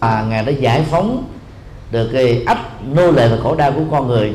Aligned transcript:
à, 0.00 0.24
ngài 0.28 0.44
đã 0.44 0.52
giải 0.52 0.84
phóng 0.90 1.24
được 1.90 2.10
cái 2.12 2.42
ách 2.46 2.84
nô 2.94 3.10
lệ 3.10 3.28
và 3.28 3.36
khổ 3.42 3.54
đau 3.54 3.72
của 3.72 3.84
con 3.90 4.06
người 4.06 4.32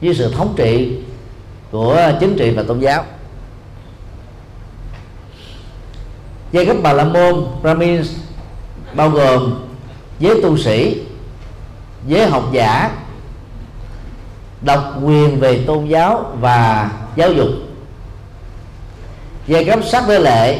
dưới 0.00 0.14
sự 0.14 0.32
thống 0.32 0.54
trị 0.56 0.96
của 1.70 2.12
chính 2.20 2.36
trị 2.36 2.50
và 2.50 2.62
tôn 2.62 2.80
giáo. 2.80 3.04
Giai 6.52 6.66
cấp 6.66 6.76
bà 6.82 6.92
la 6.92 7.04
môn 7.04 7.46
brahmins 7.62 8.10
bao 8.94 9.10
gồm 9.10 9.64
giới 10.18 10.42
tu 10.42 10.56
sĩ 10.56 11.02
giới 12.06 12.26
học 12.26 12.44
giả 12.52 12.90
độc 14.60 14.94
quyền 15.02 15.40
về 15.40 15.64
tôn 15.66 15.86
giáo 15.86 16.32
và 16.40 16.90
giáo 17.16 17.32
dục. 17.32 17.48
Giai 19.46 19.64
cấp 19.64 19.80
sắc 19.84 20.08
đế 20.08 20.18
lệ 20.18 20.58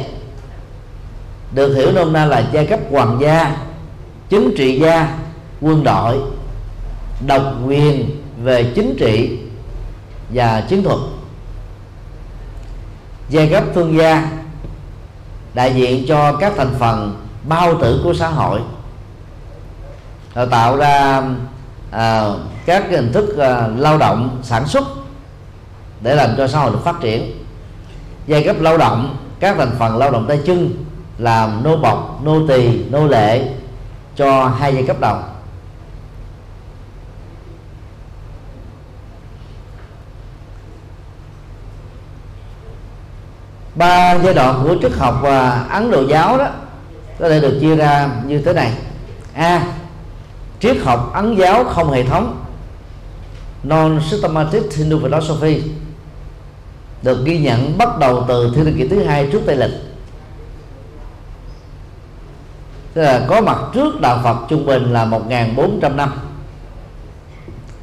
được 1.51 1.73
hiểu 1.73 1.91
nôm 1.91 2.13
na 2.13 2.25
là 2.25 2.49
giai 2.53 2.65
cấp 2.65 2.79
hoàng 2.91 3.17
gia 3.21 3.57
chính 4.29 4.53
trị 4.57 4.79
gia 4.79 5.17
quân 5.61 5.83
đội 5.83 6.19
độc 7.27 7.43
quyền 7.65 8.21
về 8.43 8.71
chính 8.75 8.95
trị 8.99 9.39
và 10.33 10.61
chiến 10.61 10.83
thuật. 10.83 10.99
Giai 13.29 13.49
cấp 13.49 13.63
thương 13.75 13.97
gia 13.97 14.31
đại 15.53 15.73
diện 15.75 16.05
cho 16.07 16.33
các 16.33 16.53
thành 16.57 16.75
phần 16.79 17.25
bao 17.43 17.77
tử 17.81 18.01
của 18.03 18.13
xã 18.13 18.27
hội. 18.27 18.59
Tạo 20.51 20.77
ra 20.77 21.23
à, 21.91 22.23
các 22.65 22.85
hình 22.89 23.11
thức 23.13 23.37
à, 23.37 23.67
lao 23.77 23.97
động 23.97 24.39
sản 24.43 24.67
xuất 24.67 24.83
để 26.01 26.15
làm 26.15 26.29
cho 26.37 26.47
xã 26.47 26.59
hội 26.59 26.71
được 26.71 26.83
phát 26.83 26.95
triển. 27.01 27.31
Giai 28.27 28.43
cấp 28.43 28.55
lao 28.59 28.77
động 28.77 29.17
các 29.39 29.55
thành 29.57 29.75
phần 29.79 29.97
lao 29.97 30.11
động 30.11 30.25
tay 30.27 30.39
chân 30.45 30.85
làm 31.19 31.63
nô 31.63 31.75
bọc 31.75 32.19
nô 32.23 32.47
tỳ, 32.47 32.83
nô 32.89 33.07
lệ 33.07 33.47
cho 34.15 34.47
hai 34.47 34.73
giai 34.73 34.83
cấp 34.83 34.99
đồng. 34.99 35.23
ba 43.75 44.17
giai 44.23 44.33
đoạn 44.33 44.63
của 44.63 44.75
triết 44.81 44.91
học 44.91 45.19
và 45.21 45.65
ấn 45.69 45.91
độ 45.91 46.07
giáo 46.07 46.37
đó 46.37 46.47
có 47.19 47.29
thể 47.29 47.39
được 47.39 47.57
chia 47.61 47.75
ra 47.75 48.09
như 48.27 48.41
thế 48.41 48.53
này 48.53 48.73
a, 49.33 49.63
triết 50.59 50.77
học 50.83 51.13
ấn 51.13 51.35
giáo 51.35 51.63
không 51.63 51.91
hệ 51.91 52.03
thống 52.03 52.45
non 53.63 54.01
systematic 54.11 54.63
Hindu 54.75 54.99
philosophy, 54.99 55.63
được 57.01 57.25
ghi 57.25 57.39
nhận 57.39 57.77
bắt 57.77 57.99
đầu 57.99 58.25
từ 58.27 58.51
thiên 58.55 58.65
niên 58.65 58.77
kỷ 58.77 58.87
thứ 58.87 59.03
hai 59.03 59.29
trước 59.31 59.41
tây 59.45 59.55
lịch 59.55 59.88
tức 62.93 63.01
là 63.01 63.25
có 63.27 63.41
mặt 63.41 63.57
trước 63.73 64.01
đạo 64.01 64.19
Phật 64.23 64.37
trung 64.49 64.65
bình 64.65 64.93
là 64.93 65.05
1.400 65.05 65.95
năm. 65.95 66.13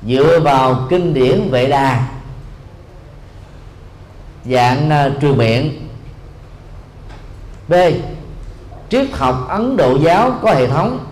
Dựa 0.08 0.40
vào 0.40 0.86
kinh 0.90 1.14
điển 1.14 1.50
Vệ 1.50 1.66
Đà 1.66 2.08
dạng 4.44 4.90
à, 4.90 5.04
uh, 5.04 5.20
truyền 5.20 5.38
miệng 5.38 5.88
B. 7.68 7.74
Triết 8.88 9.06
học 9.12 9.46
Ấn 9.48 9.76
Độ 9.76 9.98
giáo 9.98 10.38
có 10.42 10.54
hệ 10.54 10.66
thống 10.66 11.06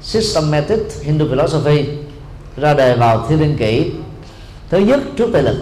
systematic 0.00 0.80
Hindu 1.02 1.28
philosophy 1.28 1.88
ra 2.56 2.74
đời 2.74 2.96
vào 2.96 3.26
thiên 3.28 3.40
niên 3.40 3.56
kỷ. 3.56 3.92
Thứ 4.70 4.78
nhất 4.78 5.00
trước 5.16 5.30
tây 5.32 5.42
lịch 5.42 5.56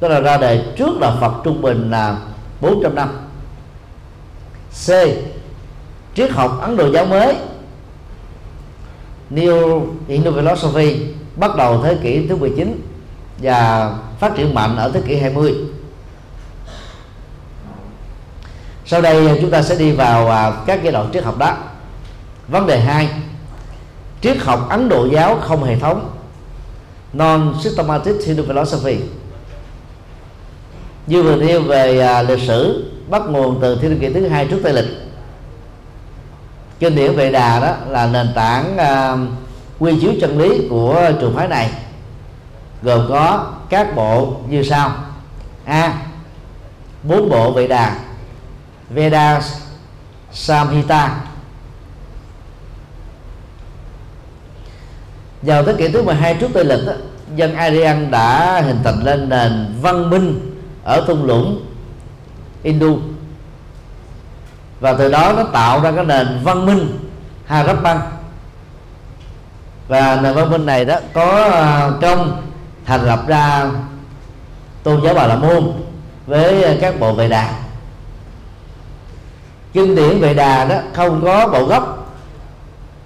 tức 0.00 0.08
là 0.08 0.20
ra 0.20 0.36
đời 0.36 0.64
trước 0.76 1.00
đạo 1.00 1.16
Phật 1.20 1.32
trung 1.44 1.62
bình 1.62 1.90
là 1.90 2.16
400 2.60 2.94
năm. 2.94 3.08
C 4.86 4.90
triết 6.18 6.30
học 6.30 6.58
Ấn 6.60 6.76
Độ 6.76 6.90
giáo 6.92 7.04
mới. 7.04 7.36
New 9.30 9.86
Hindu 10.08 10.32
philosophy 10.32 10.96
bắt 11.36 11.56
đầu 11.56 11.82
thế 11.82 11.96
kỷ 12.02 12.26
thứ 12.28 12.36
19 12.36 12.82
và 13.38 13.92
phát 14.20 14.32
triển 14.36 14.54
mạnh 14.54 14.76
ở 14.76 14.90
thế 14.94 15.00
kỷ 15.06 15.16
20 15.16 15.54
sau 18.86 19.02
đây 19.02 19.38
chúng 19.40 19.50
ta 19.50 19.62
sẽ 19.62 19.76
đi 19.76 19.92
vào 19.92 20.30
à, 20.30 20.52
các 20.66 20.82
giai 20.82 20.92
đoạn 20.92 21.10
triết 21.12 21.24
học 21.24 21.38
đó. 21.38 21.56
Vấn 22.48 22.66
đề 22.66 22.80
2 22.80 23.08
triết 24.20 24.36
học 24.38 24.66
Ấn 24.70 24.88
Độ 24.88 25.06
giáo 25.12 25.38
không 25.42 25.64
hệ 25.64 25.78
thống 25.78 26.10
non 27.12 27.54
systematic 27.62 28.16
Hindu 28.26 28.42
philosophy. 28.42 28.96
Như 31.06 31.22
vừa 31.22 31.36
nêu 31.36 31.62
về 31.62 32.00
à, 32.00 32.22
lịch 32.22 32.42
sử 32.46 32.90
bắt 33.08 33.22
nguồn 33.28 33.58
từ 33.60 33.76
thiên 33.76 33.90
niên 33.90 34.00
kỷ 34.00 34.20
thứ 34.20 34.28
hai 34.28 34.46
trước 34.46 34.60
tây 34.62 34.72
lịch 34.72 35.07
kinh 36.78 36.94
điển 36.94 37.16
vệ 37.16 37.32
đà 37.32 37.60
đó 37.60 37.74
là 37.88 38.06
nền 38.06 38.32
tảng 38.34 38.76
uh, 38.76 39.28
quy 39.78 40.00
chiếu 40.00 40.12
chân 40.20 40.38
lý 40.38 40.68
của 40.70 41.10
trường 41.20 41.36
phái 41.36 41.48
này 41.48 41.70
gồm 42.82 43.06
có 43.08 43.52
các 43.68 43.96
bộ 43.96 44.36
như 44.48 44.62
sau. 44.62 44.92
A. 45.64 45.92
Bốn 47.02 47.30
bộ 47.30 47.50
vệ 47.52 47.66
đà. 47.66 47.98
Veda 48.90 49.42
Samhita. 50.32 51.20
Vào 55.42 55.64
thế 55.64 55.74
kỷ 55.78 55.88
thứ 55.88 56.02
12 56.02 56.34
trước 56.34 56.48
Tây 56.54 56.64
lịch 56.64 56.80
dân 57.36 57.54
Aryan 57.54 58.10
đã 58.10 58.60
hình 58.66 58.78
thành 58.84 59.04
lên 59.04 59.28
nền 59.28 59.74
văn 59.82 60.10
minh 60.10 60.56
ở 60.84 61.04
thung 61.06 61.24
lũng 61.24 61.66
Hindu 62.64 62.98
và 64.80 64.92
từ 64.92 65.10
đó 65.10 65.32
nó 65.36 65.42
tạo 65.42 65.80
ra 65.80 65.92
cái 65.92 66.04
nền 66.04 66.40
văn 66.44 66.66
minh 66.66 66.98
Harappan. 67.46 68.00
Và 69.88 70.20
nền 70.22 70.34
văn 70.34 70.50
minh 70.50 70.66
này 70.66 70.84
đó 70.84 70.96
có 71.12 71.50
à, 71.52 71.90
trong 72.00 72.42
thành 72.84 73.02
lập 73.02 73.24
ra 73.26 73.70
tôn 74.82 75.00
giáo 75.04 75.14
Bà 75.14 75.26
La 75.26 75.36
Môn 75.36 75.72
với 76.26 76.78
các 76.80 77.00
bộ 77.00 77.12
Vệ 77.12 77.28
Đà. 77.28 77.52
Kinh 79.72 79.94
điển 79.94 80.20
Vệ 80.20 80.34
Đà 80.34 80.64
đó 80.64 80.76
không 80.94 81.20
có 81.24 81.48
bộ 81.48 81.64
gốc, 81.64 82.14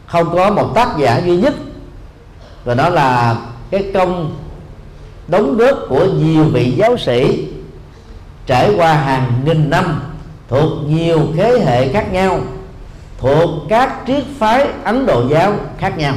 không 0.06 0.34
có 0.34 0.50
một 0.50 0.72
tác 0.75 0.88
giả 0.99 1.19
duy 1.19 1.37
nhất. 1.37 1.55
Và 2.65 2.75
đó 2.75 2.88
là 2.88 3.37
cái 3.71 3.91
công 3.94 4.37
đóng 5.28 5.56
góp 5.56 5.78
của 5.88 6.05
nhiều 6.05 6.44
vị 6.44 6.71
giáo 6.77 6.97
sĩ 6.97 7.49
trải 8.47 8.75
qua 8.77 8.93
hàng 8.93 9.43
nghìn 9.44 9.71
năm 9.71 10.00
thuộc 10.52 10.72
nhiều 10.86 11.20
thế 11.36 11.64
hệ 11.66 11.92
khác 11.92 12.12
nhau, 12.12 12.40
thuộc 13.18 13.50
các 13.68 13.98
triết 14.06 14.24
phái 14.38 14.66
Ấn 14.84 15.06
Độ 15.06 15.28
giáo 15.30 15.54
khác 15.78 15.98
nhau. 15.98 16.14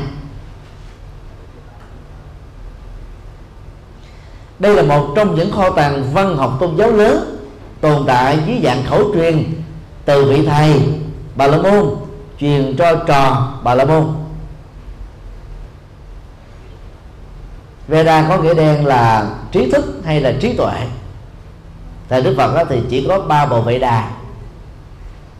Đây 4.59 4.75
là 4.75 4.83
một 4.83 5.13
trong 5.15 5.35
những 5.35 5.51
kho 5.51 5.69
tàng 5.69 6.03
văn 6.13 6.37
học 6.37 6.57
tôn 6.59 6.75
giáo 6.77 6.91
lớn 6.91 7.37
tồn 7.81 8.03
tại 8.07 8.39
dưới 8.45 8.59
dạng 8.63 8.83
khẩu 8.85 9.13
truyền 9.13 9.61
từ 10.05 10.25
vị 10.25 10.45
thầy 10.45 10.81
bà 11.35 11.47
la 11.47 11.57
môn 11.57 11.95
truyền 12.39 12.75
cho 12.77 12.95
trò 12.95 13.53
bà 13.63 13.75
la 13.75 13.85
môn. 13.85 14.05
Veda 17.87 18.25
có 18.29 18.37
nghĩa 18.37 18.53
đen 18.53 18.85
là 18.85 19.29
trí 19.51 19.71
thức 19.71 19.85
hay 20.05 20.21
là 20.21 20.33
trí 20.41 20.53
tuệ? 20.53 20.87
Tại 22.07 22.21
Đức 22.21 22.33
Phật 22.37 22.55
đó 22.55 22.63
thì 22.69 22.81
chỉ 22.89 23.05
có 23.07 23.19
ba 23.19 23.45
bộ 23.45 23.61
vệ 23.61 23.79
đà 23.79 24.11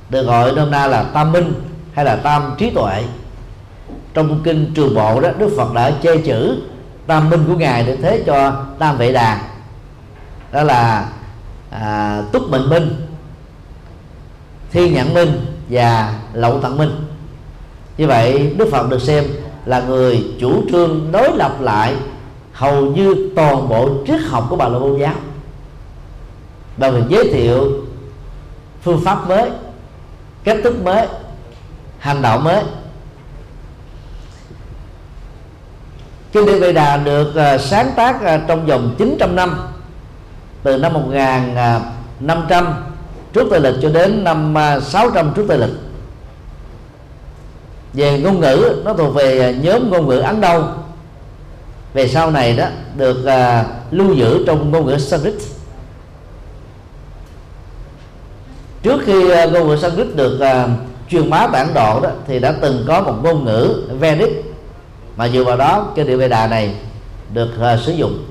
được 0.09 0.23
gọi 0.23 0.51
nôm 0.51 0.71
na 0.71 0.87
là 0.87 1.03
tam 1.03 1.31
minh 1.31 1.53
hay 1.93 2.05
là 2.05 2.15
tam 2.15 2.55
trí 2.57 2.69
tuệ? 2.69 3.03
Trong 4.13 4.41
kinh 4.43 4.71
trường 4.75 4.95
bộ 4.95 5.21
đó 5.21 5.29
Đức 5.37 5.49
Phật 5.57 5.73
đã 5.73 5.91
chê 6.03 6.17
chữ 6.17 6.61
tam 7.07 7.29
minh 7.29 7.43
của 7.47 7.55
Ngài 7.55 7.83
để 7.83 7.95
thế 7.95 8.23
cho 8.25 8.63
tam 8.79 8.97
vệ 8.97 9.11
đà. 9.11 9.41
Đó 10.51 10.63
là 10.63 11.09
à, 11.69 12.21
túc 12.31 12.49
mệnh 12.49 12.69
minh 12.69 12.95
Thiên 14.71 14.93
nhãn 14.93 15.13
minh 15.13 15.45
và 15.69 16.13
lậu 16.33 16.59
tận 16.61 16.77
minh. 16.77 16.91
Như 17.97 18.07
vậy 18.07 18.53
Đức 18.57 18.67
Phật 18.71 18.89
được 18.89 19.01
xem 19.01 19.23
là 19.65 19.79
người 19.79 20.25
chủ 20.39 20.63
trương 20.71 21.11
đối 21.11 21.37
lập 21.37 21.61
lại 21.61 21.95
hầu 22.53 22.85
như 22.85 23.31
toàn 23.35 23.69
bộ 23.69 23.89
triết 24.07 24.21
học 24.21 24.45
của 24.49 24.55
bà 24.55 24.67
la 24.67 24.79
môn 24.79 24.97
giáo. 24.99 25.13
Bằng 26.77 26.93
việc 26.93 27.03
giới 27.09 27.33
thiệu 27.33 27.71
phương 28.81 29.01
pháp 29.05 29.27
mới 29.29 29.49
cách 30.45 30.57
thức 30.63 30.83
mới, 30.83 31.07
hành 31.99 32.21
động 32.21 32.43
mới. 32.43 32.63
Kinh 36.31 36.45
điển 36.45 36.59
Vệ 36.59 36.73
Đà 36.73 36.97
được 36.97 37.35
à, 37.35 37.57
sáng 37.57 37.91
tác 37.95 38.23
à, 38.23 38.41
trong 38.47 38.65
vòng 38.65 38.95
900 38.97 39.35
năm. 39.35 39.67
Từ 40.63 40.77
năm 40.77 40.93
1500 40.93 42.65
à, 42.65 42.73
trước 43.33 43.47
Tây 43.51 43.59
lịch 43.59 43.75
cho 43.81 43.89
đến 43.89 44.23
năm 44.23 44.55
600 44.81 45.33
trước 45.35 45.45
Tây 45.47 45.57
lịch. 45.57 45.75
Về 47.93 48.19
ngôn 48.19 48.39
ngữ, 48.39 48.81
nó 48.85 48.93
thuộc 48.93 49.15
về 49.15 49.55
nhóm 49.61 49.89
ngôn 49.89 50.07
ngữ 50.07 50.19
Ấn 50.19 50.41
Độ. 50.41 50.63
Về 51.93 52.07
sau 52.07 52.31
này 52.31 52.57
đó, 52.57 52.65
được 52.95 53.17
lưu 53.91 54.13
giữ 54.13 54.43
trong 54.47 54.71
ngôn 54.71 54.85
ngữ 54.85 54.97
Sanskrit. 54.97 55.54
Trước 58.85 59.01
khi 59.05 59.29
ờ, 59.29 59.49
ngôn 59.49 59.67
ngữ 59.67 59.75
Sanskrit 59.75 60.15
được 60.15 60.39
uh, 60.41 60.69
truyền 61.09 61.29
bá 61.29 61.47
bản 61.47 61.65
Ấn 61.65 61.73
Độ 61.73 61.99
đó 61.99 62.09
thì 62.27 62.39
đã 62.39 62.53
từng 62.61 62.85
có 62.87 63.01
một 63.01 63.13
ngôn 63.23 63.45
ngữ 63.45 63.81
Vedic 63.99 64.55
mà 65.15 65.29
dựa 65.29 65.43
vào 65.43 65.57
đó 65.57 65.87
cái 65.95 66.05
địa 66.05 66.15
Veda 66.15 66.47
này 66.47 66.75
được 67.33 67.49
uh, 67.59 67.79
sử 67.79 67.91
dụng. 67.91 68.25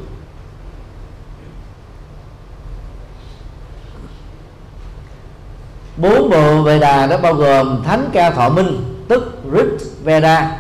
Bốn 5.96 6.30
bộ 6.30 6.62
Veda 6.62 7.06
đó 7.06 7.16
bao 7.16 7.34
gồm 7.34 7.82
thánh 7.84 8.08
ca 8.12 8.30
thọ 8.30 8.48
minh 8.48 8.84
tức 9.08 9.38
Rit 9.52 9.88
Veda 10.04 10.58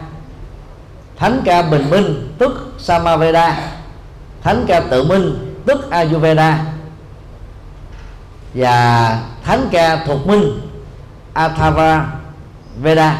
thánh 1.16 1.42
ca 1.44 1.62
bình 1.62 1.90
minh 1.90 2.32
tức 2.38 2.72
Samaveda 2.78 3.70
thánh 4.42 4.64
ca 4.66 4.80
tự 4.80 5.04
minh 5.04 5.54
tức 5.66 5.90
Ayurveda 5.90 6.73
và 8.54 9.20
thánh 9.44 9.68
ca 9.72 10.04
thuộc 10.06 10.26
minh 10.26 10.60
Athava 11.32 12.06
Veda. 12.80 13.18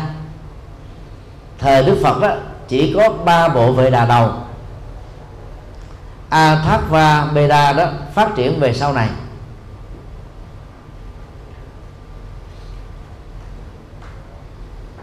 Thời 1.58 1.84
Đức 1.84 1.98
Phật 2.02 2.20
đó 2.20 2.34
chỉ 2.68 2.94
có 2.96 3.08
ba 3.24 3.48
bộ 3.48 3.72
vệ 3.72 3.90
đà 3.90 4.04
đầu. 4.04 4.32
Athava 6.28 7.24
Veda 7.24 7.72
đó 7.72 7.86
phát 8.14 8.28
triển 8.36 8.60
về 8.60 8.74
sau 8.74 8.92
này. 8.92 9.08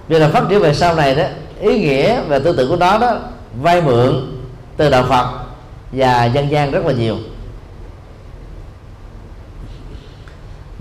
Vì 0.08 0.20
là 0.20 0.28
phát 0.28 0.44
triển 0.50 0.62
về 0.62 0.74
sau 0.74 0.96
này 0.96 1.16
đó, 1.16 1.24
ý 1.60 1.80
nghĩa 1.80 2.22
về 2.22 2.40
tư 2.40 2.56
tưởng 2.58 2.70
của 2.70 2.76
nó 2.76 2.98
đó 2.98 3.16
vay 3.62 3.82
mượn 3.82 4.38
từ 4.78 4.90
đạo 4.90 5.04
Phật 5.10 5.40
và 5.92 6.26
dân 6.26 6.52
gian 6.52 6.72
rất 6.72 6.86
là 6.86 6.94
nhiều. 6.94 7.18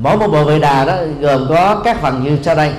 Mỗi 0.02 0.16
một 0.16 0.28
bộ 0.28 0.44
vệ 0.44 0.58
đà 0.58 0.84
đó 0.84 0.96
gồm 1.20 1.46
có 1.48 1.80
các 1.84 2.00
phần 2.00 2.24
như 2.24 2.38
sau 2.42 2.54
đây. 2.54 2.72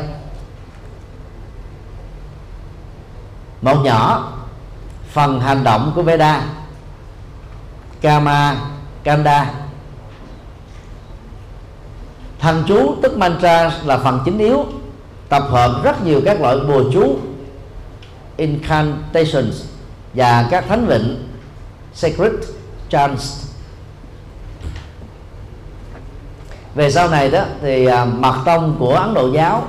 Một 3.61 3.77
nhỏ, 3.83 4.33
phần 5.11 5.39
hành 5.39 5.63
động 5.63 5.91
của 5.95 6.01
Veda. 6.01 6.43
Kama, 8.01 8.55
Kanda. 9.03 9.51
Thần 12.39 12.63
chú 12.67 12.95
tức 13.01 13.17
mantra 13.17 13.71
là 13.83 13.97
phần 13.97 14.19
chính 14.25 14.37
yếu, 14.37 14.65
tập 15.29 15.43
hợp 15.49 15.83
rất 15.83 16.05
nhiều 16.05 16.21
các 16.25 16.41
loại 16.41 16.57
bùa 16.67 16.83
chú, 16.93 17.19
incantations 18.37 19.63
và 20.13 20.47
các 20.51 20.65
thánh 20.67 20.85
vịnh, 20.85 21.27
sacred 21.93 22.33
chants. 22.89 23.50
Về 26.75 26.91
sau 26.91 27.09
này 27.09 27.29
đó 27.29 27.43
thì 27.61 27.85
à, 27.85 28.05
mật 28.05 28.35
tông 28.45 28.75
của 28.79 28.95
ấn 28.95 29.13
độ 29.13 29.31
giáo 29.33 29.63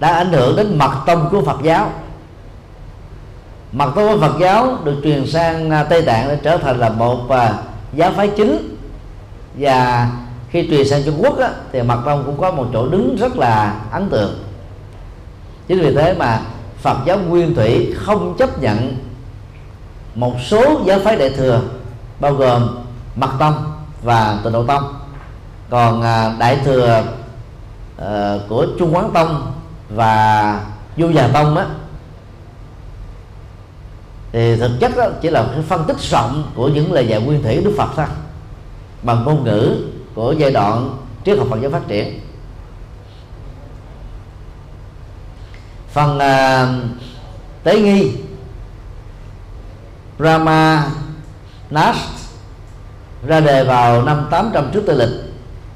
đã 0.00 0.14
ảnh 0.14 0.32
hưởng 0.32 0.56
đến 0.56 0.78
mật 0.78 0.92
tông 1.06 1.28
của 1.30 1.42
phật 1.42 1.62
giáo. 1.62 1.92
Mật 3.72 3.92
tông 3.94 4.14
của 4.14 4.20
phật 4.26 4.38
giáo 4.40 4.76
được 4.84 4.96
truyền 5.04 5.26
sang 5.26 5.70
à, 5.70 5.84
tây 5.84 6.02
tạng 6.02 6.28
để 6.28 6.38
trở 6.42 6.56
thành 6.56 6.78
là 6.78 6.88
một 6.88 7.28
à, 7.30 7.54
giáo 7.92 8.12
phái 8.16 8.28
chính. 8.28 8.76
Và 9.54 10.08
khi 10.50 10.68
truyền 10.70 10.88
sang 10.88 11.02
trung 11.04 11.22
quốc 11.22 11.38
đó, 11.38 11.48
thì 11.72 11.82
mật 11.82 11.98
tông 12.04 12.22
cũng 12.26 12.40
có 12.40 12.50
một 12.50 12.66
chỗ 12.72 12.88
đứng 12.88 13.16
rất 13.16 13.36
là 13.36 13.80
ấn 13.90 14.10
tượng. 14.10 14.44
Chính 15.68 15.80
vì 15.80 15.94
thế 15.94 16.14
mà 16.14 16.40
phật 16.76 16.96
giáo 17.04 17.18
nguyên 17.18 17.54
thủy 17.54 17.94
không 17.96 18.36
chấp 18.38 18.58
nhận 18.58 18.96
một 20.14 20.34
số 20.46 20.80
giáo 20.84 20.98
phái 20.98 21.16
đại 21.16 21.30
thừa 21.30 21.60
bao 22.20 22.32
gồm 22.32 22.78
mật 23.16 23.30
tông 23.38 23.71
và 24.02 24.38
tịnh 24.44 24.52
độ 24.52 24.66
tông. 24.66 24.94
Còn 25.70 26.02
à, 26.02 26.34
đại 26.38 26.60
thừa 26.64 27.04
ờ, 27.96 28.40
của 28.48 28.66
trung 28.78 28.94
quán 28.94 29.10
tông 29.14 29.52
và 29.88 30.60
du 30.96 31.10
già 31.10 31.28
tông 31.32 31.56
á 31.56 31.66
thì 34.32 34.56
thực 34.56 34.70
chất 34.80 34.96
đó 34.96 35.08
chỉ 35.20 35.30
là 35.30 35.46
cái 35.52 35.62
phân 35.62 35.84
tích 35.84 36.00
rộng 36.00 36.52
của 36.54 36.68
những 36.68 36.92
lời 36.92 37.06
dạy 37.06 37.20
nguyên 37.20 37.42
thủy 37.42 37.62
đức 37.64 37.74
phật 37.76 37.88
thôi 37.96 38.06
bằng 39.02 39.24
ngôn 39.24 39.44
ngữ 39.44 39.76
của 40.14 40.34
giai 40.38 40.50
đoạn 40.50 40.96
triết 41.24 41.38
học 41.38 41.46
phật 41.50 41.58
giáo 41.62 41.70
phát 41.70 41.88
triển. 41.88 42.20
Phần 45.92 46.16
uh, 46.16 46.98
tế 47.64 47.80
nghi 47.80 48.12
Brahma 50.18 50.90
Nash 51.70 52.11
ra 53.26 53.40
đề 53.40 53.64
vào 53.64 54.02
năm 54.02 54.26
800 54.30 54.70
trước 54.72 54.82
Tây 54.86 54.96
lịch. 54.96 55.22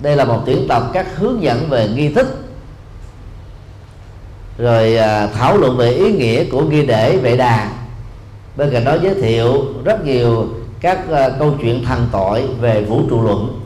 Đây 0.00 0.16
là 0.16 0.24
một 0.24 0.42
tuyển 0.46 0.68
tập 0.68 0.82
các 0.92 1.16
hướng 1.16 1.42
dẫn 1.42 1.68
về 1.68 1.88
nghi 1.88 2.08
thức. 2.08 2.26
Rồi 4.58 4.96
à, 4.96 5.26
thảo 5.26 5.56
luận 5.56 5.76
về 5.76 5.90
ý 5.90 6.12
nghĩa 6.12 6.44
của 6.44 6.60
nghi 6.60 6.86
để 6.86 7.16
vệ 7.16 7.36
đà 7.36 7.70
bên 8.56 8.70
cạnh 8.70 8.84
đó 8.84 8.96
giới 9.02 9.14
thiệu 9.14 9.64
rất 9.84 10.04
nhiều 10.04 10.48
các 10.80 11.10
à, 11.10 11.28
câu 11.38 11.54
chuyện 11.62 11.84
thần 11.84 12.08
tội 12.12 12.46
về 12.60 12.82
vũ 12.82 13.02
trụ 13.10 13.22
luận. 13.22 13.60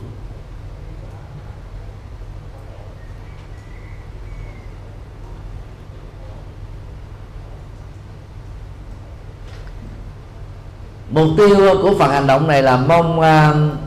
Mục 11.11 11.27
tiêu 11.37 11.67
ờ, 11.67 11.75
của 11.81 11.93
phần 11.99 12.11
hành 12.11 12.27
động 12.27 12.47
này 12.47 12.63
là 12.63 12.77
mong 12.77 13.19
ờ, 13.19 13.49
uh, 13.49 13.77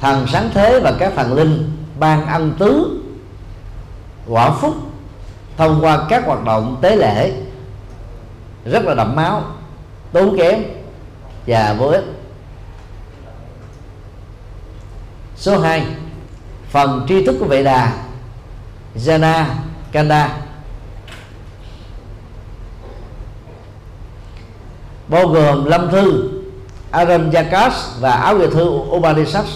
thần 0.00 0.26
sáng 0.28 0.50
thế 0.54 0.80
và 0.80 0.92
các 0.98 1.12
thần 1.16 1.34
linh 1.34 1.70
ban 1.98 2.26
ân 2.26 2.54
tứ 2.58 3.00
quả 4.26 4.50
phúc 4.50 4.74
thông 5.56 5.78
qua 5.80 6.06
các 6.08 6.26
hoạt 6.26 6.44
động 6.44 6.78
tế 6.80 6.96
lễ 6.96 7.32
rất 8.64 8.84
là 8.84 8.94
đậm 8.94 9.16
máu 9.16 9.42
tốn 10.12 10.36
kém 10.38 10.62
và 11.46 11.74
vô 11.78 11.86
ích. 11.86 12.04
Số 15.36 15.58
2 15.58 15.86
phần 16.70 17.06
tri 17.08 17.26
thức 17.26 17.36
của 17.40 17.46
vệ 17.46 17.62
đà 17.62 17.92
Jana 18.96 19.44
Kanda. 19.92 20.47
Bao 25.08 25.28
gồm 25.28 25.64
lâm 25.64 25.90
thư 25.90 26.30
Aranjakas 26.92 27.70
và 28.00 28.12
áo 28.12 28.38
Nghệ 28.38 28.46
thư 28.46 28.64
Upanishads. 28.66 29.50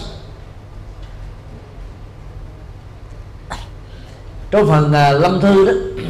Trong 4.51 4.67
phần 4.67 4.85
uh, 4.85 5.21
lâm 5.21 5.41
thư 5.41 5.65
đó 5.65 5.73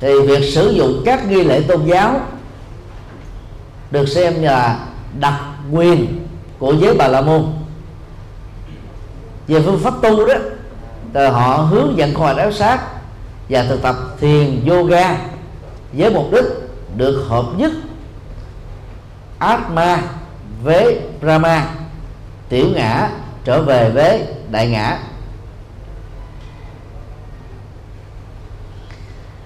thì 0.00 0.20
việc 0.20 0.52
sử 0.54 0.70
dụng 0.70 1.02
các 1.04 1.28
nghi 1.28 1.44
lễ 1.44 1.60
tôn 1.68 1.86
giáo 1.86 2.20
được 3.90 4.08
xem 4.08 4.42
là 4.42 4.86
đặc 5.18 5.34
quyền 5.72 6.26
của 6.58 6.72
giới 6.72 6.94
bà 6.94 7.08
la 7.08 7.20
môn. 7.20 7.44
Về 9.48 9.62
phương 9.62 9.78
pháp 9.78 9.94
tu 10.02 10.26
đó 10.26 10.34
thì 11.14 11.26
họ 11.26 11.56
hướng 11.56 11.96
dẫn 11.96 12.14
khỏi 12.14 12.34
áo 12.34 12.52
sát 12.52 12.80
và 13.48 13.64
thực 13.68 13.82
tập 13.82 13.96
thiền 14.20 14.68
yoga 14.68 15.16
với 15.92 16.10
mục 16.10 16.32
đích 16.32 16.44
được 16.96 17.26
hợp 17.28 17.44
nhất. 17.56 17.72
Atma 19.38 20.02
với 20.62 21.00
Brahma, 21.20 21.66
tiểu 22.48 22.66
ngã 22.74 23.10
trở 23.44 23.62
về 23.62 23.90
với 23.90 24.26
đại 24.50 24.68
ngã. 24.68 24.98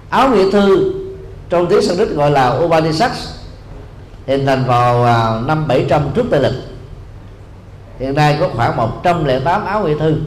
Áo 0.09 0.29
nghĩa 0.29 0.51
thư 0.51 0.93
trong 1.49 1.67
tiếng 1.67 1.81
Sanskrit 1.81 2.09
gọi 2.09 2.31
là 2.31 2.49
Upanishads, 2.49 3.29
hình 4.27 4.45
thành 4.45 4.63
vào 4.65 5.03
à, 5.03 5.41
năm 5.45 5.67
700 5.67 6.09
trước 6.15 6.25
Tây 6.31 6.39
lịch. 6.39 6.63
Hiện 7.99 8.15
nay 8.15 8.37
có 8.39 8.49
khoảng 8.55 8.77
108 8.77 9.65
áo 9.65 9.87
nghĩa 9.87 9.97
thư. 9.99 10.17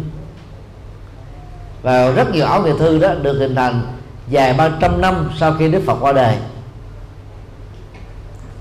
Và 1.83 2.11
rất 2.11 2.31
nhiều 2.33 2.47
áo 2.47 2.63
nghĩa 2.63 2.79
thư 2.79 2.99
đó 2.99 3.15
được 3.15 3.39
hình 3.39 3.55
thành 3.55 3.83
dài 4.29 4.55
300 4.55 5.01
năm 5.01 5.31
sau 5.39 5.55
khi 5.59 5.69
Đức 5.69 5.83
Phật 5.87 5.97
qua 6.01 6.13
đời 6.13 6.37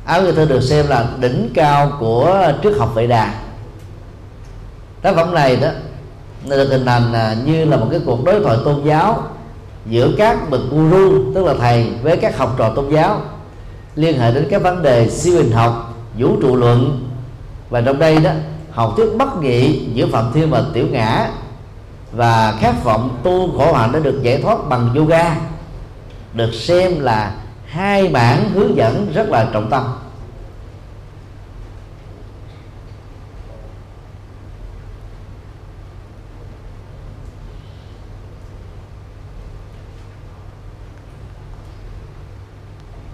áo 0.06 0.22
nghĩa 0.22 0.32
thư 0.32 0.46
được 0.46 0.62
xem 0.62 0.88
là 0.88 1.08
đỉnh 1.20 1.50
cao 1.54 1.92
của 2.00 2.52
triết 2.64 2.74
học 2.78 2.96
vệ 2.96 3.08
đà. 3.08 3.34
Tác 5.02 5.16
phẩm 5.16 5.34
này 5.34 5.56
đó 5.56 5.68
được 6.48 6.70
hình 6.70 6.86
thành 6.86 7.14
à, 7.14 7.36
như 7.46 7.66
là 7.66 7.78
một 7.78 7.88
cái 7.92 8.00
cuộc 8.06 8.24
đối 8.24 8.40
thoại 8.40 8.58
tôn 8.66 8.84
giáo 8.86 9.24
giữa 9.86 10.10
các 10.18 10.50
bậc 10.50 10.62
guru 10.72 11.34
tức 11.36 11.46
là 11.46 11.54
thầy, 11.60 11.88
với 12.02 12.18
các 12.18 12.38
học 12.38 12.56
trò 12.58 12.70
tôn 12.76 12.90
giáo, 12.90 13.22
liên 13.96 14.20
hệ 14.20 14.32
đến 14.32 14.48
các 14.50 14.62
vấn 14.62 14.82
đề 14.82 15.10
siêu 15.10 15.38
hình 15.38 15.52
học, 15.52 15.96
vũ 16.18 16.42
trụ 16.42 16.56
luận. 16.56 17.10
Và 17.70 17.82
trong 17.82 18.00
đây 18.00 18.18
đó, 18.18 18.32
học 18.72 18.94
thuyết 18.98 19.10
bất 19.18 19.42
nghị 19.42 19.86
giữa 19.94 20.08
phạm 20.12 20.32
thiên 20.34 20.50
và 20.50 20.64
tiểu 20.74 20.86
ngã 20.92 21.28
và 22.12 22.54
khát 22.60 22.84
vọng 22.84 23.18
tu 23.24 23.58
khổ 23.58 23.74
hạnh 23.74 23.92
đã 23.92 24.00
được 24.00 24.20
giải 24.22 24.42
thoát 24.42 24.70
bằng 24.70 24.90
yoga, 24.96 25.36
được 26.34 26.54
xem 26.54 27.00
là 27.00 27.32
hai 27.74 28.08
bản 28.08 28.50
hướng 28.50 28.76
dẫn 28.76 29.12
rất 29.14 29.30
là 29.30 29.50
trọng 29.54 29.70
tâm. 29.70 29.84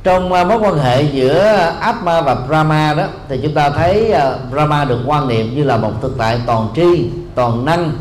Trong 0.04 0.34
à, 0.34 0.44
mối 0.44 0.58
quan 0.58 0.78
hệ 0.78 1.02
giữa 1.02 1.46
Atma 1.80 2.22
và 2.22 2.36
Brahma 2.36 2.94
đó 2.94 3.04
thì 3.30 3.40
chúng 3.44 3.54
ta 3.54 3.70
thấy 3.70 4.12
à, 4.12 4.36
Brahma 4.52 4.86
được 4.86 5.00
quan 5.06 5.28
niệm 5.28 5.56
như 5.56 5.64
là 5.64 5.78
một 5.78 5.92
thực 6.02 6.16
tại 6.18 6.42
toàn 6.46 6.68
tri, 6.76 7.10
toàn 7.36 7.66
năng 7.66 7.92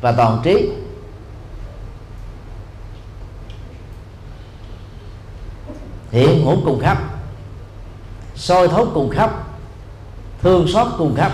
và 0.00 0.12
toàn 0.12 0.40
trí. 0.44 0.68
Hiện 6.10 6.44
hữu 6.44 6.56
cùng 6.64 6.80
khắp. 6.80 6.98
Soi 8.34 8.68
thấu 8.68 8.86
cùng 8.94 9.10
khắp. 9.10 9.30
Thương 10.42 10.68
xót 10.68 10.86
cùng 10.98 11.14
khắp. 11.14 11.32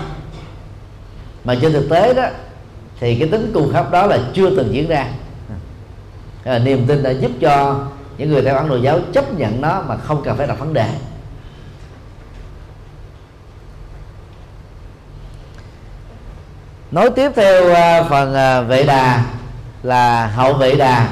Mà 1.43 1.55
trên 1.61 1.73
thực 1.73 1.89
tế 1.89 2.13
đó 2.13 2.27
thì 2.99 3.19
cái 3.19 3.29
tính 3.29 3.51
cùng 3.53 3.73
khắp 3.73 3.91
đó 3.91 4.05
là 4.05 4.19
chưa 4.33 4.49
từng 4.49 4.73
diễn 4.73 4.87
ra. 4.87 5.07
Là 6.43 6.59
niềm 6.59 6.85
tin 6.87 7.03
đã 7.03 7.11
giúp 7.11 7.31
cho 7.41 7.79
những 8.17 8.29
người 8.29 8.41
theo 8.41 8.55
ấn 8.55 8.69
độ 8.69 8.75
giáo 8.75 8.99
chấp 9.13 9.33
nhận 9.33 9.61
nó 9.61 9.81
mà 9.81 9.97
không 9.97 10.21
cần 10.23 10.37
phải 10.37 10.47
đặt 10.47 10.59
vấn 10.59 10.73
đề. 10.73 10.89
Nói 16.91 17.09
tiếp 17.15 17.31
theo 17.35 17.73
à, 17.73 18.03
phần 18.03 18.33
à, 18.33 18.61
vệ 18.61 18.83
đà 18.83 19.25
là 19.83 20.27
hậu 20.27 20.53
vệ 20.53 20.75
đà. 20.75 21.09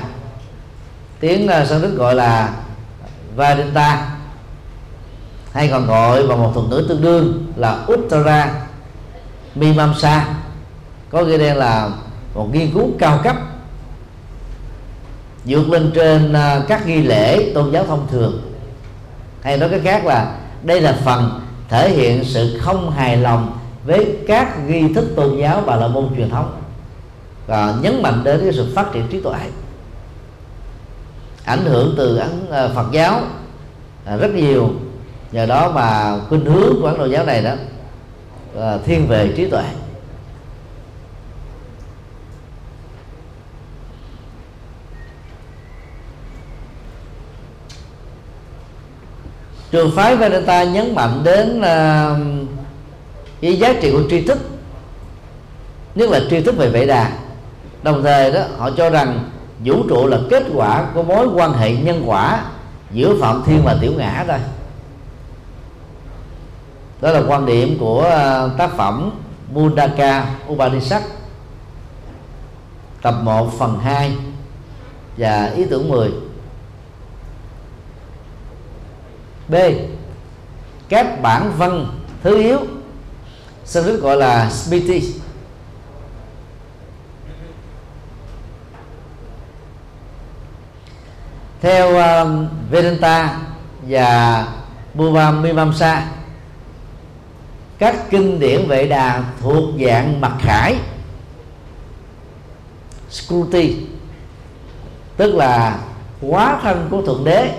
Tiếng 1.20 1.48
à, 1.48 1.66
sanskrit 1.66 1.92
gọi 1.92 2.16
là 2.16 2.54
Vedanta. 3.36 4.10
Hay 5.54 5.68
còn 5.68 5.88
gọi 5.88 6.28
bằng 6.28 6.42
một 6.42 6.52
thuật 6.54 6.66
ngữ 6.70 6.86
tương 6.90 7.02
đương 7.02 7.54
là 7.56 7.86
Uttara 7.94 8.54
Mimamsa. 9.56 10.28
Có 11.10 11.22
nghĩa 11.22 11.38
đen 11.38 11.58
là 11.58 11.90
một 12.34 12.50
nghiên 12.54 12.74
cứu 12.74 12.90
cao 13.00 13.20
cấp, 13.24 13.36
vượt 15.46 15.70
lên 15.70 15.92
trên 15.96 16.34
à, 16.34 16.62
các 16.68 16.88
nghi 16.88 17.02
lễ 17.02 17.52
tôn 17.56 17.72
giáo 17.72 17.86
thông 17.86 18.08
thường. 18.12 18.42
Hay 19.42 19.58
nói 19.58 19.70
cách 19.70 19.82
khác 19.84 20.06
là 20.06 20.36
đây 20.64 20.82
là 20.82 20.98
phần 21.06 21.42
thể 21.70 21.90
hiện 21.90 22.24
sự 22.24 22.60
không 22.62 22.92
hài 22.92 23.18
lòng 23.18 23.60
với 23.86 24.18
các 24.28 24.68
nghi 24.68 24.94
thức 24.94 25.06
tôn 25.16 25.38
giáo 25.38 25.62
và 25.62 25.76
là 25.76 25.88
môn 25.88 26.10
truyền 26.16 26.30
thống, 26.30 26.62
và 27.48 27.74
nhấn 27.82 28.02
mạnh 28.02 28.24
đến 28.24 28.40
cái 28.44 28.54
sự 28.54 28.72
phát 28.76 28.86
triển 28.94 29.08
trí 29.08 29.22
tuệ 29.22 29.40
ảnh 31.46 31.66
hưởng 31.66 31.94
từ 31.98 32.18
ấn 32.18 32.46
ờ, 32.50 32.72
Phật 32.76 32.86
giáo 32.92 33.22
à, 34.06 34.18
rất 34.18 34.34
nhiều. 34.34 34.70
Nhờ 35.32 35.46
đó 35.46 35.72
mà 35.72 36.20
khuynh 36.30 36.46
hướng 36.46 36.82
của 36.82 36.88
ấn 36.88 36.98
độ 36.98 37.06
giáo 37.06 37.26
này 37.26 37.42
đó 37.42 37.54
là 38.54 38.78
thiên 38.86 39.08
về 39.08 39.34
trí 39.38 39.50
tuệ. 39.50 39.64
Trường 49.72 49.92
phái 49.96 50.16
Vedanta 50.16 50.64
nhấn 50.64 50.96
mạnh 50.96 51.22
đến 51.24 51.60
uh, 51.60 52.48
cái 53.42 53.60
giá 53.60 53.74
trị 53.82 53.92
của 53.92 54.04
tri 54.10 54.22
thức 54.22 54.40
nhất 55.96 56.10
là 56.10 56.20
tri 56.30 56.42
thức 56.42 56.58
về 56.58 56.70
vệ 56.70 56.86
đà 56.86 57.12
đồng 57.84 58.04
thời 58.04 58.32
đó 58.32 58.42
họ 58.58 58.70
cho 58.78 58.90
rằng 58.90 59.30
vũ 59.60 59.84
trụ 59.90 60.08
là 60.08 60.20
kết 60.30 60.44
quả 60.56 60.86
của 60.94 61.04
mối 61.04 61.28
quan 61.28 61.54
hệ 61.54 61.76
nhân 61.76 62.04
quả 62.06 62.46
giữa 62.92 63.16
phạm 63.22 63.44
thiên 63.46 63.62
và 63.66 63.78
tiểu 63.82 63.94
ngã 63.98 64.26
thôi. 64.28 64.40
Đó 67.02 67.12
là 67.12 67.24
quan 67.28 67.46
điểm 67.46 67.78
của 67.80 68.02
ờ, 68.02 68.52
tác 68.58 68.72
phẩm 68.78 69.12
Mundaka 69.52 70.26
Upanishad, 70.52 71.04
tập 73.02 73.16
1 73.24 73.54
phần 73.60 73.80
2 73.80 74.16
và 75.18 75.46
ý 75.46 75.66
tưởng 75.66 75.90
10 75.90 76.12
B. 79.48 79.56
Các 80.90 81.22
bản 81.22 81.52
văn 81.58 81.88
thứ 82.24 82.38
yếu 82.38 82.60
Sanskrit 83.66 84.00
gọi 84.00 84.18
là 84.18 84.50
Smriti. 84.50 85.14
Theo 91.64 91.90
uh, 91.90 92.30
Vedanta 92.70 93.40
và 93.88 94.48
Bhuva 94.94 95.32
Mimamsa 95.32 96.06
các 97.78 98.10
kinh 98.10 98.40
điển 98.40 98.68
vệ 98.68 98.88
đà 98.88 99.24
thuộc 99.42 99.64
dạng 99.86 100.22
mặt 100.22 100.34
khải 100.40 100.76
Skruti 103.10 103.76
tức 105.18 105.36
là 105.36 105.80
quá 106.22 106.60
thân 106.62 106.88
của 106.92 107.02
thượng 107.02 107.24
đế 107.26 107.52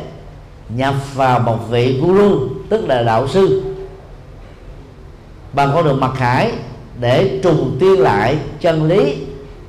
nhập 0.68 0.94
vào 1.14 1.40
một 1.40 1.58
vị 1.70 2.00
guru 2.00 2.48
tức 2.68 2.88
là 2.88 3.02
đạo 3.02 3.28
sư. 3.28 3.74
Bằng 5.52 5.70
con 5.74 5.84
đường 5.84 6.00
mặt 6.00 6.12
khải 6.16 6.52
để 7.00 7.40
trùng 7.42 7.76
tiên 7.80 8.00
lại 8.00 8.38
chân 8.60 8.88
lý 8.88 9.16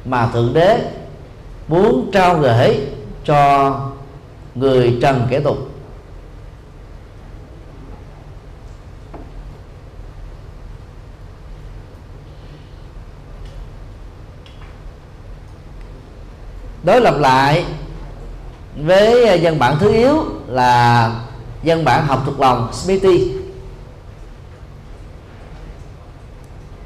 mà 0.05 0.29
thượng 0.33 0.53
đế 0.53 0.79
muốn 1.67 2.09
trao 2.13 2.39
gửi 2.39 2.79
cho 3.25 3.71
người 4.55 4.97
trần 5.01 5.27
kẻ 5.29 5.39
tục. 5.39 5.57
Đối 16.83 17.01
lập 17.01 17.15
lại 17.19 17.65
với 18.75 19.39
dân 19.41 19.59
bản 19.59 19.77
thứ 19.79 19.91
yếu 19.91 20.25
là 20.47 21.11
dân 21.63 21.85
bản 21.85 22.07
học 22.07 22.21
thuộc 22.25 22.39
lòng 22.39 22.73
Smithy. 22.73 23.31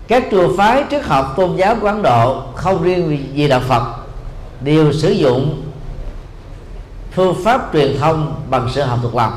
Các 0.08 0.24
chùa 0.32 0.58
phái 0.58 0.84
triết 0.92 1.04
học 1.04 1.34
tôn 1.38 1.56
giáo 1.56 1.76
của 1.82 1.88
Ấn 1.88 2.02
Độ 2.02 2.44
không 2.56 2.84
riêng 2.84 3.28
gì 3.34 3.48
đạo 3.48 3.62
Phật, 3.68 3.84
đều 4.62 4.94
sử 4.94 5.10
dụng 5.10 5.69
phương 7.20 7.44
pháp 7.44 7.70
truyền 7.74 7.98
thông 8.00 8.42
bằng 8.50 8.70
sự 8.74 8.82
học 8.82 9.00
thuộc 9.02 9.16
lòng 9.16 9.34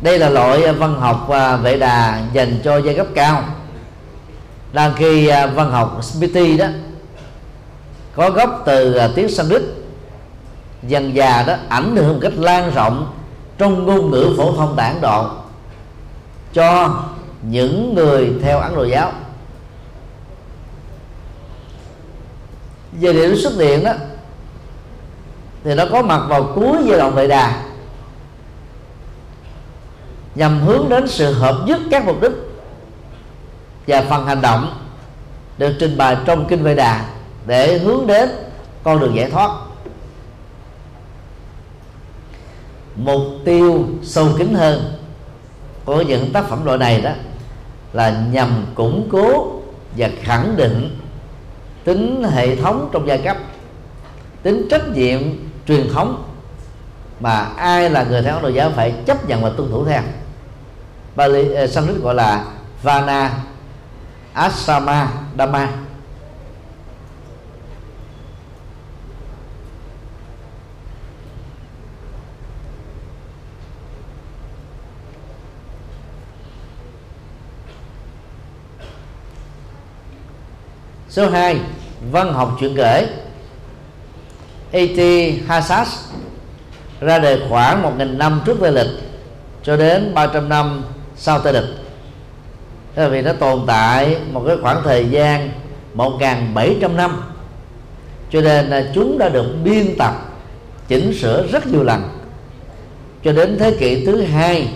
đây 0.00 0.18
là 0.18 0.28
loại 0.28 0.64
à, 0.64 0.72
văn 0.72 1.00
học 1.00 1.30
à, 1.30 1.56
vệ 1.56 1.76
đà 1.76 2.22
dành 2.32 2.60
cho 2.64 2.78
giai 2.78 2.94
cấp 2.94 3.06
cao. 3.14 3.44
Đang 4.72 4.92
khi 4.96 5.26
à, 5.26 5.46
văn 5.46 5.70
học 5.70 6.04
Smithy 6.04 6.56
đó, 6.56 6.66
có 8.14 8.30
gốc 8.30 8.62
từ 8.66 9.00
tiếng 9.14 9.28
Sanskrit, 9.28 9.62
dần 10.82 11.14
già 11.14 11.42
đó, 11.42 11.54
ảnh 11.68 11.96
hưởng 11.96 12.12
một 12.12 12.18
cách 12.22 12.32
lan 12.36 12.70
rộng 12.74 13.12
trong 13.58 13.86
ngôn 13.86 14.10
ngữ 14.10 14.34
phổ 14.36 14.52
thông 14.56 14.74
tại 14.76 14.92
Ấn 14.92 15.00
Độ 15.00 15.30
cho 16.52 16.96
những 17.42 17.94
người 17.94 18.32
theo 18.42 18.58
Ấn 18.58 18.74
Độ 18.74 18.84
giáo. 18.84 19.12
Về 22.92 23.12
điểm 23.12 23.36
xuất 23.36 23.52
hiện 23.58 23.84
đó 23.84 23.92
thì 25.64 25.74
nó 25.74 25.84
có 25.92 26.02
mặt 26.02 26.20
vào 26.28 26.52
cuối 26.54 26.76
giai 26.86 26.98
đoạn 26.98 27.14
Vệ 27.14 27.26
Đà. 27.26 27.62
Nhằm 30.34 30.60
hướng 30.60 30.88
đến 30.88 31.08
sự 31.08 31.32
hợp 31.32 31.62
nhất 31.66 31.80
các 31.90 32.04
mục 32.04 32.20
đích 32.20 32.32
và 33.86 34.02
phần 34.02 34.26
hành 34.26 34.40
động 34.40 34.78
được 35.58 35.72
trình 35.80 35.96
bày 35.96 36.16
trong 36.24 36.46
kinh 36.48 36.62
Vệ 36.62 36.74
Đà 36.74 37.04
để 37.46 37.78
hướng 37.78 38.06
đến 38.06 38.30
con 38.82 39.00
đường 39.00 39.16
giải 39.16 39.30
thoát. 39.30 39.50
Mục 42.96 43.22
tiêu 43.44 43.88
sâu 44.02 44.28
kín 44.38 44.54
hơn 44.54 44.92
của 45.84 46.02
những 46.02 46.32
tác 46.32 46.48
phẩm 46.48 46.64
loại 46.64 46.78
này 46.78 47.00
đó 47.00 47.10
là 47.92 48.24
nhằm 48.32 48.66
củng 48.74 49.08
cố 49.12 49.52
và 49.96 50.08
khẳng 50.22 50.56
định 50.56 50.98
tính 51.84 52.24
hệ 52.30 52.56
thống 52.56 52.88
trong 52.92 53.08
giai 53.08 53.18
cấp, 53.18 53.36
tính 54.42 54.66
trách 54.70 54.88
nhiệm 54.88 55.20
truyền 55.70 55.88
thống 55.92 56.24
mà 57.20 57.48
ai 57.56 57.90
là 57.90 58.04
người 58.04 58.22
theo 58.22 58.34
Ấn 58.34 58.42
Độ 58.42 58.48
giáo 58.48 58.70
phải 58.76 58.94
chấp 59.06 59.28
nhận 59.28 59.42
và 59.42 59.50
tuân 59.56 59.70
thủ 59.70 59.84
theo. 59.84 60.02
Bali 61.16 61.52
ờ, 61.52 61.66
Sanskrit 61.66 62.02
gọi 62.02 62.14
là 62.14 62.44
Vana 62.82 63.32
Asama 64.32 65.08
Dhamma. 65.38 65.68
Số 81.08 81.30
2 81.30 81.60
văn 82.12 82.32
học 82.32 82.56
chuyện 82.60 82.74
kể. 82.76 83.08
A.T. 84.72 85.00
Hassas 85.48 85.88
ra 87.00 87.18
đời 87.18 87.40
khoảng 87.48 87.82
1.000 87.82 88.16
năm 88.16 88.40
trước 88.46 88.56
Tây 88.60 88.72
lịch 88.72 88.90
cho 89.62 89.76
đến 89.76 90.14
300 90.14 90.48
năm 90.48 90.84
sau 91.16 91.40
Tây 91.40 91.52
lịch. 91.52 91.70
Thế 92.94 93.02
là 93.02 93.08
vì 93.08 93.22
nó 93.22 93.32
tồn 93.32 93.60
tại 93.66 94.16
một 94.32 94.44
cái 94.46 94.56
khoảng 94.62 94.82
thời 94.84 95.08
gian 95.08 95.50
1.700 95.94 96.96
năm, 96.96 97.22
cho 98.30 98.40
nên 98.40 98.66
là 98.66 98.84
chúng 98.94 99.18
đã 99.18 99.28
được 99.28 99.46
biên 99.64 99.96
tập, 99.98 100.14
chỉnh 100.88 101.14
sửa 101.20 101.46
rất 101.46 101.66
nhiều 101.66 101.82
lần. 101.82 102.02
Cho 103.24 103.32
đến 103.32 103.56
thế 103.58 103.70
kỷ 103.70 104.06
thứ 104.06 104.22
hai 104.22 104.68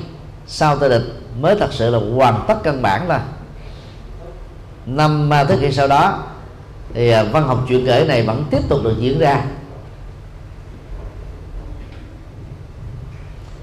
sau 0.47 0.77
tây 0.77 0.91
lịch 0.91 1.13
mới 1.41 1.57
thật 1.57 1.73
sự 1.73 1.91
là 1.91 1.99
hoàn 2.17 2.45
tất 2.49 2.55
căn 2.63 2.83
bản 2.83 3.09
là 3.09 3.23
năm 4.87 5.33
à, 5.33 5.45
thế 5.45 5.57
kỷ 5.61 5.73
sau 5.73 5.89
đó 5.89 6.23
thì 6.95 7.11
à, 7.11 7.23
văn 7.23 7.47
học 7.47 7.65
truyện 7.69 7.87
kể 7.87 8.05
này 8.09 8.23
vẫn 8.23 8.45
tiếp 8.51 8.69
tục 8.69 8.81
được 8.85 8.97
diễn 8.99 9.19
ra. 9.19 9.45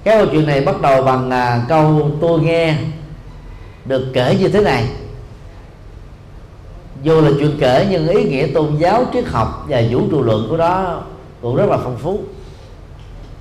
Cái 0.04 0.18
câu 0.18 0.28
chuyện 0.32 0.46
này 0.46 0.62
bắt 0.62 0.82
đầu 0.82 1.04
bằng 1.04 1.32
à, 1.32 1.62
câu 1.68 2.12
tôi 2.22 2.40
nghe 2.40 2.76
được 3.86 4.12
kể 4.14 4.38
như 4.40 4.48
thế 4.48 4.62
này. 4.62 4.86
Dù 7.04 7.22
là 7.22 7.32
chuyện 7.40 7.58
kể 7.60 7.88
nhưng 7.92 8.08
ý 8.08 8.24
nghĩa 8.24 8.48
tôn 8.54 8.78
giáo 8.78 9.06
triết 9.14 9.26
học 9.28 9.66
và 9.70 9.84
vũ 9.92 10.02
trụ 10.12 10.22
luận 10.22 10.48
của 10.50 10.58
đó 10.58 11.02
cũng 11.42 11.56
rất 11.56 11.70
là 11.70 11.78
phong 11.84 11.98
phú 11.98 12.20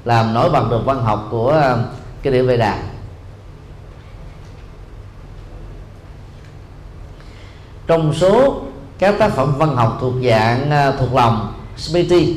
làm 0.05 0.35
nổi 0.35 0.50
bật 0.50 0.71
được 0.71 0.81
văn 0.85 1.02
học 1.02 1.29
của 1.31 1.50
à, 1.50 1.76
cái 2.23 2.33
địa 2.33 2.43
Vệ 2.43 2.57
Đà. 2.57 2.79
Trong 7.87 8.14
số 8.14 8.62
các 8.99 9.14
tác 9.19 9.33
phẩm 9.33 9.55
văn 9.59 9.76
học 9.76 9.99
thuộc 10.00 10.14
dạng 10.25 10.71
à, 10.71 10.93
thuộc 10.99 11.14
lòng 11.14 11.55
Smriti 11.76 12.37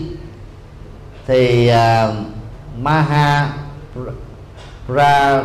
thì 1.28 1.72
uh, 1.72 2.16
Maha 2.78 3.54
ra, 4.88 5.44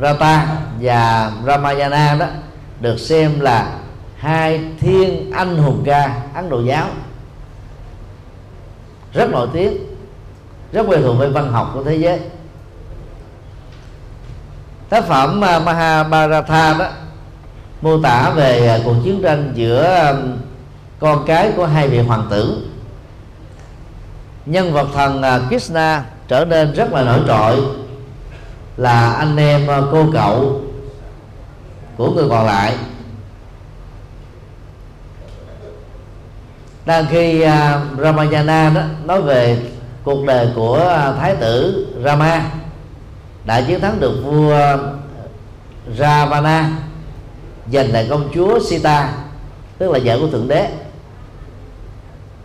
Rata 0.00 0.56
và 0.80 1.32
Ramayana 1.46 2.16
đó 2.20 2.26
được 2.80 2.96
xem 2.96 3.40
là 3.40 3.78
hai 4.16 4.64
thiên 4.80 5.30
anh 5.30 5.56
hùng 5.56 5.82
ca 5.86 6.22
Ấn 6.34 6.50
Độ 6.50 6.60
giáo. 6.60 6.86
Rất 9.12 9.30
nổi 9.30 9.48
tiếng 9.52 9.76
rất 10.72 10.86
quen 10.88 11.02
thuộc 11.02 11.18
với 11.18 11.30
văn 11.30 11.52
học 11.52 11.70
của 11.74 11.84
thế 11.84 11.96
giới. 11.96 12.20
Tác 14.88 15.04
phẩm 15.04 15.44
à, 15.44 15.58
Mahabharata 15.58 16.76
đó 16.78 16.88
mô 17.82 18.02
tả 18.02 18.30
về 18.30 18.68
à, 18.68 18.78
cuộc 18.84 18.94
chiến 19.04 19.22
tranh 19.22 19.52
giữa 19.54 20.14
con 20.98 21.24
cái 21.26 21.52
của 21.56 21.66
hai 21.66 21.88
vị 21.88 21.98
hoàng 21.98 22.26
tử 22.30 22.66
nhân 24.46 24.72
vật 24.72 24.88
thần 24.94 25.22
à, 25.22 25.40
Krishna 25.48 26.04
trở 26.30 26.44
nên 26.44 26.72
rất 26.72 26.92
là 26.92 27.02
nổi 27.02 27.20
trội 27.26 27.66
là 28.76 29.12
anh 29.12 29.36
em 29.36 29.66
ờ, 29.66 29.88
cô 29.92 30.06
cậu 30.12 30.60
của 31.96 32.10
người 32.10 32.28
còn 32.28 32.46
lại. 32.46 32.76
Đang 36.86 37.06
khi 37.10 37.40
à, 37.40 37.80
Ramayana 37.98 38.70
đó 38.74 38.82
nói 39.04 39.22
về 39.22 39.58
cuộc 40.04 40.24
đời 40.26 40.48
của 40.54 40.88
à, 40.88 41.12
thái 41.12 41.36
tử 41.36 41.86
Rama 42.04 42.50
đã 43.44 43.60
chiến 43.60 43.80
thắng 43.80 44.00
được 44.00 44.22
vua 44.24 44.76
Ravana, 45.98 46.70
giành 47.72 47.92
lại 47.92 48.06
công 48.10 48.30
chúa 48.34 48.60
Sita, 48.60 49.12
tức 49.78 49.90
là 49.90 49.98
vợ 50.04 50.18
của 50.20 50.28
thượng 50.28 50.48
đế. 50.48 50.68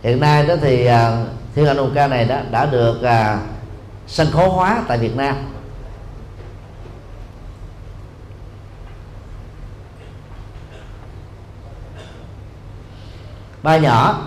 Hiện 0.02 0.20
nay 0.20 0.46
đó 0.46 0.54
thì 0.60 0.86
à, 0.86 1.24
thiên 1.54 1.66
anh 1.66 1.76
hùng 1.76 1.92
ca 1.94 2.06
này 2.06 2.24
đó 2.24 2.36
đã 2.50 2.66
được 2.66 3.02
sân 4.06 4.30
khấu 4.32 4.50
hóa 4.50 4.82
tại 4.88 4.98
Việt 4.98 5.16
Nam. 5.16 5.36
Ba 13.62 13.76
nhỏ, 13.76 14.18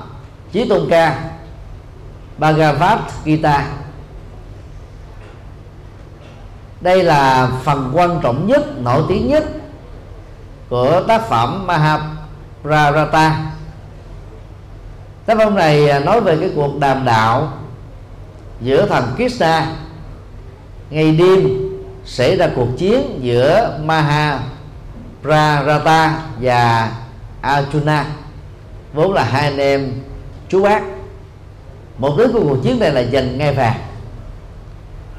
chí 0.52 0.70
tôn 0.70 0.88
ca, 0.90 1.30
Bhagavad 2.38 3.00
Gita. 3.26 3.68
Đây 6.82 7.04
là 7.04 7.50
phần 7.64 7.92
quan 7.94 8.20
trọng 8.24 8.48
nhất, 8.48 8.82
nổi 8.82 9.04
tiếng 9.10 9.28
nhất 9.28 9.44
của 10.70 11.04
tác 11.08 11.22
phẩm 11.22 11.68
Mahabharata. 11.68 13.52
Tác 15.26 15.38
phẩm 15.38 15.56
này 15.56 16.02
nói 16.06 16.22
về 16.22 16.38
cái 16.40 16.52
cuộc 16.56 16.80
đàm 16.80 17.06
đạo 17.06 17.54
giữa 18.62 18.86
thần 18.86 19.04
Krishna. 19.16 19.76
Ngày 20.90 21.12
đêm 21.12 21.50
xảy 22.06 22.38
ra 22.38 22.50
cuộc 22.56 22.68
chiến 22.78 23.20
giữa 23.22 23.80
Mahabharata 23.84 26.22
và 26.42 26.92
Arjuna. 27.42 28.04
Vốn 28.94 29.14
là 29.14 29.24
hai 29.24 29.44
anh 29.44 29.58
em 29.58 29.92
chú 30.50 30.64
bác. 30.64 30.82
Một 31.98 32.16
đứa 32.18 32.28
của 32.28 32.44
cuộc 32.44 32.58
chiến 32.64 32.80
này 32.80 32.92
là 32.92 33.04
giành 33.04 33.38
ngai 33.38 33.54
vàng. 33.54 33.80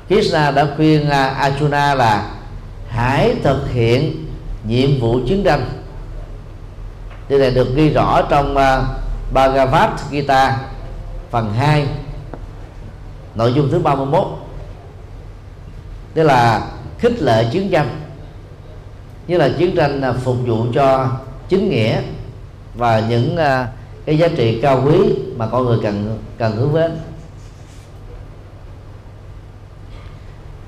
Krishna 0.09 0.51
đã 0.51 0.67
khuyên 0.77 1.11
à, 1.11 1.51
Arjuna 1.51 1.97
là 1.97 2.31
hãy 2.89 3.35
thực 3.43 3.71
hiện 3.73 4.27
nhiệm 4.67 5.01
vụ 5.01 5.21
chiến 5.29 5.43
tranh. 5.45 5.67
Điều 7.29 7.39
này 7.39 7.51
được 7.51 7.75
ghi 7.75 7.91
rõ 7.91 8.23
trong 8.23 8.57
à, 8.57 8.83
Bhagavad 9.33 9.91
Gita 10.11 10.57
phần 11.31 11.55
2 11.59 11.87
nội 13.35 13.53
dung 13.53 13.69
thứ 13.71 13.79
31 13.79 14.27
tức 16.15 16.23
là 16.23 16.71
khích 16.99 17.23
lệ 17.23 17.49
chiến 17.53 17.71
tranh. 17.71 18.01
Như 19.27 19.37
là 19.37 19.51
chiến 19.59 19.77
tranh 19.77 20.01
à, 20.01 20.13
phục 20.13 20.37
vụ 20.47 20.67
cho 20.75 21.09
chính 21.49 21.71
nghĩa 21.71 22.03
và 22.75 23.01
những 23.01 23.37
à, 23.37 23.69
cái 24.05 24.19
giá 24.19 24.29
trị 24.29 24.61
cao 24.63 24.83
quý 24.87 24.99
mà 25.37 25.47
con 25.47 25.65
người 25.65 25.79
cần 25.83 26.19
cần 26.39 26.57
hướng 26.57 26.75
đến 26.75 26.99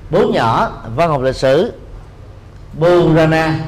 bốn 0.09 0.31
nhỏ, 0.31 0.71
văn 0.95 1.09
học 1.09 1.21
lịch 1.21 1.35
sử. 1.35 1.73
Burana, 2.79 3.59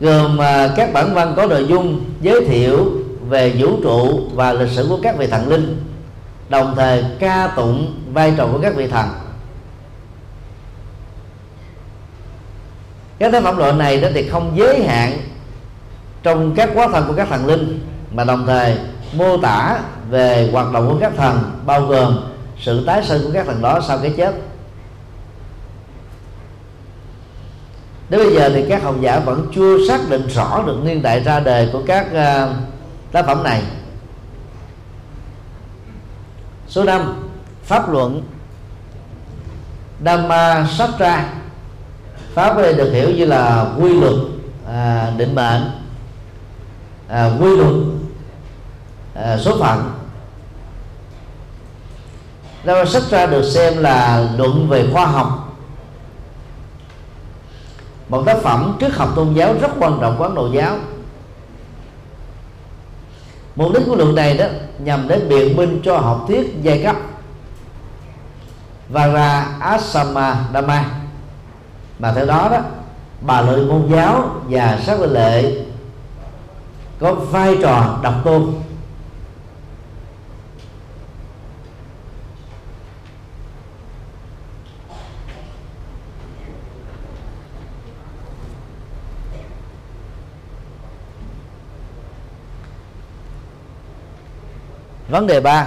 gồm 0.00 0.40
à, 0.40 0.72
các 0.76 0.92
bản 0.92 1.14
văn 1.14 1.34
có 1.36 1.46
nội 1.46 1.66
dung 1.68 2.04
giới 2.20 2.44
thiệu 2.46 3.01
về 3.28 3.54
vũ 3.58 3.80
trụ 3.82 4.28
và 4.34 4.52
lịch 4.52 4.70
sử 4.70 4.86
của 4.88 4.98
các 5.02 5.18
vị 5.18 5.26
thần 5.26 5.48
linh 5.48 5.84
đồng 6.48 6.74
thời 6.76 7.04
ca 7.18 7.48
tụng 7.56 7.94
vai 8.12 8.34
trò 8.36 8.46
của 8.52 8.58
các 8.62 8.74
vị 8.76 8.88
thần. 8.88 9.08
Các 13.18 13.32
tác 13.32 13.42
phẩm 13.42 13.56
loại 13.56 13.72
này 13.72 14.00
đó 14.00 14.08
thì 14.14 14.28
không 14.28 14.52
giới 14.56 14.84
hạn 14.84 15.18
trong 16.22 16.54
các 16.54 16.70
quá 16.74 16.88
thần 16.92 17.04
của 17.08 17.14
các 17.14 17.28
thần 17.28 17.46
linh 17.46 17.86
mà 18.12 18.24
đồng 18.24 18.46
thời 18.46 18.78
mô 19.12 19.36
tả 19.36 19.78
về 20.10 20.50
hoạt 20.52 20.72
động 20.72 20.88
của 20.88 20.98
các 21.00 21.12
thần 21.16 21.60
bao 21.66 21.80
gồm 21.80 22.18
sự 22.60 22.84
tái 22.86 23.04
sinh 23.04 23.22
của 23.22 23.30
các 23.34 23.46
thần 23.46 23.62
đó 23.62 23.80
sau 23.88 23.98
cái 23.98 24.14
chết. 24.16 24.34
Đến 28.08 28.20
bây 28.20 28.34
giờ 28.34 28.50
thì 28.54 28.64
các 28.68 28.82
học 28.82 28.94
giả 29.00 29.18
vẫn 29.18 29.50
chưa 29.54 29.88
xác 29.88 30.00
định 30.10 30.26
rõ 30.28 30.62
được 30.66 30.76
niên 30.84 31.02
đại 31.02 31.20
ra 31.20 31.40
đời 31.40 31.68
của 31.72 31.82
các 31.86 32.06
uh, 32.12 32.50
tác 33.12 33.26
phẩm 33.26 33.42
này. 33.42 33.62
Số 36.68 36.84
5 36.84 37.28
pháp 37.64 37.90
luận. 37.90 38.22
Dhamma 40.04 40.66
Sastra 40.66 41.28
pháp 42.34 42.56
ở 42.56 42.62
đây 42.62 42.74
được 42.74 42.90
hiểu 42.92 43.10
như 43.10 43.24
là 43.24 43.66
quy 43.78 44.00
luật 44.00 44.14
à, 44.68 45.12
định 45.16 45.34
mệnh 45.34 45.62
à, 47.08 47.30
quy 47.40 47.56
luật 47.56 47.74
à, 49.14 49.38
số 49.38 49.58
phận. 49.58 49.92
Dhamma 52.66 52.84
Sastra 52.84 53.26
được 53.26 53.42
xem 53.42 53.78
là 53.78 54.28
luận 54.36 54.68
về 54.68 54.88
khoa 54.92 55.06
học. 55.06 55.56
Một 58.08 58.22
tác 58.26 58.38
phẩm 58.42 58.76
triết 58.80 58.92
học 58.92 59.12
tôn 59.16 59.34
giáo 59.34 59.54
rất 59.60 59.70
quan 59.78 59.98
trọng 60.00 60.18
của 60.18 60.24
Ấn 60.24 60.34
Độ 60.34 60.48
giáo 60.52 60.78
mục 63.56 63.72
đích 63.74 63.82
của 63.86 63.96
luận 63.96 64.14
này 64.14 64.36
đó 64.36 64.44
nhằm 64.78 65.08
để 65.08 65.20
biện 65.20 65.56
minh 65.56 65.80
cho 65.84 65.98
học 65.98 66.24
thuyết 66.28 66.54
giai 66.62 66.82
cấp. 66.82 66.96
Và 68.88 69.06
ra 69.06 69.46
Asama 69.60 70.36
Dhamma. 70.52 70.84
Mà 71.98 72.12
theo 72.12 72.26
đó 72.26 72.48
đó, 72.52 72.58
bà 73.20 73.40
lợi 73.40 73.64
môn 73.64 73.88
giáo 73.90 74.30
và 74.48 74.78
sắc 74.86 75.00
lệ 75.00 75.64
có 77.00 77.14
vai 77.14 77.56
trò 77.62 77.98
độc 78.02 78.14
tôn. 78.24 78.52
Vấn 95.12 95.26
đề 95.26 95.40
ba. 95.40 95.66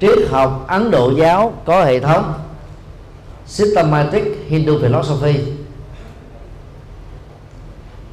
Triết 0.00 0.18
học 0.30 0.64
ấn 0.68 0.90
độ 0.90 1.12
giáo 1.16 1.52
có 1.64 1.84
hệ 1.84 2.00
thống 2.00 2.32
systematic 3.46 4.24
hindu 4.48 4.78
philosophy. 4.80 5.34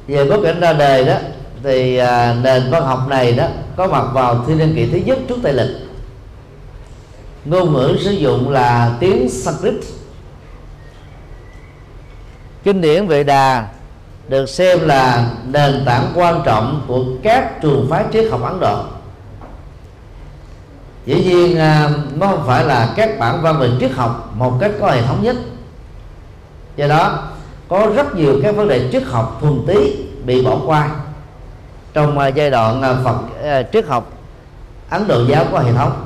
Về 0.06 0.24
bối 0.24 0.38
cảnh 0.44 0.60
ra 0.60 0.72
đời 0.72 1.04
đó 1.04 1.14
thì 1.62 1.96
à, 1.96 2.34
nền 2.42 2.70
văn 2.70 2.82
học 2.82 3.08
này 3.08 3.32
đó 3.32 3.46
có 3.76 3.86
mặt 3.86 4.04
vào 4.12 4.44
thiên 4.46 4.58
niên 4.58 4.74
kỷ 4.74 4.86
thứ 4.86 4.98
nhất 5.06 5.18
trước 5.28 5.36
tây 5.42 5.52
lịch. 5.52 5.76
Ngôn 7.44 7.72
ngữ 7.72 7.96
sử 8.04 8.10
dụng 8.10 8.50
là 8.50 8.96
tiếng 9.00 9.30
Sanskrit. 9.30 9.74
Kinh 12.64 12.80
điển 12.80 13.06
Vệ 13.06 13.24
Đà 13.24 13.68
được 14.28 14.48
xem 14.48 14.88
là 14.88 15.30
nền 15.46 15.82
tảng 15.86 16.12
quan 16.14 16.42
trọng 16.44 16.84
của 16.86 17.04
các 17.22 17.62
trường 17.62 17.86
phái 17.90 18.04
triết 18.12 18.30
học 18.30 18.42
Ấn 18.42 18.60
Độ 18.60 18.84
dĩ 21.06 21.24
nhiên 21.24 21.58
à, 21.58 21.90
nó 22.14 22.26
không 22.26 22.44
phải 22.46 22.64
là 22.64 22.92
các 22.96 23.18
bản 23.18 23.42
văn 23.42 23.58
về 23.60 23.70
triết 23.80 23.92
học 23.92 24.32
một 24.34 24.56
cách 24.60 24.70
có 24.80 24.90
hệ 24.90 25.02
thống 25.02 25.22
nhất. 25.22 25.36
Do 26.76 26.86
đó, 26.88 27.22
có 27.68 27.86
rất 27.94 28.14
nhiều 28.14 28.40
các 28.42 28.56
vấn 28.56 28.68
đề 28.68 28.88
triết 28.92 29.02
học 29.02 29.38
thuần 29.40 29.60
túy 29.66 30.06
bị 30.24 30.42
bỏ 30.42 30.58
qua. 30.66 30.90
Trong 31.92 32.18
à, 32.18 32.28
giai 32.28 32.50
đoạn 32.50 32.82
à, 32.82 32.94
Phật 33.04 33.16
triết 33.72 33.86
học, 33.86 34.12
Ấn 34.90 35.08
Độ 35.08 35.24
giáo 35.28 35.44
có 35.52 35.58
hệ 35.58 35.72
thống. 35.72 36.02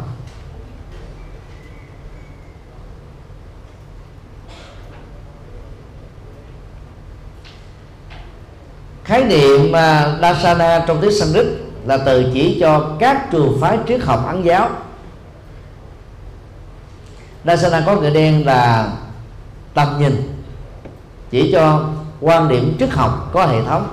Khái 9.05 9.25
niệm 9.25 9.73
Dasana 10.23 10.85
trong 10.87 11.01
tiếng 11.01 11.19
Sanskrit 11.21 11.47
là 11.87 11.97
từ 11.97 12.31
chỉ 12.33 12.59
cho 12.61 12.91
các 12.99 13.31
trường 13.31 13.59
phái 13.61 13.79
triết 13.89 14.01
học 14.03 14.27
ấn 14.27 14.43
giáo. 14.43 14.71
Dasana 17.45 17.83
có 17.87 17.97
nghĩa 17.97 18.11
đen 18.11 18.47
là 18.47 18.93
tầm 19.75 19.97
nhìn. 19.99 20.41
Chỉ 21.31 21.53
cho 21.53 21.85
quan 22.21 22.49
điểm 22.49 22.77
triết 22.79 22.91
học 22.91 23.31
có 23.33 23.47
hệ 23.47 23.63
thống. 23.63 23.89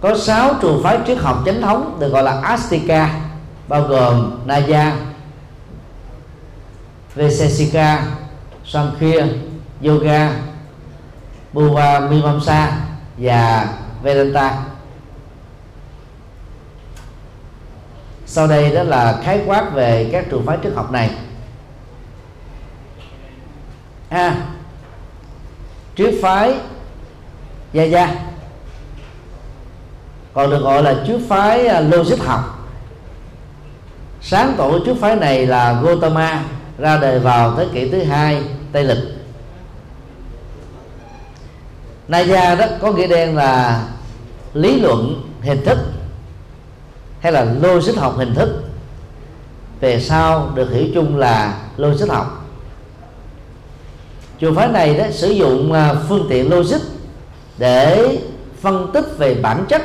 Có 0.00 0.16
sáu 0.16 0.54
trường 0.62 0.82
phái 0.82 0.98
triết 1.06 1.18
học 1.18 1.42
chính 1.44 1.62
thống 1.62 1.96
được 2.00 2.08
gọi 2.08 2.22
là 2.22 2.40
Astika 2.40 3.20
bao 3.68 3.82
gồm 3.82 4.30
Naya, 4.44 4.96
Vesesika, 7.14 8.06
Sankhya, 8.64 9.26
Yoga, 9.82 10.32
Buva 11.52 12.00
Mimamsa 12.00 12.78
và 13.18 13.68
Vedanta. 14.02 14.73
Sau 18.34 18.46
đây 18.46 18.70
đó 18.70 18.82
là 18.82 19.20
khái 19.22 19.40
quát 19.46 19.70
về 19.74 20.08
các 20.12 20.24
trường 20.30 20.46
phái 20.46 20.58
triết 20.62 20.72
học 20.74 20.92
này. 20.92 21.10
A. 24.08 24.18
À, 24.18 24.36
triết 25.96 26.14
phái 26.22 26.54
gia 27.72 27.82
gia. 27.82 28.14
Còn 30.32 30.50
được 30.50 30.58
gọi 30.62 30.82
là 30.82 30.94
triết 31.06 31.20
phái 31.28 31.66
à, 31.66 31.80
logic 31.80 32.24
học. 32.24 32.68
Sáng 34.20 34.54
tổ 34.56 34.78
triết 34.86 34.96
phái 35.00 35.16
này 35.16 35.46
là 35.46 35.80
Gautama 35.82 36.44
ra 36.78 36.96
đời 36.96 37.18
vào 37.18 37.56
thế 37.56 37.66
kỷ 37.74 37.88
thứ 37.88 38.02
hai 38.02 38.42
tây 38.72 38.84
lịch. 38.84 39.04
Naya 42.08 42.54
đó 42.54 42.66
có 42.80 42.92
nghĩa 42.92 43.06
đen 43.06 43.36
là 43.36 43.84
lý 44.54 44.80
luận 44.80 45.30
hình 45.42 45.64
thức 45.64 45.78
hay 47.24 47.32
là 47.32 47.44
logic 47.62 47.96
học 47.96 48.14
hình 48.16 48.34
thức? 48.34 48.64
Về 49.80 50.00
sau 50.00 50.50
được 50.54 50.70
hiểu 50.72 50.86
chung 50.94 51.16
là 51.16 51.58
logic 51.76 52.10
học. 52.10 52.46
Trường 54.38 54.54
phái 54.54 54.68
này 54.68 54.94
đó 54.94 55.04
sử 55.10 55.30
dụng 55.30 55.72
à, 55.72 55.94
phương 56.08 56.26
tiện 56.28 56.50
logic 56.50 56.80
để 57.58 58.18
phân 58.60 58.90
tích 58.92 59.04
về 59.18 59.34
bản 59.34 59.64
chất 59.68 59.82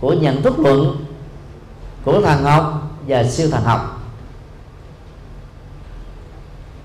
của 0.00 0.12
nhận 0.12 0.42
thức 0.42 0.58
luận 0.58 1.04
của 2.04 2.20
thần 2.20 2.42
học 2.42 2.90
và 3.06 3.24
siêu 3.24 3.48
thần 3.50 3.62
học. 3.62 4.00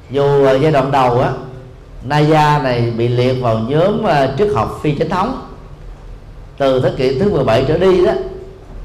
Dù 0.09 0.45
ở 0.45 0.57
giai 0.61 0.71
đoạn 0.71 0.91
đầu 0.91 1.19
á, 1.19 1.31
Naya 2.03 2.59
này 2.63 2.93
bị 2.97 3.07
liệt 3.07 3.33
vào 3.33 3.59
nhóm 3.59 4.03
à, 4.03 4.35
triết 4.37 4.47
học 4.55 4.79
phi 4.83 4.95
chính 4.95 5.09
thống. 5.09 5.47
Từ 6.57 6.81
thế 6.81 6.93
kỷ 6.97 7.19
thứ 7.19 7.31
17 7.31 7.65
trở 7.67 7.77
đi 7.77 8.05
đó 8.05 8.11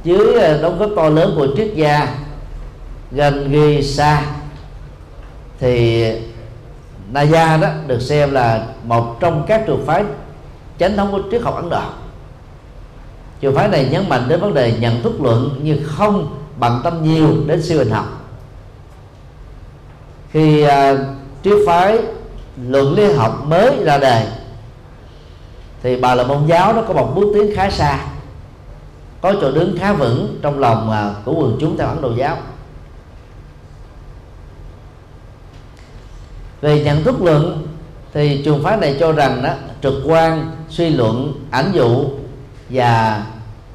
dưới 0.05 0.35
ờ, 0.35 0.63
đóng 0.63 0.79
góp 0.79 0.91
to 0.97 1.09
lớn 1.09 1.33
của 1.37 1.47
triết 1.57 1.75
gia 1.75 2.15
gần 3.11 3.51
ghi 3.51 3.83
xa 3.83 4.23
thì 5.59 6.05
Naya 7.13 7.57
đó 7.57 7.69
được 7.87 8.03
xem 8.03 8.33
là 8.33 8.67
một 8.85 9.17
trong 9.21 9.45
các 9.49 9.63
trường 9.67 9.87
phái 9.87 10.05
chánh 10.79 10.97
thống 10.97 11.13
của 11.13 11.23
triết 11.31 11.43
học 11.43 11.55
Ấn 11.55 11.69
Độ. 11.71 11.83
Trường 13.41 13.55
phái 13.55 13.69
này 13.69 13.89
nhấn 13.91 14.09
mạnh 14.09 14.29
đến 14.29 14.41
vấn 14.41 14.55
đề 14.55 14.73
nhận 14.81 15.03
thức 15.03 15.21
luận 15.21 15.61
nhưng 15.63 15.79
không 15.87 16.39
bằng 16.57 16.81
tâm 16.85 17.03
nhiều 17.03 17.29
đến 17.47 17.63
siêu 17.63 17.79
hình 17.79 17.91
học. 17.91 18.07
Khi 20.31 20.65
uh, 20.65 20.71
triết 21.45 21.57
phái 21.67 21.99
luận 22.69 22.95
lý 22.95 23.13
học 23.13 23.45
mới 23.47 23.85
ra 23.85 23.99
đời 23.99 24.25
thì 25.83 25.97
bà 25.97 26.15
là 26.15 26.25
môn 26.25 26.47
giáo 26.47 26.73
nó 26.73 26.83
có 26.83 26.95
một 26.95 27.13
bước 27.15 27.27
tiến 27.35 27.57
khá 27.57 27.71
xa 27.71 27.99
có 29.21 29.35
chỗ 29.41 29.53
đứng 29.53 29.77
khá 29.79 29.93
vững 29.93 30.39
trong 30.43 30.59
lòng 30.59 30.91
à, 30.91 31.15
của 31.25 31.35
quần 31.35 31.57
chúng 31.61 31.79
theo 31.79 31.89
ấn 31.89 32.03
độ 32.03 32.13
giáo. 32.17 32.37
Về 36.61 36.85
nhận 36.85 37.05
thức 37.05 37.23
luận 37.23 37.67
thì 38.13 38.43
trường 38.45 38.63
phái 38.63 38.77
này 38.77 38.97
cho 39.01 39.13
rằng 39.13 39.43
đó 39.43 39.55
trực 39.83 39.95
quan 40.05 40.51
suy 40.69 40.91
luận 40.91 41.33
ảnh 41.51 41.71
dụ 41.75 42.05
và 42.69 43.27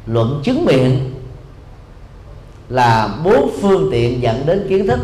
luận 0.06 0.42
chứng 0.44 0.66
miệng 0.66 1.12
là 2.70 3.10
bốn 3.24 3.52
phương 3.62 3.90
tiện 3.92 4.22
dẫn 4.22 4.46
đến 4.46 4.66
kiến 4.70 4.88
thức 4.88 5.00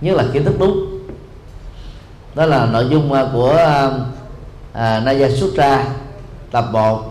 như 0.00 0.14
là 0.14 0.24
kiến 0.32 0.44
thức 0.44 0.54
đúng. 0.58 0.98
Đó 2.34 2.46
là 2.46 2.66
nội 2.66 2.86
dung 2.90 3.12
à, 3.12 3.26
của 3.32 3.56
à, 3.56 3.90
à, 4.72 5.00
Naya 5.00 5.28
Sutra 5.30 5.84
tập 6.50 6.64
1 6.72 7.02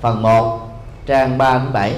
phần 0.00 0.22
1 0.22 0.65
trang 1.06 1.38
3 1.38 1.58
đến 1.58 1.72
7 1.72 1.94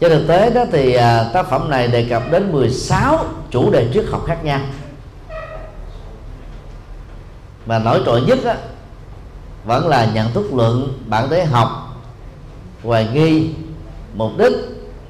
trên 0.00 0.10
thực 0.10 0.26
tế 0.28 0.50
đó 0.50 0.64
thì 0.72 0.94
à, 0.94 1.30
tác 1.32 1.50
phẩm 1.50 1.70
này 1.70 1.88
đề 1.88 2.06
cập 2.10 2.22
đến 2.30 2.52
16 2.52 3.24
chủ 3.50 3.70
đề 3.70 3.88
triết 3.94 4.04
học 4.10 4.24
khác 4.26 4.44
nhau. 4.44 4.60
Mà 7.66 7.78
nổi 7.78 8.02
trội 8.06 8.20
nhất 8.20 8.38
á, 8.44 8.56
vẫn 9.64 9.88
là 9.88 10.10
nhận 10.14 10.32
thức 10.32 10.54
luận 10.54 11.02
bản 11.06 11.28
tế 11.28 11.44
học 11.44 11.68
hoài 12.82 13.08
nghi 13.12 13.50
mục 14.14 14.30
đích 14.38 14.52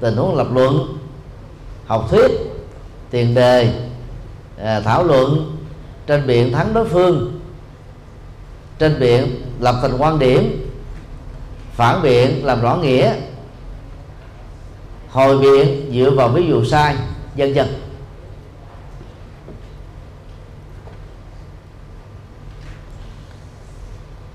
tình 0.01 0.17
huống 0.17 0.37
lập 0.37 0.47
luận 0.53 0.99
học 1.87 2.07
thuyết 2.11 2.31
tiền 3.11 3.35
đề 3.35 3.75
à, 4.63 4.81
thảo 4.81 5.05
luận 5.05 5.57
tranh 6.07 6.27
biện 6.27 6.53
thắng 6.53 6.75
đối 6.75 6.89
phương 6.89 7.42
trên 8.83 9.01
biện 9.01 9.41
lập 9.61 9.75
thành 9.83 9.97
quan 9.99 10.19
điểm. 10.19 10.71
Phản 11.73 12.03
biện 12.03 12.47
làm 12.47 12.61
rõ 12.63 12.77
nghĩa. 12.77 13.15
Hồi 15.11 15.39
biện 15.39 15.91
dựa 15.95 16.11
vào 16.11 16.29
ví 16.29 16.47
dụ 16.47 16.65
sai, 16.65 16.97
dân 17.37 17.55
dân. 17.55 17.69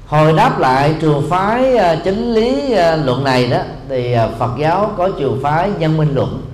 Hồi 0.07 0.33
đáp 0.33 0.59
lại 0.59 0.95
trường 1.01 1.29
phái 1.29 1.77
à, 1.77 2.01
chính 2.03 2.33
lý 2.33 2.71
à, 2.71 2.95
luận 2.95 3.23
này 3.23 3.47
đó, 3.47 3.59
thì 3.89 4.13
à, 4.13 4.29
Phật 4.39 4.51
giáo 4.59 4.93
có 4.97 5.09
trường 5.19 5.39
phái 5.43 5.69
nhân 5.79 5.97
minh 5.97 6.15
luận. 6.15 6.45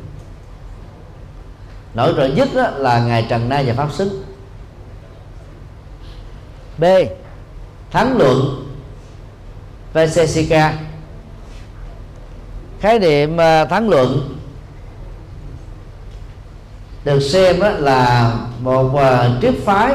Nổi 1.94 2.14
trội 2.18 2.30
nhất 2.30 2.50
đó 2.56 2.70
là 2.76 3.00
ngài 3.00 3.26
Trần 3.30 3.50
Na 3.50 3.64
và 3.66 3.74
Pháp 3.74 3.92
Sức 3.92 4.24
B 6.78 6.84
thắng 7.94 8.18
luận 8.18 8.66
Vesesika 9.94 10.74
khái 12.80 13.00
niệm 13.00 13.38
ờ, 13.38 13.66
thắng 13.66 13.90
luận 13.90 14.38
được 17.04 17.20
xem 17.20 17.56
là 17.60 18.34
một 18.60 18.96
ờ, 18.96 19.38
triết 19.42 19.54
phái 19.66 19.94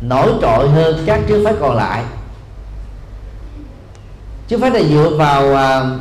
nổi 0.00 0.32
trội 0.40 0.68
hơn 0.68 1.02
các 1.06 1.20
triết 1.28 1.40
phái 1.44 1.54
còn 1.60 1.76
lại. 1.76 2.04
Triết 4.48 4.60
phái 4.60 4.70
này 4.70 4.88
dựa 4.88 5.10
vào 5.18 5.54
ờ, 5.54 5.98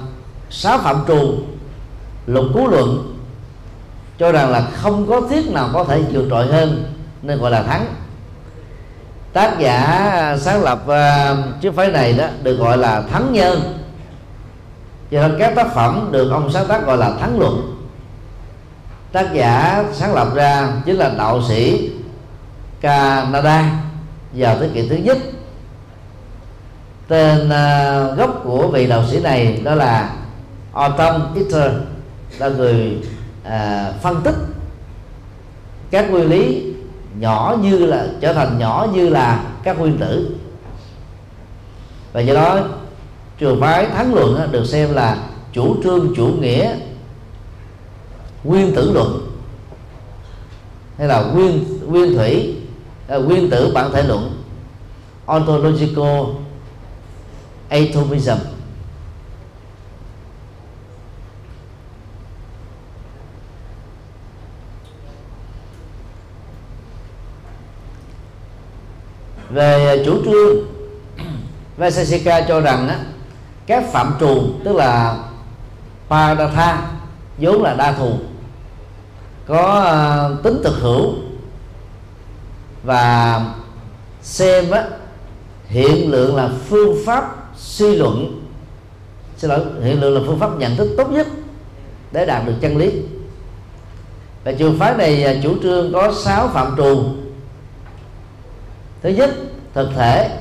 sáu 0.50 0.78
phạm 0.78 1.04
trù 1.08 1.34
lục 2.28 2.46
cú 2.54 2.68
luận, 2.68 3.18
cho 4.20 4.32
rằng 4.32 4.52
là 4.52 4.62
không 4.74 5.08
có 5.08 5.22
thiết 5.30 5.52
nào 5.52 5.70
có 5.74 5.84
thể 5.84 6.02
vượt 6.12 6.28
trội 6.30 6.48
hơn, 6.48 6.94
nên 7.22 7.40
gọi 7.40 7.52
là 7.52 7.64
thắng 7.64 7.86
tác 9.38 9.60
giả 9.60 10.38
sáng 10.40 10.64
lập 10.64 10.84
uh, 10.86 11.62
chiếc 11.62 11.76
phái 11.76 11.92
này 11.92 12.14
đó 12.14 12.26
được 12.44 12.56
gọi 12.56 12.78
là 12.78 13.02
thắng 13.02 13.34
nhân. 13.34 13.78
Cho 15.12 15.28
nên 15.28 15.36
các 15.40 15.56
tác 15.56 15.74
phẩm 15.74 16.10
được 16.12 16.32
ông 16.32 16.52
sáng 16.52 16.68
tác 16.68 16.86
gọi 16.86 16.98
là 16.98 17.12
thắng 17.20 17.40
luận. 17.40 17.86
Tác 19.12 19.34
giả 19.34 19.84
sáng 19.94 20.14
lập 20.14 20.28
ra 20.36 20.70
chính 20.86 20.96
là 20.96 21.12
đạo 21.18 21.42
sĩ 21.48 21.92
Canada 22.82 23.72
vào 24.34 24.58
thế 24.60 24.70
kỷ 24.74 24.90
thứ 24.90 24.96
nhất. 24.96 25.18
Tên 27.08 27.48
uh, 27.48 28.18
gốc 28.18 28.42
của 28.44 28.68
vị 28.68 28.88
đạo 28.88 29.04
sĩ 29.12 29.20
này 29.20 29.62
đó 29.64 29.76
là 29.76 30.10
Autumn 30.74 31.22
Eater 31.36 31.72
là 32.38 32.48
người 32.48 32.98
uh, 33.48 34.02
phân 34.02 34.22
tích 34.24 34.36
các 35.92 36.12
nguyên 36.12 36.30
lý 36.30 36.74
nhỏ 37.20 37.58
như 37.62 37.86
là, 37.86 38.08
trở 38.22 38.34
thành 38.34 38.58
nhỏ 38.58 38.88
như 38.94 39.10
là 39.10 39.44
các 39.64 39.80
nguyên 39.80 39.98
tử. 39.98 40.36
Và 42.14 42.22
do 42.22 42.34
đó, 42.34 42.60
trường 43.38 43.62
phái 43.62 43.86
thắng 43.86 44.14
luận 44.14 44.50
được 44.52 44.66
xem 44.66 44.94
là 44.94 45.18
chủ 45.54 45.76
trương, 45.84 46.14
chủ 46.16 46.28
nghĩa, 46.28 46.76
nguyên 48.44 48.76
tử 48.76 48.92
luận, 48.92 49.32
hay 50.98 51.08
là 51.08 51.22
nguyên 51.22 51.64
nguyên 51.88 52.18
thủy 52.18 52.56
à, 53.08 53.18
nguyên 53.18 53.50
tử 53.50 53.72
bản 53.74 53.92
thể 53.92 54.04
luận, 54.04 54.44
ontological 55.26 56.24
atomism. 57.70 58.57
Về 69.50 69.86
à, 69.86 70.04
chủ 70.06 70.24
trương 70.26 70.68
Vaisesika 71.78 72.42
cho 72.42 72.62
rằng 72.62 72.88
á, 72.88 73.00
các 73.66 73.84
phạm 73.92 74.14
trù 74.20 74.44
tức 74.64 74.76
là 74.76 75.18
Padatha 76.10 76.82
vốn 77.38 77.64
là 77.64 77.74
đa 77.74 77.92
thù 77.92 78.12
có 79.48 79.92
uh, 80.36 80.44
tính 80.44 80.62
thực 80.64 80.76
hữu 80.80 81.14
và 82.84 83.42
xem 84.22 84.72
á, 84.72 84.84
hiện 85.68 86.12
lượng 86.12 86.36
là 86.36 86.50
phương 86.70 86.98
pháp 87.06 87.36
suy 87.56 87.96
luận 87.96 88.48
xin 89.38 89.50
lỗi 89.50 89.60
hiện 89.84 90.02
lượng 90.02 90.16
là 90.16 90.22
phương 90.26 90.40
pháp 90.40 90.58
nhận 90.58 90.76
thức 90.76 90.88
tốt 90.98 91.12
nhất 91.12 91.28
để 92.12 92.26
đạt 92.26 92.46
được 92.46 92.54
chân 92.62 92.78
lý. 92.78 92.92
Và 94.44 94.52
trường 94.52 94.80
phái 94.80 94.98
này 94.98 95.24
à, 95.24 95.34
chủ 95.44 95.56
trương 95.64 95.94
có 95.94 96.14
sáu 96.14 96.48
phạm 96.48 96.74
trù 96.78 97.04
thứ 99.08 99.14
nhất, 99.14 99.30
thực 99.74 99.90
thể, 99.96 100.40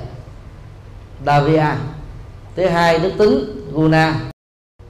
davia. 1.26 1.66
Thứ 2.56 2.66
hai, 2.66 2.98
đức 2.98 3.12
tính, 3.18 3.38
guna. 3.72 4.20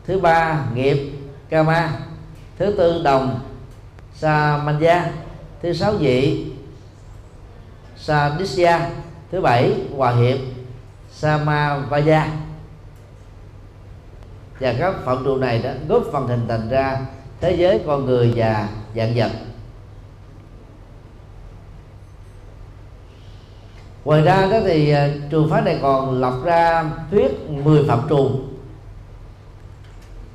Thứ 0.05 0.19
ba, 0.19 0.65
nghiệp, 0.75 1.13
kama. 1.49 1.99
Thứ 2.59 2.75
tư, 2.79 3.03
đồng 3.03 3.41
samanya 4.15 5.13
thứ 5.63 5.73
sáu 5.73 5.93
vị 5.93 6.47
sadisya 7.97 8.91
thứ 9.33 9.41
bảy, 9.41 9.75
hòa 9.97 10.13
hiệp, 10.13 10.39
samavaya. 11.11 12.29
Và 14.61 14.75
các 14.79 14.95
phạm 15.05 15.25
trụ 15.25 15.37
này 15.37 15.59
đã 15.59 15.75
góp 15.89 16.03
phần 16.13 16.29
hình 16.29 16.49
thành 16.49 16.69
ra 16.69 17.01
thế 17.41 17.57
giới 17.57 17.81
con 17.87 18.07
người 18.07 18.33
và 18.37 18.69
dạng 18.97 19.13
vật. 19.17 19.31
Ngoài 24.07 24.23
ra 24.23 24.47
đó 24.51 24.59
thì 24.65 24.91
à, 24.91 25.09
trường 25.31 25.51
phái 25.51 25.63
này 25.63 25.79
còn 25.83 26.21
lập 26.21 26.35
ra 26.45 26.85
thuyết 27.11 27.51
10 27.51 27.85
phạm 27.89 28.01
trù. 28.09 28.31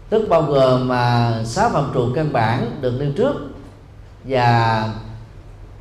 Tức 0.10 0.30
bao 0.30 0.42
gồm 0.42 0.88
mà 0.88 1.34
sáu 1.46 1.70
phạm 1.70 1.92
trù 1.94 2.10
căn 2.16 2.34
bản 2.34 2.78
được 2.82 2.94
nêu 3.00 3.12
trước 3.18 3.36
và 4.24 4.90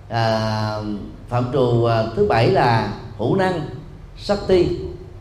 à, 0.09 0.77
phạm 1.29 1.45
trù 1.53 1.85
à, 1.85 2.05
thứ 2.17 2.27
bảy 2.27 2.51
là 2.51 2.93
hữu 3.19 3.37
năng 3.37 3.61
sakti 4.17 4.69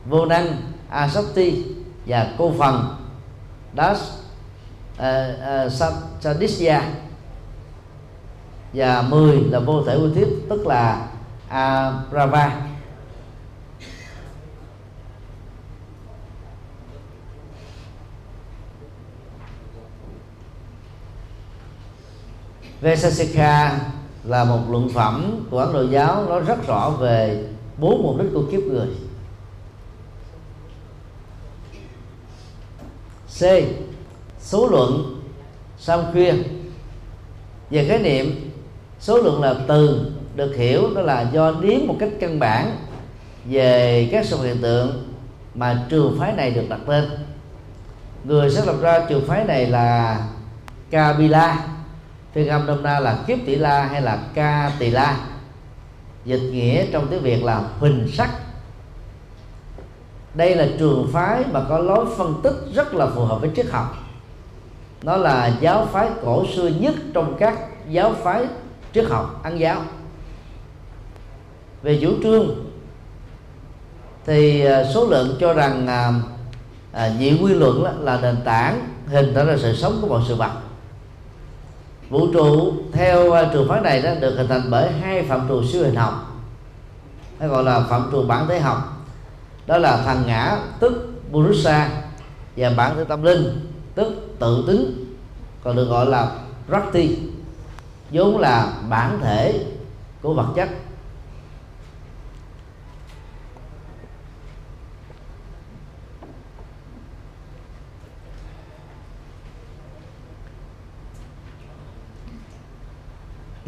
vô 0.06 0.26
năng 0.26 0.58
asakti 0.90 1.64
và 2.06 2.28
cô 2.38 2.54
phần. 2.60 2.96
Das 3.78 4.00
à, 4.98 5.36
à, 5.46 5.66
uh, 5.66 5.72
uh, 5.72 5.94
sadisya 6.20 6.82
và 8.74 9.02
10 9.02 9.42
là 9.42 9.60
vô 9.60 9.84
thể 9.84 9.96
quy 9.96 10.10
thiết 10.16 10.28
tức 10.50 10.68
là 10.68 11.09
À, 11.50 11.94
Arava 12.12 12.70
Vesasika 22.82 23.80
là 24.24 24.44
một 24.44 24.60
luận 24.70 24.90
phẩm 24.90 25.46
của 25.50 25.60
Ấn 25.60 25.74
Độ 25.74 25.82
giáo 25.82 26.26
nói 26.30 26.42
rất 26.42 26.68
rõ 26.68 26.90
về 26.90 27.48
bốn 27.78 28.04
mục 28.04 28.18
đích 28.20 28.32
của 28.34 28.44
kiếp 28.52 28.62
người 28.62 28.88
C, 33.40 33.42
số 34.40 34.68
lượng 34.68 35.22
Samkhya. 35.80 36.34
về 37.70 37.88
khái 37.88 38.00
niệm, 38.00 38.52
số 39.00 39.18
lượng 39.18 39.42
là 39.42 39.56
từ 39.68 40.12
được 40.40 40.56
hiểu 40.56 40.90
đó 40.96 41.02
là 41.02 41.22
do 41.32 41.52
điếm 41.62 41.80
một 41.88 41.96
cách 42.00 42.10
căn 42.20 42.40
bản 42.40 42.72
về 43.46 44.10
các 44.12 44.26
sự 44.26 44.42
hiện 44.44 44.62
tượng 44.62 45.14
mà 45.56 45.86
trường 45.90 46.18
phái 46.20 46.34
này 46.34 46.52
được 46.52 46.70
đặt 46.70 46.80
tên. 46.86 47.06
Người 48.24 48.50
sáng 48.50 48.68
lập 48.68 48.76
ra 48.82 49.06
trường 49.10 49.28
phái 49.28 49.46
này 49.46 49.66
là 49.66 50.20
Kabila 50.92 51.58
phiên 52.34 52.48
âm 52.48 52.66
đông 52.66 52.84
na 52.84 53.00
là 53.00 53.18
kiếp 53.28 53.38
tỷ 53.46 53.56
la 53.56 53.86
hay 53.86 54.02
là 54.02 54.20
ca 54.34 54.72
tỷ 54.80 54.90
la. 54.90 55.18
Dịch 56.26 56.50
nghĩa 56.52 56.86
trong 56.92 57.08
tiếng 57.08 57.22
việt 57.22 57.44
là 57.44 57.64
huỳnh 57.80 58.08
sắc. 58.14 58.30
Đây 60.34 60.56
là 60.56 60.68
trường 60.80 61.10
phái 61.14 61.44
mà 61.52 61.62
có 61.70 61.80
lối 61.80 62.06
phân 62.18 62.42
tích 62.44 62.56
rất 62.74 62.94
là 62.94 63.08
phù 63.16 63.26
hợp 63.26 63.42
với 63.42 63.50
triết 63.56 63.66
học. 63.70 63.98
Nó 65.04 65.18
là 65.18 65.52
giáo 65.60 65.88
phái 65.92 66.10
cổ 66.24 66.46
xưa 66.56 66.68
nhất 66.68 66.96
trong 67.14 67.36
các 67.40 67.60
giáo 67.90 68.14
phái 68.24 68.46
triết 68.94 69.06
học 69.10 69.44
ăn 69.44 69.60
giáo 69.60 69.82
về 71.82 72.00
chủ 72.02 72.14
trương 72.24 72.56
thì 74.26 74.66
à, 74.66 74.84
số 74.94 75.06
lượng 75.06 75.38
cho 75.40 75.54
rằng 75.54 75.88
à, 75.88 76.14
à 76.92 77.12
nhị 77.20 77.38
quy 77.42 77.54
luận 77.54 77.84
là, 77.84 77.94
là 78.00 78.20
nền 78.22 78.36
tảng 78.46 78.88
hình 79.08 79.34
thành 79.36 79.48
ra 79.48 79.56
sự 79.58 79.76
sống 79.76 79.98
của 80.02 80.08
mọi 80.08 80.22
sự 80.28 80.36
vật. 80.36 80.52
Vũ 82.10 82.34
trụ 82.34 82.74
theo 82.92 83.32
à, 83.32 83.50
trường 83.54 83.70
phái 83.70 83.82
này 83.82 84.02
đó 84.02 84.12
được 84.22 84.36
hình 84.38 84.48
thành 84.48 84.62
bởi 84.70 84.92
hai 84.92 85.24
phạm 85.24 85.48
trù 85.48 85.64
siêu 85.64 85.84
hình 85.84 85.96
học 85.96 86.42
hay 87.40 87.50
gọi 87.50 87.64
là 87.64 87.80
phạm 87.90 88.10
trù 88.12 88.24
bản 88.24 88.48
thể 88.48 88.60
học. 88.60 89.06
Đó 89.68 89.78
là 89.78 90.02
thằng 90.06 90.24
ngã 90.28 90.58
tức 90.80 91.10
Purusa 91.32 91.90
và 92.58 92.70
bản 92.78 92.96
thể 92.96 93.04
tâm 93.04 93.24
linh 93.24 93.72
tức 93.96 94.36
tự 94.40 94.64
tính 94.68 95.16
còn 95.64 95.76
được 95.76 95.86
gọi 95.86 96.06
là 96.06 96.32
Rakti 96.70 97.18
vốn 98.12 98.38
là 98.38 98.74
bản 98.90 99.20
thể 99.22 99.66
của 100.22 100.34
vật 100.34 100.48
chất. 100.56 100.70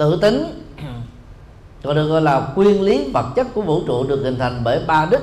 Tự 0.01 0.19
tính. 0.21 0.67
Còn 1.83 1.95
được 1.95 2.07
gọi 2.07 2.21
là 2.21 2.47
nguyên 2.55 2.81
lý 2.81 3.11
vật 3.13 3.25
chất 3.35 3.47
của 3.53 3.61
vũ 3.61 3.83
trụ 3.87 4.03
được 4.07 4.21
hình 4.23 4.39
thành 4.39 4.61
bởi 4.63 4.83
ba 4.87 5.05
đức, 5.05 5.21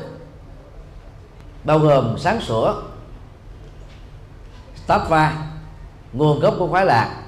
bao 1.65 1.79
gồm 1.79 2.19
sáng 2.19 2.41
sủa 2.41 2.75
tattva 4.87 5.37
nguồn 6.13 6.41
gốc 6.41 6.55
của 6.59 6.69
khoái 6.69 6.87
lạc. 6.87 7.23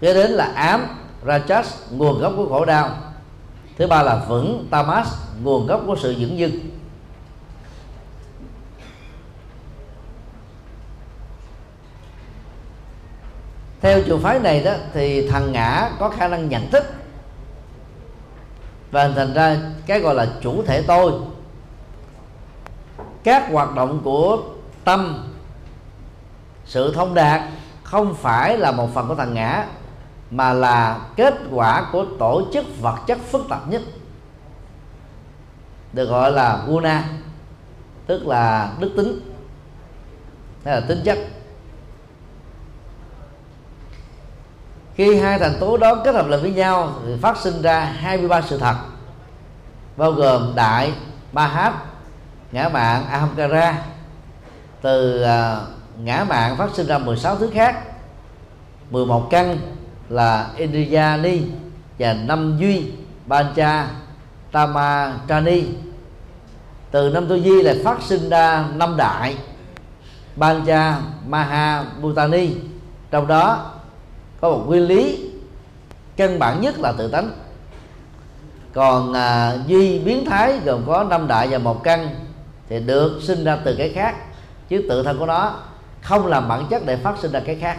Kế 0.00 0.14
đến 0.14 0.30
là 0.30 0.44
ám 0.44 0.86
rajas 1.26 1.64
nguồn 1.90 2.20
gốc 2.20 2.32
của 2.36 2.48
khổ 2.48 2.64
đau. 2.64 2.90
Thứ 3.78 3.86
ba 3.86 4.02
là 4.02 4.24
vững, 4.28 4.66
tamas, 4.70 5.14
nguồn 5.42 5.66
gốc 5.66 5.82
của 5.86 5.96
sự 5.96 6.14
dưỡng 6.20 6.38
dưng. 6.38 6.52
Theo 13.82 14.02
trường 14.02 14.22
phái 14.22 14.38
này 14.38 14.62
đó, 14.64 14.72
thì 14.92 15.28
thằng 15.28 15.52
ngã 15.52 15.90
có 15.98 16.08
khả 16.08 16.28
năng 16.28 16.48
nhận 16.48 16.70
thức. 16.70 16.84
Và 18.90 19.08
thành 19.08 19.34
ra 19.34 19.56
cái 19.86 20.00
gọi 20.00 20.14
là 20.14 20.26
chủ 20.40 20.62
thể 20.62 20.82
tôi. 20.82 21.12
Các 23.24 23.48
hoạt 23.52 23.74
động 23.74 24.00
của 24.04 24.38
tâm, 24.84 25.30
sự 26.64 26.94
thông 26.94 27.14
đạt 27.14 27.42
không 27.82 28.14
phải 28.14 28.58
là 28.58 28.72
một 28.72 28.88
phần 28.94 29.08
của 29.08 29.14
thằng 29.14 29.34
ngã, 29.34 29.66
mà 30.30 30.52
là 30.52 31.00
kết 31.16 31.34
quả 31.50 31.88
của 31.92 32.06
tổ 32.18 32.42
chức 32.52 32.64
vật 32.80 32.96
chất 33.06 33.18
phức 33.18 33.46
tạp 33.48 33.68
nhất. 33.68 33.82
Được 35.92 36.06
gọi 36.06 36.32
là 36.32 36.62
guna, 36.66 37.04
tức 38.06 38.26
là 38.26 38.72
đức 38.78 38.92
tính, 38.96 39.20
hay 40.64 40.74
là 40.74 40.86
tính 40.88 41.00
chất. 41.04 41.18
Khi 44.94 45.16
hai 45.16 45.38
thành 45.38 45.54
tố 45.60 45.76
đó 45.76 45.94
kết 46.04 46.14
hợp 46.14 46.28
lại 46.28 46.40
với 46.40 46.50
nhau 46.50 46.92
thì 47.06 47.12
phát 47.22 47.36
sinh 47.36 47.62
ra 47.62 47.80
23 47.80 48.40
sự 48.40 48.58
thật 48.58 48.74
bao 49.96 50.12
gồm 50.12 50.52
đại 50.54 50.92
ba 51.32 51.46
hát 51.46 51.72
ngã 52.52 52.68
mạng 52.68 53.06
ahamkara 53.10 53.78
từ 54.82 55.24
uh, 55.24 55.68
ngã 55.98 56.24
mạng 56.28 56.56
phát 56.56 56.70
sinh 56.74 56.86
ra 56.86 56.98
16 56.98 57.36
thứ 57.36 57.50
khác. 57.54 57.76
11 58.90 59.28
căn 59.30 59.58
là 60.08 60.50
Indriyani 60.56 61.40
và 61.98 62.12
năm 62.12 62.58
duy 62.58 62.90
Bancha 63.26 63.88
Tamatrani 64.52 65.64
từ 66.90 67.10
năm 67.10 67.26
tu 67.28 67.36
duy 67.36 67.62
lại 67.62 67.80
phát 67.84 68.02
sinh 68.02 68.28
ra 68.28 68.64
năm 68.74 68.96
đại 68.96 69.36
Bancha 70.36 70.98
Maha 71.26 71.84
Bhutani 72.00 72.50
trong 73.10 73.26
đó 73.26 73.71
có 74.42 74.50
một 74.50 74.64
nguyên 74.66 74.82
lý 74.82 75.30
căn 76.16 76.38
bản 76.38 76.60
nhất 76.60 76.78
là 76.78 76.92
tự 76.98 77.08
tánh. 77.08 77.30
Còn 78.72 79.12
à, 79.12 79.56
duy 79.66 79.98
biến 79.98 80.24
thái 80.24 80.58
gồm 80.64 80.82
có 80.86 81.04
năm 81.04 81.26
đại 81.26 81.48
và 81.48 81.58
một 81.58 81.84
căn 81.84 82.08
thì 82.68 82.80
được 82.80 83.20
sinh 83.22 83.44
ra 83.44 83.58
từ 83.64 83.74
cái 83.78 83.92
khác 83.94 84.16
chứ 84.68 84.86
tự 84.88 85.02
thân 85.02 85.18
của 85.18 85.26
nó 85.26 85.56
không 86.00 86.26
làm 86.26 86.48
bản 86.48 86.66
chất 86.70 86.86
để 86.86 86.96
phát 86.96 87.18
sinh 87.18 87.32
ra 87.32 87.40
cái 87.46 87.56
khác. 87.56 87.78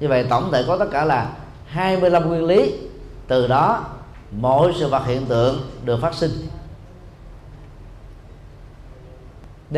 Như 0.00 0.08
vậy 0.08 0.26
tổng 0.30 0.52
thể 0.52 0.64
có 0.66 0.78
tất 0.78 0.88
cả 0.90 1.04
là 1.04 1.30
25 1.66 2.28
nguyên 2.28 2.44
lý 2.44 2.74
từ 3.28 3.46
đó 3.46 3.84
mỗi 4.30 4.72
sự 4.78 4.88
vật 4.88 5.02
hiện 5.06 5.26
tượng 5.26 5.60
được 5.84 6.00
phát 6.00 6.14
sinh. 6.14 6.48
D. 9.70 9.76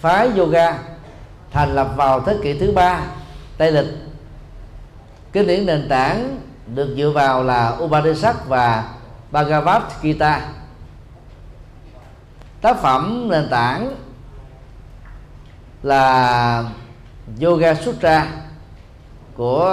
Phái 0.00 0.30
yoga 0.38 0.78
thành 1.52 1.74
lập 1.74 1.92
vào 1.96 2.20
thế 2.20 2.36
kỷ 2.42 2.58
thứ 2.58 2.72
ba 2.72 3.00
Tây 3.58 3.72
lịch. 3.72 3.86
Kinh 5.32 5.46
điển 5.46 5.66
nền 5.66 5.88
tảng 5.88 6.40
được 6.74 6.94
dựa 6.96 7.10
vào 7.10 7.44
là 7.44 7.76
Upanishad 7.82 8.36
và 8.48 8.94
Bhagavad 9.30 9.82
Gita. 10.02 10.48
Tác 12.60 12.76
phẩm 12.82 13.28
nền 13.30 13.48
tảng 13.50 13.96
là 15.82 16.64
Yoga 17.40 17.74
Sutra 17.74 18.26
của 19.36 19.64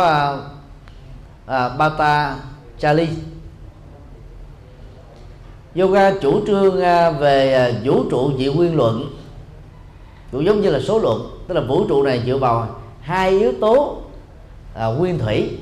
à, 1.48 1.66
uh, 1.66 1.78
Bata 1.78 2.36
Chali 2.80 3.08
Yoga 5.76 6.12
chủ 6.22 6.46
trương 6.48 6.82
à, 6.82 7.10
về 7.10 7.54
à, 7.54 7.72
vũ 7.84 8.04
trụ 8.12 8.32
dị 8.38 8.48
nguyên 8.48 8.76
luận. 8.76 9.14
Cũng 10.32 10.46
giống 10.46 10.62
như 10.62 10.70
là 10.70 10.80
số 10.80 11.00
luận 11.00 11.44
tức 11.48 11.56
là 11.56 11.62
vũ 11.62 11.88
trụ 11.88 12.04
này 12.04 12.24
dựa 12.26 12.38
vào 12.38 12.68
hai 13.04 13.30
yếu 13.30 13.54
tố 13.62 14.02
à, 14.74 14.86
nguyên 14.86 15.20
thủy. 15.20 15.58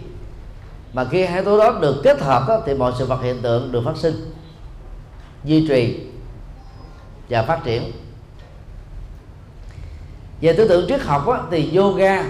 Mà 0.93 1.06
khi 1.06 1.25
hai 1.25 1.36
yếu 1.36 1.45
tố 1.45 1.58
đó 1.58 1.80
được 1.82 2.01
kết 2.04 2.21
hợp 2.21 2.45
đó, 2.47 2.62
thì 2.65 2.73
mọi 2.73 2.91
sự 2.97 3.06
vật 3.06 3.21
hiện 3.21 3.41
tượng 3.41 3.71
được 3.71 3.82
phát 3.86 3.97
sinh 3.97 4.15
duy 5.43 5.67
trì 5.67 5.99
và 7.30 7.43
phát 7.43 7.63
triển. 7.63 7.91
Về 10.41 10.54
tư 10.54 10.67
tưởng 10.67 10.86
triết 10.88 11.01
học 11.01 11.27
đó, 11.27 11.47
thì 11.51 11.77
yoga 11.77 12.23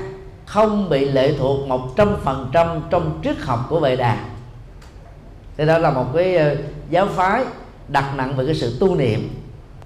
không 0.46 0.90
bị 0.90 1.06
lệ 1.06 1.36
thuộc 1.40 1.68
một 1.68 1.96
trăm 1.98 2.16
phần 2.24 2.50
trăm 2.54 2.82
trong 2.90 3.20
triết 3.24 3.38
học 3.40 3.66
của 3.70 3.80
Vệ 3.80 3.96
Đà. 3.96 4.26
Thế 5.58 5.66
đó 5.66 5.78
là 5.78 5.92
một 5.92 6.06
cái 6.16 6.36
ờ, 6.36 6.56
giáo 6.90 7.08
phái 7.08 7.46
đặt 7.88 8.14
nặng 8.16 8.36
về 8.36 8.46
cái 8.46 8.56
sự 8.56 8.78
tu 8.80 8.96
niệm. 8.96 9.30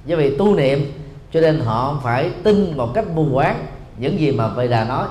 Do 0.05 0.15
vì 0.15 0.37
tu 0.37 0.55
niệm 0.55 0.91
cho 1.33 1.41
nên 1.41 1.59
họ 1.59 1.99
phải 2.03 2.31
tin 2.43 2.77
một 2.77 2.93
cách 2.93 3.05
mù 3.13 3.27
quáng 3.33 3.65
những 3.97 4.19
gì 4.19 4.31
mà 4.31 4.47
Vệ 4.47 4.67
Đà 4.67 4.83
nói. 4.83 5.07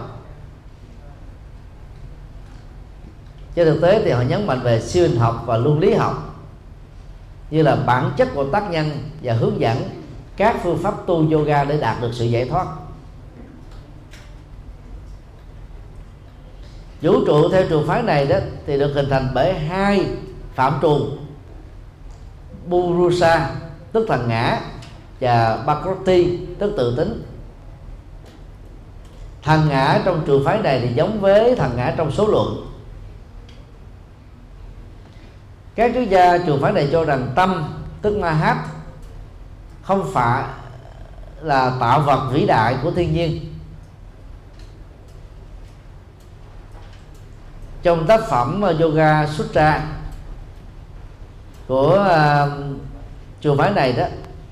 Trên 3.55 3.67
thực 3.67 3.81
tế 3.83 4.03
thì 4.05 4.11
họ 4.11 4.23
nhấn 4.23 4.47
mạnh 4.47 4.61
về 4.61 4.81
siêu 4.81 5.09
hình 5.09 5.19
học 5.19 5.43
và 5.47 5.57
luân 5.57 5.79
lý 5.79 5.95
học, 5.95 6.41
như 7.51 7.63
là 7.63 7.77
bản 7.77 8.11
chất 8.17 8.29
của 8.35 8.45
tác 8.45 8.71
nhân 8.71 8.91
và 9.23 9.33
hướng 9.33 9.61
dẫn 9.61 9.79
các 10.37 10.57
phương 10.63 10.79
pháp 10.83 11.07
tu 11.07 11.31
yoga 11.33 11.65
để 11.65 11.81
đạt 11.81 12.01
được 12.01 12.11
sự 12.13 12.25
giải 12.25 12.49
thoát. 12.49 12.67
Vũ 17.03 17.25
trụ 17.27 17.49
theo 17.49 17.65
trường 17.69 17.87
phái 17.87 18.03
này 18.03 18.27
đó 18.27 18.37
thì 18.67 18.79
được 18.79 18.93
hình 18.95 19.07
thành 19.11 19.29
bởi 19.35 19.55
hai 19.55 20.07
phạm 20.55 20.79
trù 20.83 21.09
Purusa 22.69 23.51
tức 23.93 24.07
thần 24.09 24.29
ngã, 24.29 24.61
và 25.21 25.63
Bakrati 25.67 26.39
tức 26.59 26.75
tự 26.77 26.97
tính 26.97 27.23
thằng 29.45 29.69
ngã 29.69 30.01
trong 30.05 30.23
trường 30.27 30.45
phái 30.45 30.63
này 30.63 30.81
thì 30.81 30.95
giống 30.95 31.21
với 31.21 31.57
thằng 31.57 31.77
ngã 31.77 31.95
trong 31.97 32.11
số 32.13 32.27
luận. 32.27 32.71
Các 35.75 35.91
triết 35.95 36.09
gia 36.09 36.39
trường 36.39 36.63
phái 36.63 36.73
này 36.73 36.89
cho 36.93 37.05
rằng 37.05 37.33
tâm 37.35 37.75
tức 38.03 38.17
ma 38.19 38.31
hát 38.31 38.67
không 39.83 40.11
phải 40.13 40.45
là 41.41 41.73
tạo 41.81 42.01
vật 42.01 42.31
vĩ 42.33 42.47
đại 42.47 42.77
của 42.83 42.91
thiên 42.91 43.15
nhiên. 43.15 43.55
Trong 47.83 48.07
tác 48.07 48.21
phẩm 48.29 48.63
yoga 48.81 49.27
sutra 49.27 49.85
của 51.69 52.07
uh, 52.07 52.65
trường 53.41 53.59
phái 53.59 53.73
này 53.73 53.93
đó 53.93 54.05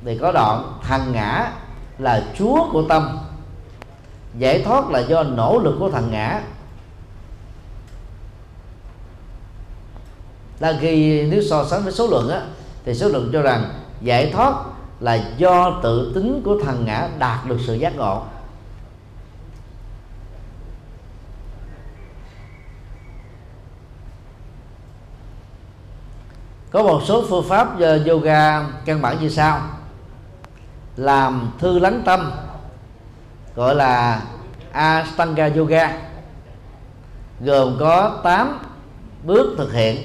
thì 0.05 0.19
có 0.19 0.33
đoạn 0.33 0.79
thằng 0.83 1.13
ngã 1.13 1.51
là 1.99 2.25
chúa 2.39 2.69
của 2.73 2.83
tâm 2.89 3.19
giải 4.39 4.63
thoát 4.63 4.91
là 4.91 4.99
do 4.99 5.23
nỗ 5.23 5.59
lực 5.59 5.77
của 5.79 5.91
thằng 5.91 6.11
ngã. 6.11 6.43
Là 10.61 10.79
khi 10.81 11.23
nếu 11.23 11.43
so 11.43 11.65
sánh 11.65 11.83
với 11.83 11.93
số 11.93 12.07
lượng 12.07 12.31
á, 12.31 12.43
thì 12.85 12.95
số 12.95 13.09
lượng 13.09 13.31
cho 13.33 13.43
rằng 13.43 13.65
giải 14.01 14.31
thoát 14.33 14.55
là 15.01 15.33
do 15.37 15.81
tự 15.83 16.13
tính 16.15 16.43
của 16.45 16.59
thằng 16.65 16.85
ngã 16.85 17.09
đạt 17.19 17.47
được 17.47 17.59
sự 17.67 17.75
giác 17.75 17.97
ngộ. 17.97 18.23
Có 26.71 26.83
một 26.83 27.01
số 27.05 27.25
phương 27.29 27.45
pháp 27.49 27.81
ờ, 27.81 28.05
yoga, 28.07 28.67
căn 28.85 29.03
bản 29.03 29.21
như 29.21 29.29
sau. 29.29 29.61
Làm 30.97 31.51
thư 31.59 31.79
lắng 31.79 32.03
tâm 32.05 32.33
gọi 33.57 33.75
là 33.75 34.23
Ashtanga 34.73 35.51
Yoga. 35.57 35.93
Gồm 37.41 37.77
có 37.81 38.21
8 38.23 38.59
bước 39.23 39.55
thực 39.59 39.73
hiện. 39.73 40.03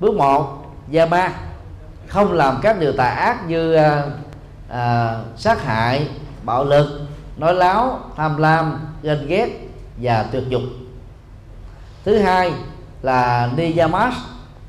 Bước 0.00 0.14
1 0.14 0.74
Yama. 0.94 1.32
Không 2.08 2.32
làm 2.32 2.58
các 2.62 2.78
điều 2.78 2.92
tà 2.92 3.04
ác 3.04 3.48
như 3.48 3.74
à, 3.74 4.02
à, 4.68 5.16
sát 5.36 5.64
hại 5.64 6.08
bạo 6.42 6.64
lực 6.64 7.00
nói 7.36 7.54
láo 7.54 8.00
tham 8.16 8.36
lam 8.36 8.86
ganh 9.02 9.26
ghét 9.26 9.48
và 9.96 10.26
tuyệt 10.32 10.42
dục. 10.48 10.62
Thứ 12.04 12.18
hai 12.18 12.52
là 13.02 13.50
niyamas 13.56 14.14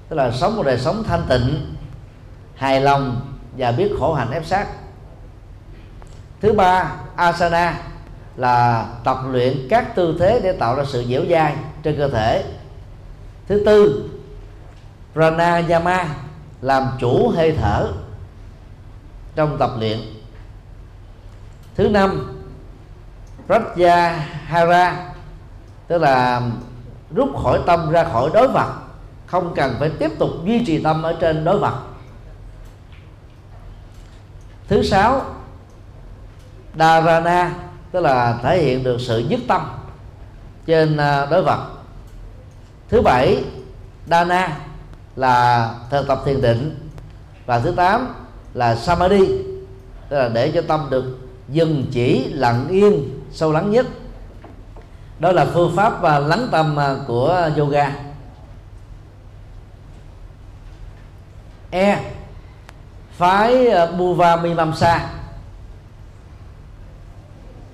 tức 0.09 0.15
là 0.15 0.31
sống 0.31 0.55
một 0.55 0.63
đời 0.65 0.79
sống 0.79 1.03
thanh 1.03 1.21
tịnh 1.29 1.75
hài 2.55 2.81
lòng 2.81 3.21
và 3.57 3.71
biết 3.71 3.91
khổ 3.99 4.13
hạnh 4.13 4.31
ép 4.31 4.45
sát 4.45 4.67
thứ 6.43 6.53
ba, 6.53 6.91
asana 7.15 7.79
là 8.35 8.87
tập 9.03 9.17
luyện 9.31 9.67
các 9.69 9.95
tư 9.95 10.15
thế 10.19 10.39
để 10.43 10.51
tạo 10.51 10.75
ra 10.75 10.83
sự 10.87 11.05
dẻo 11.09 11.21
dai 11.29 11.55
trên 11.83 11.97
cơ 11.97 12.09
thể. 12.09 12.43
Thứ 13.47 13.63
tư, 13.65 14.09
pranayama 15.13 16.07
làm 16.61 16.87
chủ 16.99 17.29
hơi 17.29 17.57
thở 17.61 17.91
trong 19.35 19.57
tập 19.57 19.71
luyện. 19.79 19.99
Thứ 21.75 21.89
năm, 21.89 22.41
pratyahara, 23.45 25.13
tức 25.87 25.97
là 25.97 26.41
rút 27.15 27.29
khỏi 27.43 27.59
tâm 27.65 27.91
ra 27.91 28.03
khỏi 28.03 28.29
đối 28.33 28.47
vật, 28.47 28.73
không 29.25 29.53
cần 29.55 29.75
phải 29.79 29.89
tiếp 29.89 30.11
tục 30.19 30.29
duy 30.45 30.65
trì 30.65 30.83
tâm 30.83 31.03
ở 31.03 31.17
trên 31.21 31.43
đối 31.43 31.59
vật. 31.59 31.75
Thứ 34.67 34.83
sáu 34.83 35.21
dharana, 36.75 37.53
tức 37.91 37.99
là 37.99 38.39
thể 38.43 38.63
hiện 38.63 38.83
được 38.83 38.97
sự 39.01 39.19
nhất 39.19 39.39
tâm 39.47 39.61
trên 40.65 40.97
à, 40.97 41.25
đối 41.25 41.43
vật. 41.43 41.67
Thứ 42.89 43.01
bảy, 43.01 43.43
dana 44.07 44.57
là 45.15 45.69
thực 45.89 46.07
tập 46.07 46.21
thiền 46.25 46.41
định 46.41 46.89
và 47.45 47.59
thứ 47.59 47.71
tám 47.71 48.13
là 48.53 48.75
samadhi, 48.75 49.27
tức 50.09 50.17
là 50.19 50.29
để 50.29 50.51
cho 50.51 50.61
tâm 50.67 50.87
được 50.89 51.19
dừng 51.49 51.85
chỉ, 51.91 52.33
lặng 52.33 52.67
yên, 52.69 53.19
sâu 53.31 53.51
lắng 53.51 53.71
nhất. 53.71 53.85
Đó 55.19 55.31
là 55.31 55.45
phương 55.53 55.75
pháp 55.75 56.01
và 56.01 56.19
lắng 56.19 56.47
tâm 56.51 56.79
à, 56.79 56.95
của 57.07 57.49
yoga. 57.57 57.91
E 61.71 61.99
phái 63.11 63.67
à, 63.67 63.85
Buva 63.85 64.35
Mimamsa 64.35 65.09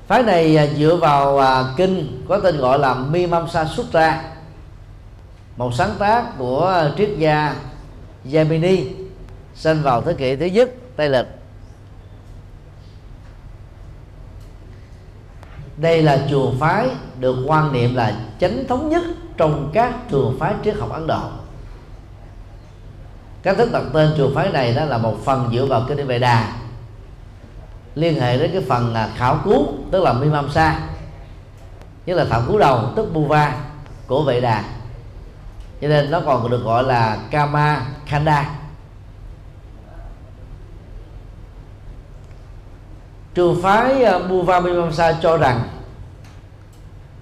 phái 0.09 0.23
này 0.23 0.57
à, 0.57 0.67
dựa 0.77 0.95
vào 0.95 1.39
à, 1.39 1.63
kinh 1.77 2.25
có 2.29 2.39
tên 2.39 2.57
gọi 2.57 2.79
là 2.79 2.93
Mimamsa 2.93 3.65
Sutra 3.65 4.21
một 5.57 5.73
sáng 5.73 5.95
tác 5.99 6.37
của 6.37 6.67
à, 6.67 6.91
triết 6.97 7.09
gia 7.17 7.55
Yamini 8.33 8.87
sinh 9.55 9.81
vào 9.81 10.01
thế 10.01 10.13
kỷ 10.13 10.35
thứ 10.35 10.45
nhất, 10.45 10.69
Tây 10.95 11.09
lịch. 11.09 11.25
Đây 15.77 16.01
là 16.01 16.27
chùa 16.29 16.51
phái 16.59 16.87
được 17.19 17.43
quan 17.47 17.73
niệm 17.73 17.95
là 17.95 18.19
chánh 18.39 18.67
thống 18.67 18.89
nhất 18.89 19.03
trong 19.37 19.71
các 19.73 19.93
trường 20.09 20.37
phái 20.39 20.53
triết 20.63 20.75
học 20.75 20.91
Ấn 20.91 21.07
Độ. 21.07 21.21
Cách 23.43 23.57
thức 23.57 23.69
đặt 23.71 23.83
tên 23.93 24.13
chùa 24.17 24.29
phái 24.35 24.49
này 24.49 24.73
đó 24.73 24.85
là 24.85 24.97
một 24.97 25.17
phần 25.25 25.49
dựa 25.53 25.65
vào 25.65 25.85
kinh 25.87 26.07
Vệ 26.07 26.19
Đà 26.19 26.58
liên 27.95 28.21
hệ 28.21 28.37
đến 28.37 28.51
cái 28.53 28.63
phần 28.69 28.93
là 28.93 29.09
khảo 29.17 29.39
cứu 29.43 29.67
tức 29.91 30.03
là 30.03 30.13
Mimamsa 30.13 30.79
như 32.05 32.13
là 32.13 32.25
thảo 32.29 32.41
cứu 32.47 32.59
đầu 32.59 32.91
tức 32.95 33.13
Buva 33.13 33.55
của 34.07 34.23
Vệ 34.23 34.41
Đà. 34.41 34.63
Cho 35.81 35.87
nên 35.87 36.11
nó 36.11 36.21
còn 36.25 36.49
được 36.49 36.63
gọi 36.63 36.83
là 36.83 37.17
Kama 37.31 37.85
Khanda. 38.05 38.49
Trường 43.33 43.61
phái 43.61 44.03
ờ, 44.03 44.19
Buva 44.19 44.59
Mimamsa 44.59 45.13
cho 45.21 45.37
rằng 45.37 45.61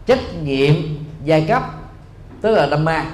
trách 0.05 0.33
nhiệm 0.43 0.73
giai 1.23 1.45
cấp 1.47 1.63
tức 2.41 2.55
là 2.55 2.67
Dhamma 2.67 3.05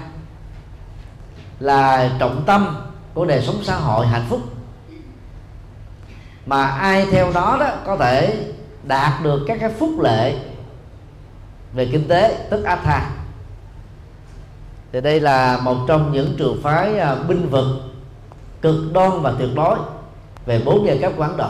là 1.59 2.09
trọng 2.19 2.43
tâm 2.45 2.77
của 3.13 3.25
đời 3.25 3.41
sống 3.41 3.63
xã 3.63 3.75
hội 3.75 4.07
hạnh 4.07 4.25
phúc 4.29 4.41
mà 6.45 6.65
ai 6.67 7.05
theo 7.11 7.31
đó 7.33 7.57
đó 7.59 7.69
có 7.85 7.97
thể 7.97 8.45
đạt 8.83 9.23
được 9.23 9.41
các 9.47 9.57
cái 9.61 9.69
phúc 9.69 9.99
lệ 9.99 10.35
về 11.73 11.89
kinh 11.91 12.07
tế, 12.07 12.47
tức 12.49 12.63
atha. 12.63 13.09
Thì 14.91 15.01
đây 15.01 15.19
là 15.19 15.57
một 15.57 15.77
trong 15.87 16.11
những 16.11 16.35
trường 16.37 16.61
phái 16.63 16.99
à, 16.99 17.15
binh 17.15 17.49
vực 17.49 17.65
cực 18.61 18.93
đoan 18.93 19.21
và 19.21 19.33
tuyệt 19.39 19.49
đối 19.55 19.77
về 20.45 20.61
bốn 20.65 20.87
giai 20.87 20.97
cấp 20.97 21.13
quán 21.17 21.37
Độ 21.37 21.49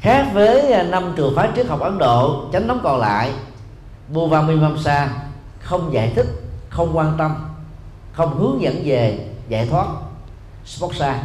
khác 0.00 0.30
với 0.32 0.72
à, 0.72 0.82
năm 0.82 1.12
trường 1.16 1.36
phái 1.36 1.48
triết 1.56 1.66
học 1.66 1.80
Ấn 1.80 1.98
Độ, 1.98 2.48
chánh 2.52 2.68
thống 2.68 2.80
còn 2.82 3.00
lại 3.00 3.32
Buva 4.08 4.42
Mimamsa 4.42 5.08
không 5.60 5.92
giải 5.92 6.12
thích, 6.16 6.26
không 6.68 6.96
quan 6.96 7.14
tâm, 7.18 7.34
không 8.12 8.38
hướng 8.38 8.60
dẫn 8.60 8.82
về 8.84 9.28
giải 9.48 9.66
thoát. 9.66 9.86
Spoksa 10.64 11.22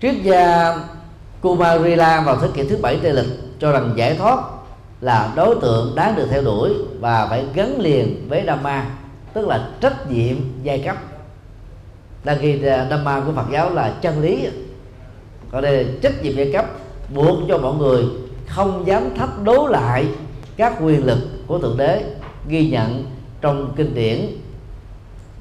triết 0.00 0.14
gia 0.22 0.74
Kumarila 1.40 2.20
vào 2.20 2.36
thế 2.40 2.48
kỷ 2.54 2.68
thứ 2.68 2.78
bảy 2.82 2.98
tây 3.02 3.12
lịch, 3.12 3.26
cho 3.60 3.72
rằng 3.72 3.92
giải 3.96 4.16
thoát 4.16 4.38
là 5.00 5.32
đối 5.36 5.56
tượng 5.62 5.94
đáng 5.94 6.16
được 6.16 6.28
theo 6.30 6.42
đuổi 6.42 6.74
và 7.00 7.26
phải 7.26 7.46
gắn 7.54 7.80
liền 7.80 8.28
với 8.28 8.44
Dhamma, 8.46 8.86
tức 9.32 9.48
là 9.48 9.68
trách 9.80 10.10
nhiệm 10.10 10.36
giai 10.62 10.82
cấp. 10.86 10.96
Đang 12.24 12.38
ghi 12.40 12.62
Dhamma 12.90 13.20
của 13.20 13.32
Phật 13.32 13.46
giáo 13.52 13.70
là 13.70 13.94
chân 14.00 14.20
lý. 14.20 14.48
Còn 15.50 15.62
đây 15.62 15.84
là 15.84 15.92
trách 16.02 16.22
nhiệm 16.22 16.36
giai 16.36 16.52
cấp, 16.52 16.66
buộc 17.14 17.38
cho 17.48 17.58
mọi 17.58 17.74
người 17.74 18.04
không 18.48 18.86
dám 18.86 19.14
thách 19.16 19.42
đố 19.42 19.66
lại 19.66 20.06
các 20.56 20.74
quyền 20.80 21.06
lực 21.06 21.18
của 21.46 21.58
thượng 21.58 21.76
đế 21.76 22.04
ghi 22.48 22.70
nhận 22.70 23.04
trong 23.40 23.72
kinh 23.76 23.94
điển 23.94 24.26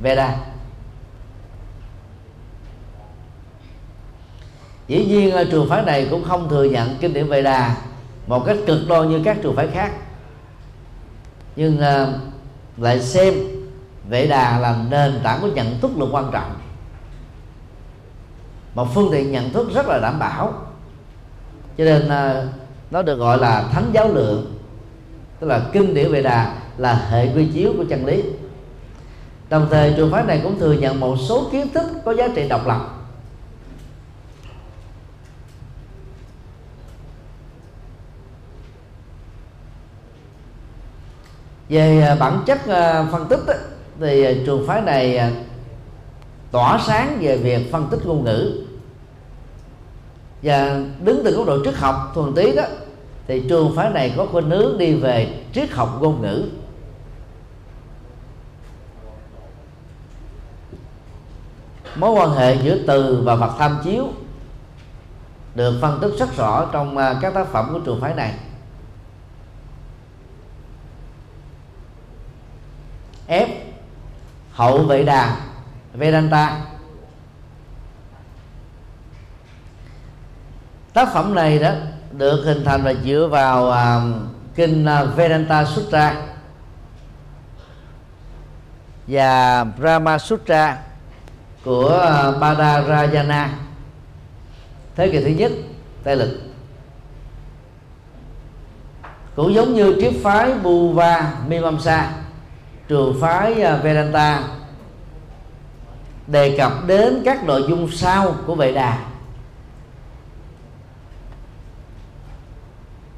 Veda. 0.01 0.37
Dĩ 4.87 5.05
nhiên 5.05 5.31
ờ, 5.31 5.43
trường 5.51 5.69
phái 5.69 5.83
này 5.83 6.07
cũng 6.11 6.23
không 6.23 6.49
thừa 6.49 6.63
nhận 6.63 6.97
kinh 7.01 7.13
điển 7.13 7.27
Veda 7.27 7.77
một 8.27 8.45
cách 8.45 8.57
cực 8.67 8.79
đoan 8.87 9.09
như 9.09 9.21
các 9.25 9.37
trường 9.43 9.55
phái 9.55 9.67
khác. 9.67 9.91
Nhưng 11.55 11.77
uh, 11.77 12.09
lại 12.77 13.01
xem 13.01 13.33
Vệ 14.09 14.27
Đà 14.27 14.59
là 14.59 14.77
nền 14.89 15.19
tảng 15.23 15.41
của 15.41 15.47
nhận 15.47 15.79
thức 15.79 15.91
là 15.97 16.05
quan 16.11 16.29
trọng. 16.31 16.55
Một 18.75 18.87
phương 18.93 19.09
tiện 19.11 19.31
nhận 19.31 19.49
thức 19.49 19.69
rất 19.73 19.87
là 19.87 19.99
đảm 19.99 20.19
bảo. 20.19 20.53
Cho 21.77 21.83
nên 21.83 22.05
uh, 22.05 22.49
nó 22.91 23.01
được 23.01 23.15
gọi 23.15 23.37
là 23.37 23.69
thánh 23.71 23.89
giáo 23.93 24.07
lượng 24.07 24.62
tức 25.43 25.49
là 25.49 25.61
kinh 25.73 25.93
điển 25.93 26.11
về 26.11 26.21
Đà 26.21 26.55
là 26.77 26.93
hệ 27.09 27.33
quy 27.35 27.45
chiếu 27.53 27.73
của 27.77 27.85
chân 27.89 28.05
lý. 28.05 28.23
Đồng 29.49 29.67
thời, 29.71 29.93
trường 29.97 30.11
phái 30.11 30.23
này 30.23 30.39
cũng 30.43 30.59
thừa 30.59 30.73
nhận 30.73 30.99
một 30.99 31.17
số 31.27 31.49
kiến 31.51 31.69
thức 31.73 31.83
có 32.05 32.13
giá 32.13 32.27
trị 32.35 32.47
độc 32.47 32.67
lập. 32.67 32.87
Về 41.69 42.01
à, 42.01 42.15
bản 42.15 42.43
chất 42.45 42.67
à, 42.67 43.07
phân 43.11 43.27
tích 43.27 43.39
thì 43.99 44.23
à, 44.23 44.31
trường 44.45 44.67
phái 44.67 44.81
này 44.81 45.33
tỏa 46.51 46.79
sáng 46.87 47.17
về 47.21 47.37
việc 47.37 47.71
phân 47.71 47.87
tích 47.91 48.05
ngôn 48.05 48.23
ngữ. 48.23 48.65
Và 50.43 50.79
đứng 51.03 51.21
từ 51.25 51.31
góc 51.31 51.47
độ 51.47 51.65
triết 51.65 51.75
học 51.75 52.11
thuần 52.15 52.35
túy 52.35 52.55
đó 52.55 52.63
thì 53.27 53.43
trường 53.49 53.75
phái 53.75 53.89
này 53.89 54.13
có 54.17 54.25
khuynh 54.25 54.49
hướng 54.49 54.77
đi 54.77 54.93
về 54.93 55.43
triết 55.53 55.71
học 55.71 55.97
ngôn 56.01 56.21
ngữ. 56.21 56.49
Mối 61.95 62.11
quan 62.11 62.31
hệ 62.31 62.55
giữa 62.55 62.77
từ 62.87 63.21
và 63.25 63.35
vật 63.35 63.55
tham 63.59 63.77
chiếu 63.83 64.07
được 65.55 65.79
phân 65.81 65.99
tích 66.01 66.11
rất 66.19 66.37
rõ 66.37 66.69
trong 66.71 66.97
à, 66.97 67.15
các 67.21 67.33
tác 67.33 67.47
phẩm 67.47 67.69
của 67.73 67.79
trường 67.79 68.01
phái 68.01 68.15
này. 68.15 68.33
F, 73.27 73.47
hậu 74.51 74.77
vệ 74.77 75.03
đà 75.03 75.37
Vedanta. 75.93 76.61
Tác 80.93 81.13
phẩm 81.13 81.35
này 81.35 81.59
đó 81.59 81.71
được 82.17 82.43
hình 82.45 82.63
thành 82.65 82.83
và 82.83 82.93
dựa 83.03 83.27
vào 83.31 83.65
uh, 83.65 84.13
kinh 84.55 84.85
à, 84.85 85.03
Vedanta 85.03 85.65
Sutra. 85.65 86.15
Và 89.07 89.63
Brahma 89.63 90.17
Sutra 90.17 90.77
của 91.65 92.05
uh, 92.33 92.39
Badarayana. 92.39 93.49
Thế 94.95 95.09
kỷ 95.09 95.23
thứ 95.23 95.29
nhất 95.29 95.51
tây 96.03 96.15
lịch 96.15 96.39
cũng 99.35 99.53
giống 99.53 99.73
như 99.73 99.97
triết 100.01 100.13
phái 100.23 100.53
Buva 100.53 101.33
Mimamsa 101.47 102.11
trường 102.87 103.17
phái 103.21 103.53
Vedanta 103.83 104.43
đề 106.27 106.57
cập 106.57 106.71
đến 106.87 107.21
các 107.25 107.43
nội 107.43 107.65
dung 107.69 107.89
sau 107.91 108.35
của 108.45 108.55
Vệ 108.55 108.71
Đà. 108.71 109.12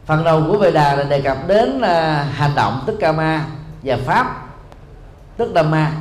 Phần 0.06 0.24
đầu 0.24 0.44
của 0.48 0.58
Vệ 0.58 0.72
Đà 0.72 0.96
là 0.96 1.04
đề 1.04 1.22
cập 1.22 1.38
đến 1.48 1.82
à, 1.82 2.24
hành 2.34 2.52
động 2.56 2.84
tức 2.86 2.98
Kama 3.00 3.46
và 3.84 3.98
pháp 4.06 4.48
tức 5.38 5.52
Dhamma. 5.56 5.92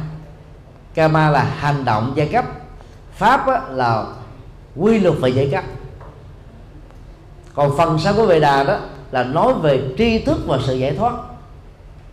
Kama 0.94 1.30
là 1.30 1.42
hành 1.42 1.84
động 1.84 2.12
giai 2.14 2.28
cấp, 2.28 2.44
pháp 3.12 3.70
là 3.70 4.04
quy 4.76 4.98
luật 4.98 5.14
về 5.20 5.28
giai 5.28 5.48
cấp. 5.52 5.64
Còn 7.54 7.76
phần 7.76 7.98
sau 7.98 8.14
của 8.14 8.26
Vệ 8.26 8.40
Đà 8.40 8.64
đó 8.64 8.78
là 9.10 9.24
nói 9.24 9.54
về 9.54 9.82
tri 9.98 10.18
thức 10.18 10.38
và 10.46 10.58
sự 10.66 10.74
giải 10.74 10.96
thoát, 10.96 11.12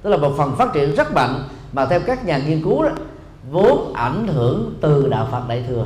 tức 0.02 0.10
là 0.10 0.18
một 0.18 0.34
phần 0.38 0.56
phát 0.56 0.74
triển 0.74 0.96
rất 0.96 1.14
mạnh 1.14 1.44
mà 1.74 1.86
theo 1.86 2.00
các 2.00 2.26
nhà 2.26 2.38
nghiên 2.38 2.64
cứu 2.64 2.84
đó, 2.84 2.90
vốn 3.52 3.94
ảnh 3.94 4.28
hưởng 4.28 4.78
từ 4.82 5.08
đạo 5.08 5.28
Phật 5.32 5.42
Đại 5.48 5.66
thừa. 5.68 5.86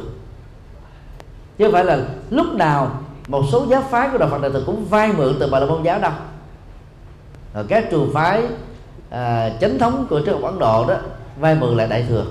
Chứ 1.57 1.65
không 1.65 1.73
phải 1.73 1.85
là 1.85 1.99
lúc 2.29 2.53
nào 2.53 2.99
một 3.27 3.43
số 3.51 3.65
giáo 3.69 3.81
phái 3.81 4.09
của 4.11 4.17
đạo 4.17 4.29
Phật 4.29 4.41
Đại 4.41 4.51
thừa 4.51 4.63
cũng 4.65 4.85
vay 4.85 5.13
mượn 5.13 5.35
từ 5.39 5.49
bà 5.51 5.59
la 5.59 5.65
môn 5.65 5.83
giáo 5.83 5.99
đâu. 5.99 6.11
Rồi 7.53 7.65
các 7.67 7.85
trường 7.91 8.11
phái 8.13 8.43
à, 9.09 9.49
chánh 9.61 9.79
thống 9.79 10.07
của 10.09 10.19
trường 10.19 10.41
học 10.41 10.51
Ấn 10.51 10.59
Độ 10.59 10.85
đó 10.87 10.95
vay 11.39 11.55
mượn 11.55 11.77
lại 11.77 11.87
Đại 11.87 12.05
thừa. 12.09 12.25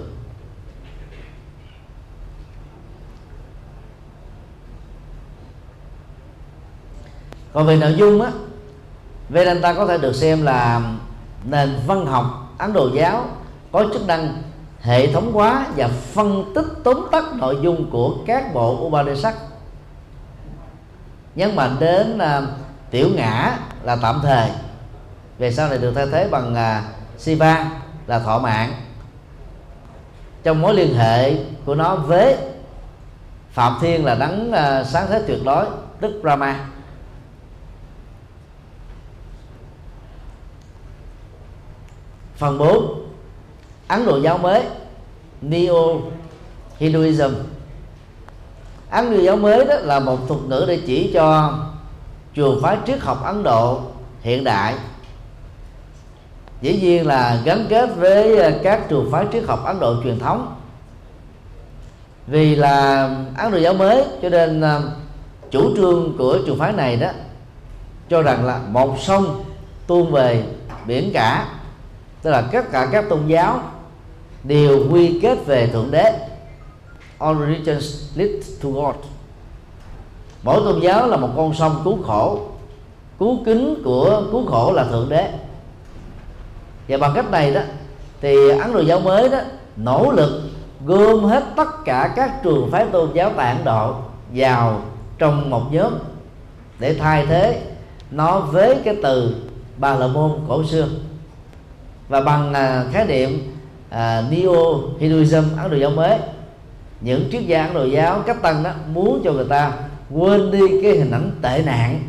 Còn 7.52 7.66
về 7.66 7.76
nội 7.76 7.94
dung 7.96 8.22
á 8.22 8.30
Vedanta 9.28 9.74
có 9.74 9.86
thể 9.86 9.98
được 9.98 10.14
xem 10.14 10.42
là 10.42 10.80
nền 11.44 11.70
văn 11.86 12.06
học 12.06 12.54
Ấn 12.58 12.72
Độ 12.72 12.88
giáo 12.94 13.26
có 13.72 13.86
chức 13.92 14.06
năng 14.06 14.42
hệ 14.80 15.12
thống 15.12 15.32
hóa 15.32 15.66
và 15.76 15.88
phân 15.88 16.52
tích 16.54 16.66
tóm 16.84 17.06
tắt 17.12 17.24
nội 17.34 17.58
dung 17.62 17.90
của 17.90 18.14
các 18.26 18.54
bộ 18.54 18.86
Upanishad 18.86 19.34
nhấn 21.34 21.56
mạnh 21.56 21.76
đến 21.80 22.18
uh, 22.18 22.44
tiểu 22.90 23.08
ngã 23.14 23.58
là 23.82 23.96
tạm 23.96 24.20
thời. 24.22 24.50
Về 25.38 25.52
sau 25.52 25.68
này 25.68 25.78
được 25.78 25.92
thay 25.94 26.06
thế 26.12 26.28
bằng 26.30 26.52
uh, 26.52 27.20
Siva 27.20 27.70
là 28.06 28.18
thọ 28.18 28.38
mạng. 28.38 28.72
Trong 30.42 30.62
mối 30.62 30.74
liên 30.74 30.94
hệ 30.94 31.36
của 31.64 31.74
nó 31.74 31.96
với 31.96 32.36
phạm 33.50 33.78
thiên 33.80 34.04
là 34.04 34.14
đấng 34.14 34.50
uh, 34.50 34.86
sáng 34.86 35.06
thế 35.08 35.22
tuyệt 35.26 35.38
đối 35.44 35.66
đức 36.00 36.20
brahma. 36.22 36.66
Phần 42.36 42.58
4 42.58 43.08
Ấn 43.88 44.06
Độ 44.06 44.18
giáo 44.18 44.38
mới 44.38 44.62
Neo 45.40 46.00
Hinduism 46.78 47.34
Ấn 48.94 49.10
Độ 49.10 49.22
giáo 49.22 49.36
mới 49.36 49.64
đó 49.64 49.74
là 49.74 50.00
một 50.00 50.18
thuật 50.28 50.40
ngữ 50.40 50.64
để 50.68 50.80
chỉ 50.86 51.10
cho 51.14 51.58
trường 52.34 52.62
phái 52.62 52.76
triết 52.86 53.00
học 53.00 53.24
Ấn 53.24 53.42
Độ 53.42 53.80
hiện 54.20 54.44
đại. 54.44 54.74
Dĩ 56.60 56.78
nhiên 56.80 57.06
là 57.06 57.40
gắn 57.44 57.66
kết 57.68 57.96
với 57.96 58.38
ờ, 58.38 58.52
các 58.62 58.88
trường 58.88 59.08
phái 59.12 59.26
triết 59.32 59.44
học 59.44 59.64
Ấn 59.64 59.80
Độ 59.80 59.94
truyền 60.04 60.18
thống. 60.18 60.54
Vì 62.26 62.56
là 62.56 63.08
Ấn 63.36 63.52
Độ 63.52 63.58
giáo 63.58 63.74
mới, 63.74 64.04
cho 64.22 64.28
nên 64.28 64.60
ờ, 64.60 64.82
chủ 65.50 65.76
trương 65.76 66.16
của 66.18 66.38
trường 66.46 66.58
phái 66.58 66.72
này 66.72 66.96
đó 66.96 67.08
cho 68.10 68.22
rằng 68.22 68.44
là 68.44 68.60
một 68.68 68.96
sông 69.00 69.44
tuôn 69.86 70.12
về 70.12 70.44
biển 70.86 71.10
cả, 71.14 71.48
tức 72.22 72.30
là 72.30 72.40
tất 72.40 72.72
cả 72.72 72.88
các 72.92 73.04
tôn 73.08 73.26
giáo 73.26 73.60
đều 74.42 74.90
quy 74.90 75.18
kết 75.22 75.46
về 75.46 75.66
thượng 75.66 75.90
đế 75.90 76.12
all 77.18 77.38
religions 77.38 78.18
lead 78.18 78.30
to 78.62 78.68
God. 78.68 78.94
Mỗi 80.42 80.60
tôn 80.64 80.80
giáo 80.80 81.08
là 81.08 81.16
một 81.16 81.30
con 81.36 81.54
sông 81.54 81.80
cứu 81.84 82.02
khổ. 82.02 82.40
Cứu 83.18 83.38
kính 83.44 83.82
của 83.84 84.22
cứu 84.30 84.46
khổ 84.46 84.72
là 84.72 84.84
thượng 84.84 85.08
đế. 85.08 85.30
Và 86.88 86.96
bằng 86.96 87.12
cách 87.14 87.30
này 87.30 87.54
đó 87.54 87.60
thì 88.20 88.48
ấn 88.48 88.72
độ 88.72 88.80
giáo 88.80 89.00
mới 89.00 89.28
đó 89.28 89.38
nỗ 89.76 90.12
lực 90.12 90.42
gom 90.84 91.24
hết 91.24 91.44
tất 91.56 91.84
cả 91.84 92.12
các 92.16 92.42
trường 92.42 92.70
phái 92.70 92.86
tôn 92.86 93.10
giáo 93.14 93.32
tại 93.36 93.56
ấn 93.56 93.64
độ 93.64 93.94
vào 94.34 94.82
trong 95.18 95.50
một 95.50 95.72
nhóm 95.72 95.92
để 96.78 96.94
thay 96.94 97.26
thế 97.26 97.62
nó 98.10 98.40
với 98.40 98.76
cái 98.84 98.96
từ 99.02 99.34
bà 99.76 99.94
la 99.94 100.06
môn 100.06 100.32
cổ 100.48 100.64
xưa. 100.64 100.88
Và 102.08 102.20
bằng 102.20 102.54
à, 102.54 102.84
khái 102.92 103.06
niệm 103.06 103.54
à, 103.90 104.22
uh, 104.26 104.32
neo 104.32 104.54
hinduism 104.98 105.56
ấn 105.62 105.70
độ 105.70 105.76
giáo 105.76 105.90
mới 105.90 106.18
những 107.04 107.28
triết 107.32 107.42
gia 107.42 107.64
ấn 107.64 107.74
độ 107.74 107.84
giáo, 107.84 108.22
cách 108.26 108.42
tăng 108.42 108.62
đó, 108.62 108.70
muốn 108.92 109.20
cho 109.24 109.32
người 109.32 109.46
ta 109.48 109.72
quên 110.10 110.50
đi 110.50 110.82
cái 110.82 110.92
hình 110.96 111.10
ảnh 111.10 111.30
tệ 111.42 111.62
nạn 111.66 112.02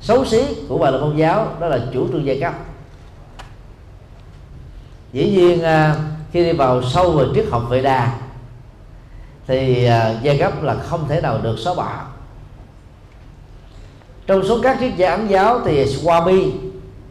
xấu 0.00 0.24
xí 0.24 0.42
của 0.68 0.78
bà 0.78 0.90
là 0.90 0.98
môn 0.98 1.16
giáo 1.16 1.48
đó 1.60 1.66
là 1.66 1.78
chủ 1.92 2.08
trương 2.12 2.26
giai 2.26 2.40
cấp. 2.40 2.54
Dĩ 5.12 5.30
nhiên 5.30 5.62
à, 5.62 5.96
khi 6.32 6.44
đi 6.44 6.52
vào 6.52 6.82
sâu 6.82 7.12
vào 7.12 7.26
triết 7.34 7.46
học 7.50 7.62
vệ 7.68 7.82
đà, 7.82 8.12
thì 9.46 9.84
à, 9.84 10.14
giai 10.22 10.38
cấp 10.38 10.62
là 10.62 10.74
không 10.74 11.08
thể 11.08 11.20
nào 11.20 11.38
được 11.42 11.58
xóa 11.58 11.74
bỏ. 11.74 12.04
Trong 14.26 14.42
số 14.48 14.60
các 14.62 14.76
triết 14.80 14.96
gia 14.96 15.10
ấn 15.10 15.26
giáo 15.26 15.60
thì 15.64 15.84
Swami 15.84 16.50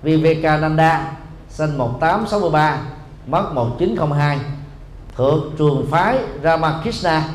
Vivekananda, 0.02 1.12
sinh 1.50 1.78
1863 1.78 2.82
mất 3.28 3.52
1902 3.54 4.40
thuộc 5.20 5.44
trường 5.58 5.88
phái 5.92 6.20
Ramakrishna 6.44 7.30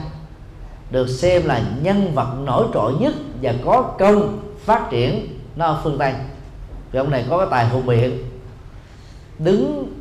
được 0.90 1.06
xem 1.06 1.46
là 1.46 1.62
nhân 1.82 2.14
vật 2.14 2.28
nổi 2.44 2.66
trội 2.74 2.92
nhất 3.00 3.14
và 3.42 3.54
có 3.64 3.82
công 3.98 4.38
phát 4.64 4.90
triển 4.90 5.38
nó 5.56 5.66
ở 5.66 5.80
phương 5.84 5.98
Tây. 5.98 6.12
Vì 6.92 6.98
ông 6.98 7.10
này 7.10 7.24
có 7.30 7.38
cái 7.38 7.46
tài 7.50 7.68
hùng 7.68 7.86
biện, 7.86 8.24
đứng, 9.38 9.92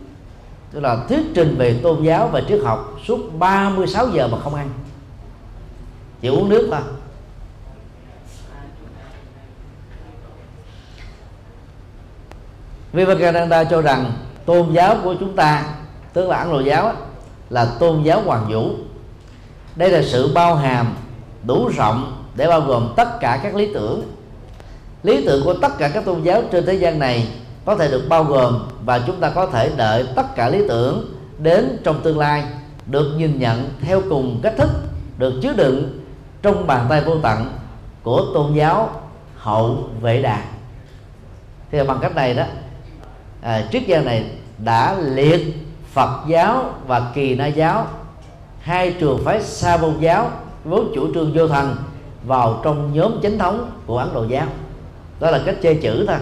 tức 0.72 0.80
là 0.80 0.98
thuyết 1.10 1.22
trình 1.36 1.56
về 1.58 1.80
tôn 1.84 2.04
giáo 2.04 2.28
và 2.28 2.42
triết 2.48 2.60
học 2.64 2.98
suốt 3.08 3.20
36 3.40 4.08
giờ 4.10 4.28
mà 4.28 4.38
không 4.40 4.56
ăn. 4.56 4.70
Chỉ 6.22 6.28
uống 6.28 6.50
nước 6.50 6.68
thôi. 6.72 6.82
Vivekananda 12.94 13.64
cho 13.64 13.82
rằng 13.82 14.12
tôn 14.46 14.74
giáo 14.74 14.98
của 15.04 15.16
chúng 15.20 15.36
ta, 15.36 15.64
tức 16.14 16.30
là 16.30 16.38
Ấn 16.38 16.52
Độ 16.52 16.60
giáo 16.60 16.94
là 17.54 17.66
tôn 17.66 18.04
giáo 18.04 18.22
hoàng 18.22 18.46
vũ. 18.50 18.70
Đây 19.76 19.92
là 19.92 20.02
sự 20.02 20.34
bao 20.34 20.56
hàm 20.56 20.94
đủ 21.44 21.70
rộng 21.78 22.24
để 22.36 22.48
bao 22.48 22.62
gồm 22.62 22.94
tất 22.96 23.20
cả 23.20 23.40
các 23.44 23.56
lý 23.56 23.74
tưởng. 23.74 24.04
Lý 25.04 25.26
tưởng 25.26 25.44
của 25.46 25.54
tất 25.54 25.78
cả 25.78 25.88
các 25.88 26.06
tôn 26.06 26.24
giáo 26.24 26.44
trên 26.52 26.66
thế 26.66 26.74
gian 26.74 27.00
này 27.00 27.28
có 27.66 27.76
thể 27.76 27.88
được 27.88 28.06
bao 28.10 28.24
gồm 28.24 28.60
và 28.86 29.00
chúng 29.08 29.20
ta 29.20 29.30
có 29.30 29.46
thể 29.46 29.72
đợi 29.78 30.08
tất 30.16 30.36
cả 30.36 30.50
lý 30.50 30.68
tưởng 30.68 31.16
đến 31.38 31.78
trong 31.84 32.02
tương 32.04 32.20
lai 32.20 32.44
được 32.86 33.14
nhìn 33.18 33.40
nhận 33.40 33.70
theo 33.82 34.02
cùng 34.10 34.40
cách 34.44 34.54
thức 34.58 34.70
được 35.18 35.34
chứa 35.42 35.54
đựng 35.54 36.00
trong 36.42 36.68
bàn 36.68 36.86
tay 36.90 37.02
vô 37.02 37.16
tận 37.24 37.54
của 38.04 38.26
tôn 38.34 38.54
giáo 38.54 38.90
hậu 39.38 39.90
vệ 40.02 40.22
đà 40.22 40.44
thì 41.72 41.84
bằng 41.88 41.98
cách 42.02 42.16
này 42.16 42.34
đó 42.34 42.44
à, 43.42 43.68
triết 43.72 43.84
gia 43.88 44.02
này 44.02 44.26
đã 44.58 44.96
liệt 45.00 45.64
Phật 45.94 46.28
giáo 46.28 46.66
và 46.88 47.12
Kỳ 47.14 47.36
Na 47.36 47.48
giáo. 47.48 47.88
Hai 48.60 48.96
trường 49.00 49.22
phái 49.26 49.42
Sa 49.42 49.78
môn 49.78 50.00
giáo 50.00 50.32
vốn 50.66 50.92
chủ 50.96 51.14
trương 51.14 51.34
vô 51.34 51.48
thần 51.48 51.76
vào 52.26 52.62
trong 52.64 52.94
nhóm 52.94 53.20
chính 53.22 53.38
thống 53.38 53.72
của 53.86 53.98
Ấn 53.98 54.14
Độ 54.14 54.26
giáo. 54.30 54.48
Đó 55.20 55.32
là 55.32 55.42
cách 55.46 55.56
chê 55.64 55.74
chữ 55.74 56.06
thôi. 56.08 56.18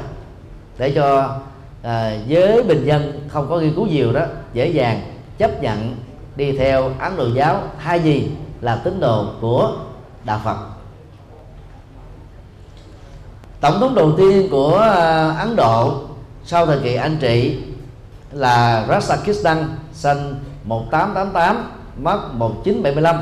Để 0.78 0.92
cho 0.96 1.38
à, 1.84 2.14
giới 2.28 2.64
bình 2.64 2.86
dân 2.86 3.28
không 3.28 3.50
có 3.50 3.60
nghiên 3.60 3.76
cứu 3.76 3.88
nhiều 3.88 4.14
đó 4.14 4.22
dễ 4.54 4.68
dàng 4.68 5.02
chấp 5.38 5.62
nhận 5.62 5.96
đi 6.36 6.58
theo 6.58 6.92
Ấn 7.00 7.18
Độ 7.18 7.28
giáo 7.36 7.64
hay 7.78 8.00
gì 8.00 8.32
là 8.62 8.76
tín 8.76 9.00
đồ 9.00 9.26
của 9.42 9.74
đạo 10.24 10.42
Phật. 10.44 10.58
Tổng 13.62 13.80
thống 13.80 13.96
đầu 13.96 14.12
tiên 14.18 14.48
của 14.52 14.78
à, 14.78 15.36
Ấn 15.40 15.56
Độ 15.56 16.02
sau 16.46 16.66
thời 16.66 16.80
kỳ 16.80 16.96
anh 16.96 17.18
trị 17.22 17.58
là 18.32 18.86
Rasakistan 18.90 19.70
sinh 19.94 20.36
1888 20.64 21.72
mất 21.98 22.20
1975 22.34 23.18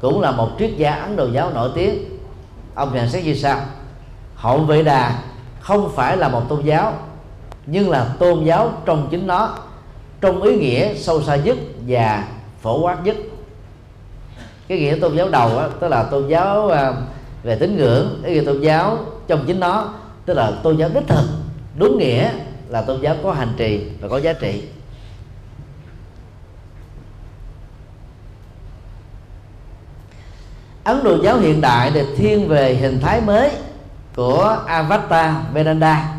cũng 0.00 0.20
là 0.20 0.30
một 0.30 0.50
triết 0.58 0.70
gia 0.76 0.92
Ấn 0.92 1.16
Độ 1.16 1.28
giáo 1.32 1.50
nổi 1.50 1.70
tiếng. 1.74 2.04
Ông 2.74 2.94
nhận 2.94 3.08
xét 3.08 3.24
như 3.24 3.34
sau 3.34 3.60
hậu 4.34 4.58
vệ 4.58 4.82
đà 4.82 5.18
không 5.60 5.92
phải 5.94 6.16
là 6.16 6.28
một 6.28 6.42
tôn 6.48 6.62
giáo 6.62 6.92
nhưng 7.66 7.90
là 7.90 8.06
tôn 8.18 8.44
giáo 8.44 8.72
trong 8.84 9.08
chính 9.10 9.26
nó 9.26 9.54
trong 10.20 10.42
ý 10.42 10.56
nghĩa 10.56 10.94
sâu 10.94 11.22
xa 11.22 11.36
nhất 11.36 11.56
và 11.86 12.24
phổ 12.60 12.80
quát 12.80 13.04
nhất. 13.04 13.16
Cái 14.68 14.78
nghĩa 14.78 14.96
tôn 15.00 15.16
giáo 15.16 15.28
đầu 15.28 15.48
đó, 15.48 15.68
tức 15.80 15.88
là 15.88 16.02
tôn 16.02 16.28
giáo 16.28 16.68
à, 16.68 16.92
về 17.42 17.56
tín 17.56 17.76
ngưỡng 17.76 18.20
cái 18.22 18.32
nghĩa 18.32 18.44
tôn 18.44 18.60
giáo 18.60 18.98
trong 19.26 19.44
chính 19.46 19.60
nó 19.60 19.88
tức 20.26 20.34
là 20.34 20.52
tôn 20.62 20.76
giáo 20.76 20.90
đích 20.94 21.06
thực 21.06 21.24
đúng 21.76 21.98
nghĩa 21.98 22.30
là 22.68 22.82
tôn 22.82 23.00
giáo 23.00 23.16
có 23.22 23.32
hành 23.32 23.54
trì 23.56 23.90
và 24.00 24.08
có 24.08 24.20
giá 24.20 24.32
trị. 24.32 24.62
Ấn 30.84 31.04
Độ 31.04 31.22
giáo 31.22 31.38
hiện 31.38 31.60
đại 31.60 31.90
được 31.90 32.06
thiên 32.16 32.48
về 32.48 32.74
hình 32.74 33.00
thái 33.00 33.20
mới 33.20 33.50
của 34.16 34.62
Avatar 34.66 35.34
Vedanta, 35.52 36.14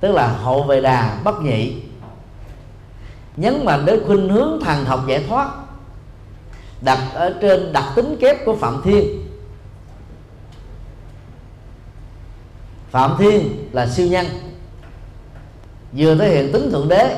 tức 0.00 0.12
là 0.12 0.28
hậu 0.28 0.62
về 0.62 0.80
đà 0.80 1.16
bất 1.24 1.40
nhị, 1.42 1.82
nhấn 3.36 3.64
mạnh 3.64 3.86
đến 3.86 4.00
khuynh 4.06 4.28
hướng 4.28 4.60
thần 4.64 4.84
học 4.84 5.00
giải 5.08 5.24
thoát, 5.28 5.48
đặt 6.80 6.98
ở 7.14 7.34
trên 7.40 7.72
đặc 7.72 7.84
tính 7.96 8.16
kép 8.20 8.44
của 8.44 8.56
phạm 8.56 8.80
thiên. 8.84 9.28
Phạm 12.90 13.16
thiên 13.18 13.68
là 13.72 13.86
siêu 13.88 14.06
nhân 14.06 14.26
vừa 15.92 16.14
thể 16.14 16.28
hiện 16.28 16.52
tính 16.52 16.70
thượng 16.70 16.88
đế 16.88 17.16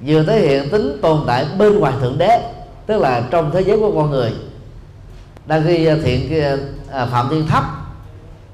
vừa 0.00 0.22
thể 0.22 0.40
hiện 0.40 0.70
tính 0.70 0.98
tồn 1.02 1.24
tại 1.26 1.46
bên 1.58 1.78
ngoài 1.78 1.94
thượng 2.00 2.18
đế 2.18 2.52
tức 2.86 3.00
là 3.00 3.22
trong 3.30 3.50
thế 3.50 3.60
giới 3.60 3.78
của 3.78 3.92
con 3.94 4.10
người. 4.10 4.32
Đang 5.46 5.66
ghi 5.66 5.86
à, 5.86 5.96
thiện 6.04 6.42
à, 6.42 6.56
à, 6.90 7.06
phạm 7.06 7.28
thiên 7.30 7.46
thấp 7.46 7.64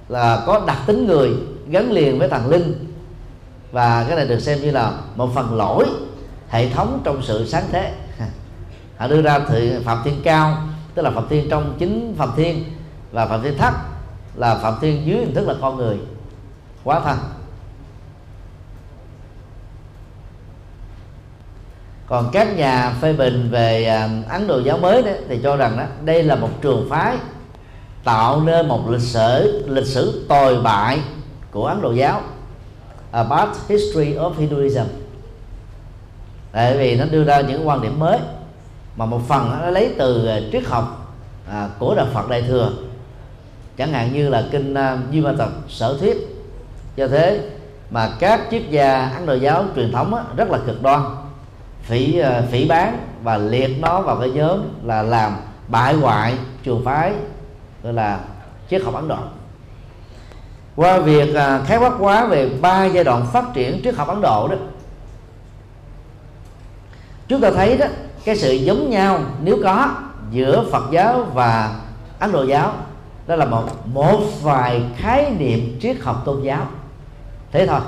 là 0.09 0.43
có 0.47 0.64
đặc 0.66 0.78
tính 0.86 1.07
người 1.07 1.30
gắn 1.68 1.93
liền 1.93 2.18
với 2.18 2.28
thần 2.28 2.51
linh 2.51 2.95
và 3.72 4.05
cái 4.09 4.16
này 4.16 4.26
được 4.26 4.40
xem 4.40 4.61
như 4.61 4.70
là 4.70 4.93
một 5.16 5.30
phần 5.34 5.55
lỗi 5.55 5.86
hệ 6.49 6.68
thống 6.68 7.01
trong 7.05 7.22
sự 7.22 7.47
sáng 7.47 7.64
thế. 7.72 7.93
Họ 8.97 9.09
đưa 9.09 9.22
ra 9.22 9.38
thị 9.49 9.72
phạm 9.84 9.99
thiên 10.05 10.20
cao 10.24 10.57
tức 10.95 11.03
là 11.03 11.11
phạm 11.11 11.28
thiên 11.28 11.49
trong 11.51 11.74
chính 11.78 12.14
phạm 12.18 12.30
thiên 12.36 12.64
và 13.12 13.26
phạm 13.26 13.43
thiên 13.43 13.59
thấp 13.59 13.74
là 14.34 14.55
phạm 14.55 14.74
thiên 14.80 15.07
dưới 15.07 15.16
hình 15.16 15.34
thức 15.34 15.49
là 15.49 15.55
con 15.61 15.76
người 15.76 15.99
quá 16.84 17.01
thân. 17.01 17.18
Còn 22.13 22.29
các 22.33 22.57
nhà 22.57 22.95
phê 23.01 23.13
bình 23.13 23.49
về 23.51 23.85
à, 23.85 24.09
ấn 24.29 24.47
độ 24.47 24.59
giáo 24.59 24.79
mới 24.79 25.03
đấy 25.03 25.19
thì 25.29 25.41
cho 25.43 25.57
rằng 25.57 25.77
đó 25.77 25.85
đây 26.05 26.23
là 26.23 26.35
một 26.35 26.49
trường 26.63 26.87
phái 26.91 27.17
tạo 28.05 28.41
nên 28.41 28.69
một 28.69 28.91
lịch 28.91 29.01
sử 29.01 29.65
lịch 29.69 29.87
sử 29.87 30.25
tồi 30.29 30.61
bại 30.61 31.01
của 31.51 31.67
ấn 31.67 31.83
độ 31.83 31.93
giáo 31.93 32.21
a 33.11 33.25
bad 33.25 33.49
history 33.69 34.15
of 34.15 34.33
hinduism. 34.39 34.85
Tại 36.53 36.77
vì 36.77 36.97
nó 36.97 37.05
đưa 37.05 37.25
ra 37.25 37.41
những 37.41 37.69
quan 37.69 37.83
điểm 37.83 37.99
mới 37.99 38.19
mà 38.97 39.07
một 39.07 39.21
phần 39.29 39.51
nó 39.63 39.71
lấy 39.71 39.95
từ 39.99 40.27
à, 40.27 40.41
triết 40.53 40.65
học 40.67 41.15
à, 41.51 41.69
của 41.79 41.95
đạo 41.95 42.07
Phật 42.13 42.29
Đại 42.29 42.43
thừa. 42.43 42.73
Chẳng 43.77 43.93
hạn 43.93 44.13
như 44.13 44.29
là 44.29 44.45
kinh 44.51 44.75
à, 44.75 44.93
uh, 44.93 45.13
Duy 45.13 45.21
Ma 45.21 45.35
Tập 45.39 45.49
Sở 45.69 45.97
Thuyết. 46.01 46.17
Do 46.97 47.09
thế 47.09 47.41
mà 47.91 48.11
các 48.19 48.41
triết 48.51 48.63
gia 48.71 49.09
Ấn 49.09 49.27
Độ 49.27 49.35
giáo 49.35 49.65
truyền 49.77 49.93
thống 49.93 50.15
á, 50.15 50.23
rất 50.37 50.51
là 50.51 50.59
cực 50.67 50.83
đoan 50.83 51.03
phỉ 51.83 52.18
ờ, 52.18 52.45
phỉ 52.51 52.68
bán 52.68 52.99
và 53.22 53.37
liệt 53.37 53.78
nó 53.80 54.01
vào 54.01 54.16
cái 54.16 54.30
nhóm 54.30 54.61
là 54.83 55.03
làm 55.03 55.37
bại 55.68 55.95
hoại 55.95 56.35
trường 56.62 56.85
phái, 56.85 57.12
gọi 57.83 57.93
là 57.93 58.20
triết 58.70 58.83
học 58.83 58.95
Ấn 58.95 59.09
Độ. 59.09 59.18
Qua 60.76 60.99
việc 60.99 61.35
ờ, 61.35 61.62
khái 61.66 61.78
quát 61.78 61.93
quá 61.99 62.24
về 62.24 62.51
ba 62.61 62.85
giai 62.85 63.05
đoạn 63.05 63.26
phát 63.33 63.45
triển 63.55 63.80
triết 63.85 63.95
học 63.95 64.09
Ấn 64.09 64.20
Độ 64.20 64.49
đó, 64.49 64.57
chúng 67.28 67.41
ta 67.41 67.51
thấy 67.51 67.76
đó, 67.76 67.87
cái 68.24 68.37
sự 68.37 68.53
giống 68.53 68.91
nhau 68.91 69.20
nếu 69.43 69.59
có 69.64 69.91
giữa 70.30 70.64
Phật 70.72 70.85
giáo 70.91 71.26
và 71.35 71.76
Ấn 72.18 72.33
Độ 72.33 72.45
giáo, 72.45 72.74
đó 73.26 73.37
là 73.37 73.45
một 73.45 73.64
một 73.87 74.20
vài 74.43 74.83
khái 74.97 75.30
niệm 75.39 75.78
triết 75.83 75.97
học 76.01 76.22
tôn 76.24 76.43
giáo. 76.43 76.66
Thế 77.53 77.66
thôi. 77.66 77.80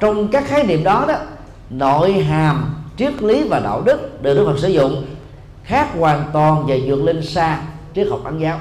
Trong 0.00 0.28
các 0.28 0.44
khái 0.46 0.64
niệm 0.64 0.84
đó 0.84 1.04
đó 1.08 1.14
nội 1.70 2.12
hàm 2.12 2.74
triết 2.96 3.22
lý 3.22 3.42
và 3.48 3.60
đạo 3.60 3.82
đức 3.84 4.22
được 4.22 4.34
Đức 4.34 4.44
Phật 4.46 4.58
sử 4.58 4.68
dụng 4.68 5.06
khác 5.64 5.88
hoàn 5.98 6.24
toàn 6.32 6.66
và 6.66 6.74
vượt 6.86 7.02
lên 7.04 7.22
xa 7.22 7.62
triết 7.94 8.08
học 8.10 8.20
ấn 8.24 8.38
giáo. 8.38 8.60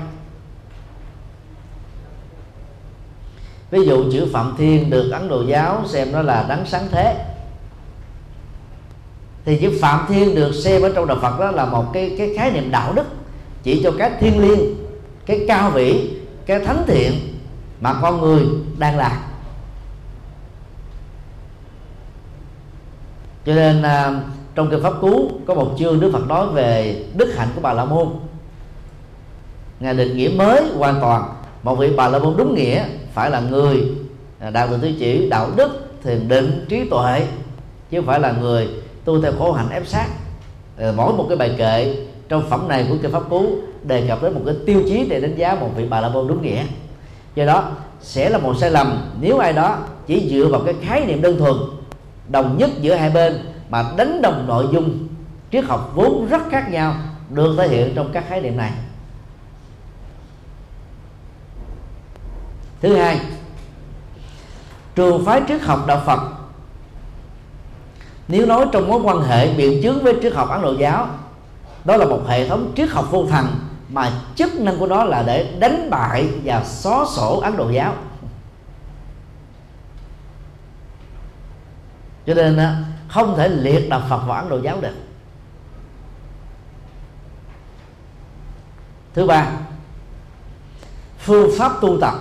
Ví 3.72 3.86
dụ 3.86 4.12
chữ 4.12 4.28
phạm 4.34 4.56
thiên 4.58 4.90
được 4.90 5.12
ấn 5.12 5.28
độ 5.28 5.44
giáo 5.44 5.82
xem 5.88 6.12
nó 6.12 6.22
là 6.22 6.46
đấng 6.50 6.66
sáng 6.66 6.88
thế. 6.92 7.26
Thì 9.46 9.58
chữ 9.62 9.72
phạm 9.82 10.06
thiên 10.08 10.36
được 10.36 10.52
xem 10.52 10.82
ở 10.82 10.92
trong 10.96 11.08
đạo 11.08 11.18
phật 11.22 11.40
đó 11.40 11.52
là 11.52 11.66
một 11.66 11.86
cái 11.94 12.16
cái 12.18 12.34
khái 12.38 12.52
niệm 12.52 12.72
đạo 12.72 12.94
đức, 12.94 13.06
chỉ 13.64 13.84
cho 13.84 13.92
cái 13.98 14.12
thiên 14.20 14.40
liêng, 14.40 14.60
cái 15.26 15.46
cao 15.48 15.72
vĩ, 15.72 16.10
cái 16.46 16.60
thánh 16.60 16.84
thiện 16.88 17.14
mà 17.82 17.96
con 18.02 18.22
người 18.22 18.46
đang 18.78 18.98
làm 18.98 19.12
cho 23.46 23.56
nên 23.56 23.82
à, 23.82 24.22
trong 24.56 24.70
kinh 24.70 24.84
pháp 24.84 24.94
cú 25.02 25.32
có 25.46 25.54
một 25.54 25.76
chương 25.80 26.00
đức 26.00 26.10
phật 26.14 26.28
nói 26.28 26.48
về 26.48 27.04
đức 27.18 27.34
hạnh 27.38 27.48
của 27.56 27.62
bà 27.62 27.74
la 27.74 27.86
môn. 27.86 28.08
Ngài 29.80 29.94
định 29.94 30.18
nghĩa 30.18 30.30
mới 30.30 30.64
hoàn 30.78 31.02
toàn 31.02 31.24
một 31.64 31.76
vị 31.76 31.94
bà 31.98 32.08
la 32.08 32.20
môn 32.20 32.34
đúng 32.38 32.56
nghĩa 32.56 32.84
phải 33.14 33.30
là 33.30 33.40
người 33.40 33.84
đạt 34.54 34.70
được 34.70 34.78
tiêu 34.82 34.92
chỉ 35.00 35.30
đạo 35.30 35.50
đức 35.56 35.70
thiền 36.04 36.28
định 36.28 36.66
trí 36.70 36.90
tuệ 36.90 37.28
chứ 37.92 37.98
không 37.98 38.06
phải 38.06 38.20
là 38.20 38.32
người 38.32 38.70
tu 39.06 39.22
theo 39.22 39.32
khổ 39.40 39.52
hạnh 39.52 39.70
ép 39.70 39.88
sát. 39.88 40.08
Mỗi 40.96 41.14
một 41.14 41.26
cái 41.30 41.38
bài 41.38 41.56
kệ 41.58 41.96
trong 42.30 42.50
phẩm 42.50 42.68
này 42.68 42.86
của 42.90 42.96
kinh 43.02 43.12
pháp 43.12 43.30
cú 43.30 43.46
đề 43.84 44.08
cập 44.08 44.24
đến 44.24 44.34
một 44.34 44.42
cái 44.46 44.56
tiêu 44.66 44.82
chí 44.88 45.06
để 45.10 45.20
đánh 45.20 45.36
giá 45.36 45.56
một 45.56 45.70
vị 45.76 45.86
bà 45.90 46.02
la 46.02 46.10
môn 46.10 46.28
đúng 46.28 46.42
nghĩa. 46.42 46.64
Do 47.36 47.46
đó 47.46 47.72
sẽ 48.02 48.30
là 48.30 48.38
một 48.38 48.54
sai 48.58 48.72
lầm 48.72 49.12
nếu 49.22 49.38
ai 49.38 49.54
đó 49.54 49.78
chỉ 50.08 50.30
dựa 50.30 50.48
vào 50.48 50.62
cái 50.66 50.74
khái 50.82 51.06
niệm 51.06 51.22
đơn 51.22 51.38
thuần 51.38 51.54
đồng 52.30 52.58
nhất 52.58 52.70
giữa 52.82 52.96
hai 52.96 53.10
bên 53.10 53.40
mà 53.70 53.84
đánh 53.98 54.22
đồng 54.22 54.48
nội 54.48 54.68
dung 54.74 55.08
triết 55.52 55.66
học 55.66 55.92
vốn 55.96 56.28
rất 56.28 56.42
khác 56.52 56.72
nhau 56.72 56.96
được 57.30 57.56
thể 57.58 57.68
hiện 57.68 57.96
trong 57.96 58.12
các 58.14 58.24
khái 58.28 58.42
niệm 58.42 58.58
này. 58.58 58.72
Thứ 62.82 62.96
hai, 62.96 63.20
trường 64.96 65.26
phái 65.26 65.42
triết 65.48 65.62
học 65.62 65.88
đạo 65.88 66.02
phật. 66.06 66.20
Nếu 68.28 68.46
nói 68.46 68.66
trong 68.72 68.88
mối 68.88 69.02
quan 69.04 69.22
hệ 69.22 69.54
biện 69.54 69.84
chứng 69.84 70.04
với 70.04 70.16
triết 70.22 70.34
học 70.34 70.50
ấn 70.50 70.62
độ 70.62 70.74
giáo, 70.74 71.08
đó 71.86 71.98
là 71.98 72.06
một 72.06 72.22
hệ 72.28 72.48
thống 72.48 72.72
triết 72.76 72.90
học 72.90 73.12
vô 73.12 73.26
thần 73.26 73.46
mà 73.90 74.12
chức 74.36 74.56
năng 74.56 74.78
của 74.78 74.88
nó 74.88 75.04
là 75.04 75.24
để 75.24 75.56
đánh 75.60 75.90
bại 75.90 76.28
và 76.44 76.64
xóa 76.64 77.06
sổ 77.16 77.40
ấn 77.40 77.58
độ 77.58 77.70
giáo. 77.70 77.94
Cho 82.28 82.34
nên 82.34 82.60
không 83.08 83.38
thể 83.38 83.50
liệt 83.50 83.90
đạo 83.90 84.02
phật 84.10 84.18
vào 84.18 84.38
ấn 84.38 84.50
độ 84.50 84.60
giáo 84.62 84.82
được 84.82 84.94
thứ 89.14 89.28
ba, 89.28 89.48
phương 91.20 91.50
pháp 91.58 91.72
tu 91.82 91.98
tập 92.02 92.14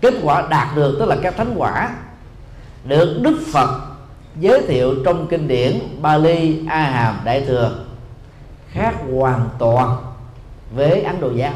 kết 0.00 0.14
quả 0.22 0.46
đạt 0.50 0.76
được 0.76 0.96
tức 0.98 1.06
là 1.06 1.16
các 1.22 1.34
thánh 1.36 1.54
quả 1.56 1.96
được 2.84 3.18
đức 3.22 3.38
phật 3.52 3.80
giới 4.40 4.62
thiệu 4.68 4.94
trong 5.04 5.26
kinh 5.26 5.48
điển 5.48 5.80
Bali 6.02 6.66
A 6.68 6.82
Hàm 6.82 7.20
Đại 7.24 7.44
thừa, 7.46 7.84
khác 8.70 8.94
hoàn 9.12 9.48
toàn 9.58 9.96
với 10.74 11.02
Ấn 11.02 11.20
Độ 11.20 11.32
giáo. 11.32 11.52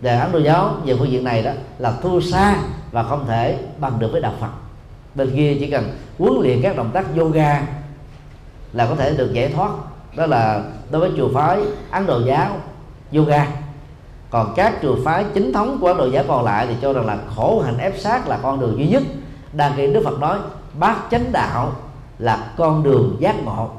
Đề 0.00 0.18
Ấn 0.18 0.32
Độ 0.32 0.38
giáo 0.38 0.76
về 0.84 0.96
phương 0.98 1.10
diện 1.10 1.24
này 1.24 1.42
đó 1.42 1.52
là 1.78 1.92
thua 2.02 2.20
xa 2.20 2.56
và 2.92 3.02
không 3.02 3.26
thể 3.26 3.58
bằng 3.78 3.98
được 3.98 4.08
với 4.12 4.20
đạo 4.20 4.32
Phật. 4.40 4.50
Bên 5.14 5.30
kia 5.36 5.56
chỉ 5.60 5.70
cần 5.70 5.96
huấn 6.18 6.32
luyện 6.42 6.62
các 6.62 6.76
động 6.76 6.90
tác 6.92 7.04
yoga 7.16 7.62
là 8.72 8.86
có 8.86 8.94
thể 8.94 9.14
được 9.14 9.32
giải 9.32 9.48
thoát. 9.48 9.70
Đó 10.16 10.26
là 10.26 10.62
đối 10.90 11.00
với 11.00 11.10
chùa 11.16 11.28
phái 11.34 11.60
Ấn 11.90 12.06
Độ 12.06 12.20
giáo, 12.26 12.56
yoga 13.14 13.46
còn 14.30 14.52
các 14.56 14.74
chùa 14.82 14.96
phái 15.04 15.24
chính 15.34 15.52
thống 15.52 15.78
của 15.80 15.86
Ấn 15.86 15.96
Độ 15.96 16.06
giáo 16.06 16.24
còn 16.28 16.44
lại 16.44 16.66
thì 16.66 16.74
cho 16.82 16.92
rằng 16.92 17.06
là 17.06 17.18
khổ 17.36 17.62
hạnh 17.64 17.78
ép 17.78 17.98
sát 17.98 18.28
là 18.28 18.38
con 18.42 18.60
đường 18.60 18.78
duy 18.78 18.88
nhất 18.88 19.02
đang 19.52 19.72
khi 19.76 19.86
đức 19.86 20.02
phật 20.04 20.20
nói, 20.20 20.38
bát 20.78 20.96
chánh 21.10 21.32
đạo 21.32 21.72
là 22.18 22.52
con 22.56 22.82
đường 22.82 23.16
giác 23.20 23.44
ngộ 23.44 23.70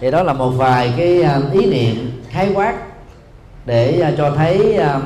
thì 0.00 0.10
đó 0.10 0.22
là 0.22 0.32
một 0.32 0.50
vài 0.50 0.94
cái 0.96 1.22
à, 1.22 1.40
ý 1.52 1.66
niệm 1.66 2.22
khái 2.28 2.52
quát 2.54 2.91
để 3.66 4.00
à, 4.00 4.12
cho 4.16 4.30
thấy 4.36 4.76
à, 4.76 5.00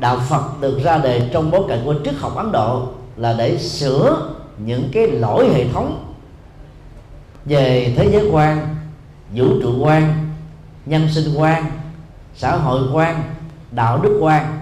đạo 0.00 0.18
Phật 0.28 0.60
được 0.60 0.80
ra 0.82 0.98
đời 0.98 1.28
trong 1.32 1.50
bối 1.50 1.62
cảnh 1.68 1.82
của 1.84 1.94
triết 2.04 2.14
học 2.14 2.36
Ấn 2.36 2.52
Độ 2.52 2.88
là 3.16 3.34
để 3.38 3.58
sửa 3.58 4.30
những 4.58 4.88
cái 4.92 5.06
lỗi 5.06 5.48
hệ 5.54 5.68
thống 5.68 6.14
về 7.44 7.94
thế 7.96 8.08
giới 8.12 8.28
quan, 8.32 8.76
vũ 9.34 9.46
trụ 9.62 9.84
quan, 9.84 10.30
nhân 10.86 11.08
sinh 11.10 11.34
quan, 11.36 11.64
xã 12.34 12.56
hội 12.56 12.82
quan, 12.92 13.22
đạo 13.70 13.98
đức 14.02 14.18
quan. 14.20 14.60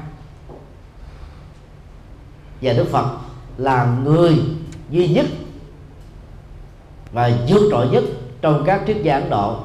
Và 2.63 2.73
đức 2.73 2.87
phật 2.93 3.07
là 3.59 3.97
người 4.05 4.35
duy 4.91 5.09
nhất 5.09 5.27
và 7.13 7.31
vượt 7.49 7.69
trội 7.71 7.89
nhất 7.89 8.05
trong 8.41 8.63
các 8.67 8.83
triết 8.87 8.97
gia 9.03 9.15
ấn 9.15 9.31
độ 9.31 9.57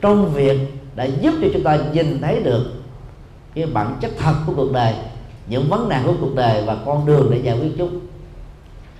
trong 0.00 0.32
việc 0.32 0.58
đã 0.94 1.04
giúp 1.04 1.34
cho 1.42 1.48
chúng 1.52 1.62
ta 1.62 1.78
nhìn 1.92 2.20
thấy 2.20 2.40
được 2.40 2.72
cái 3.54 3.66
bản 3.66 3.96
chất 4.00 4.10
thật 4.18 4.34
của 4.46 4.52
cuộc 4.56 4.72
đời, 4.72 4.94
những 5.46 5.68
vấn 5.68 5.88
nạn 5.88 6.02
của 6.06 6.14
cuộc 6.20 6.34
đời 6.34 6.62
và 6.66 6.76
con 6.86 7.06
đường 7.06 7.30
để 7.30 7.38
giải 7.38 7.58
quyết 7.58 7.70
chúng. 7.78 8.00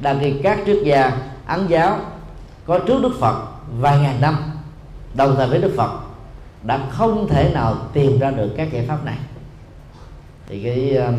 Đang 0.00 0.18
khi 0.20 0.32
các 0.42 0.58
triết 0.66 0.78
gia, 0.84 1.12
ấn 1.46 1.66
giáo 1.66 1.98
có 2.66 2.78
trước 2.78 3.02
đức 3.02 3.12
phật 3.20 3.42
vài 3.80 3.98
ngàn 3.98 4.20
năm, 4.20 4.36
đồng 5.14 5.36
thời 5.36 5.48
với 5.48 5.58
đức 5.58 5.72
phật, 5.76 5.90
đã 6.62 6.80
không 6.90 7.28
thể 7.28 7.50
nào 7.54 7.76
tìm 7.92 8.18
ra 8.18 8.30
được 8.30 8.48
các 8.56 8.72
giải 8.72 8.84
pháp 8.88 9.04
này. 9.04 9.18
Thì 10.46 10.62
cái 10.62 10.96
um, 10.96 11.14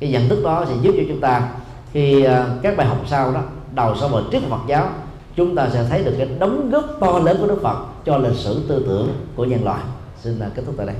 cái 0.00 0.10
nhận 0.10 0.28
thức 0.28 0.42
đó 0.44 0.64
sẽ 0.68 0.74
giúp 0.82 0.94
cho 0.96 1.02
chúng 1.08 1.20
ta 1.20 1.48
khi 1.92 2.26
uh, 2.26 2.30
các 2.62 2.76
bài 2.76 2.86
học 2.86 2.98
sau 3.06 3.32
đó, 3.32 3.40
đầu 3.74 3.94
sau 4.00 4.08
vào 4.08 4.22
trước 4.32 4.42
Phật 4.48 4.60
giáo, 4.66 4.88
chúng 5.36 5.54
ta 5.56 5.68
sẽ 5.72 5.86
thấy 5.90 6.04
được 6.04 6.14
cái 6.18 6.28
đóng 6.38 6.70
góp 6.70 6.84
to 7.00 7.18
lớn 7.18 7.36
của 7.40 7.46
Đức 7.46 7.60
Phật 7.62 7.78
cho 8.04 8.16
lịch 8.16 8.36
sử 8.36 8.64
tư 8.68 8.84
tưởng 8.88 9.08
của 9.36 9.44
nhân 9.44 9.64
loại 9.64 9.80
xin 10.22 10.38
kết 10.54 10.62
thúc 10.66 10.74
tại 10.78 10.86
đây. 10.86 10.96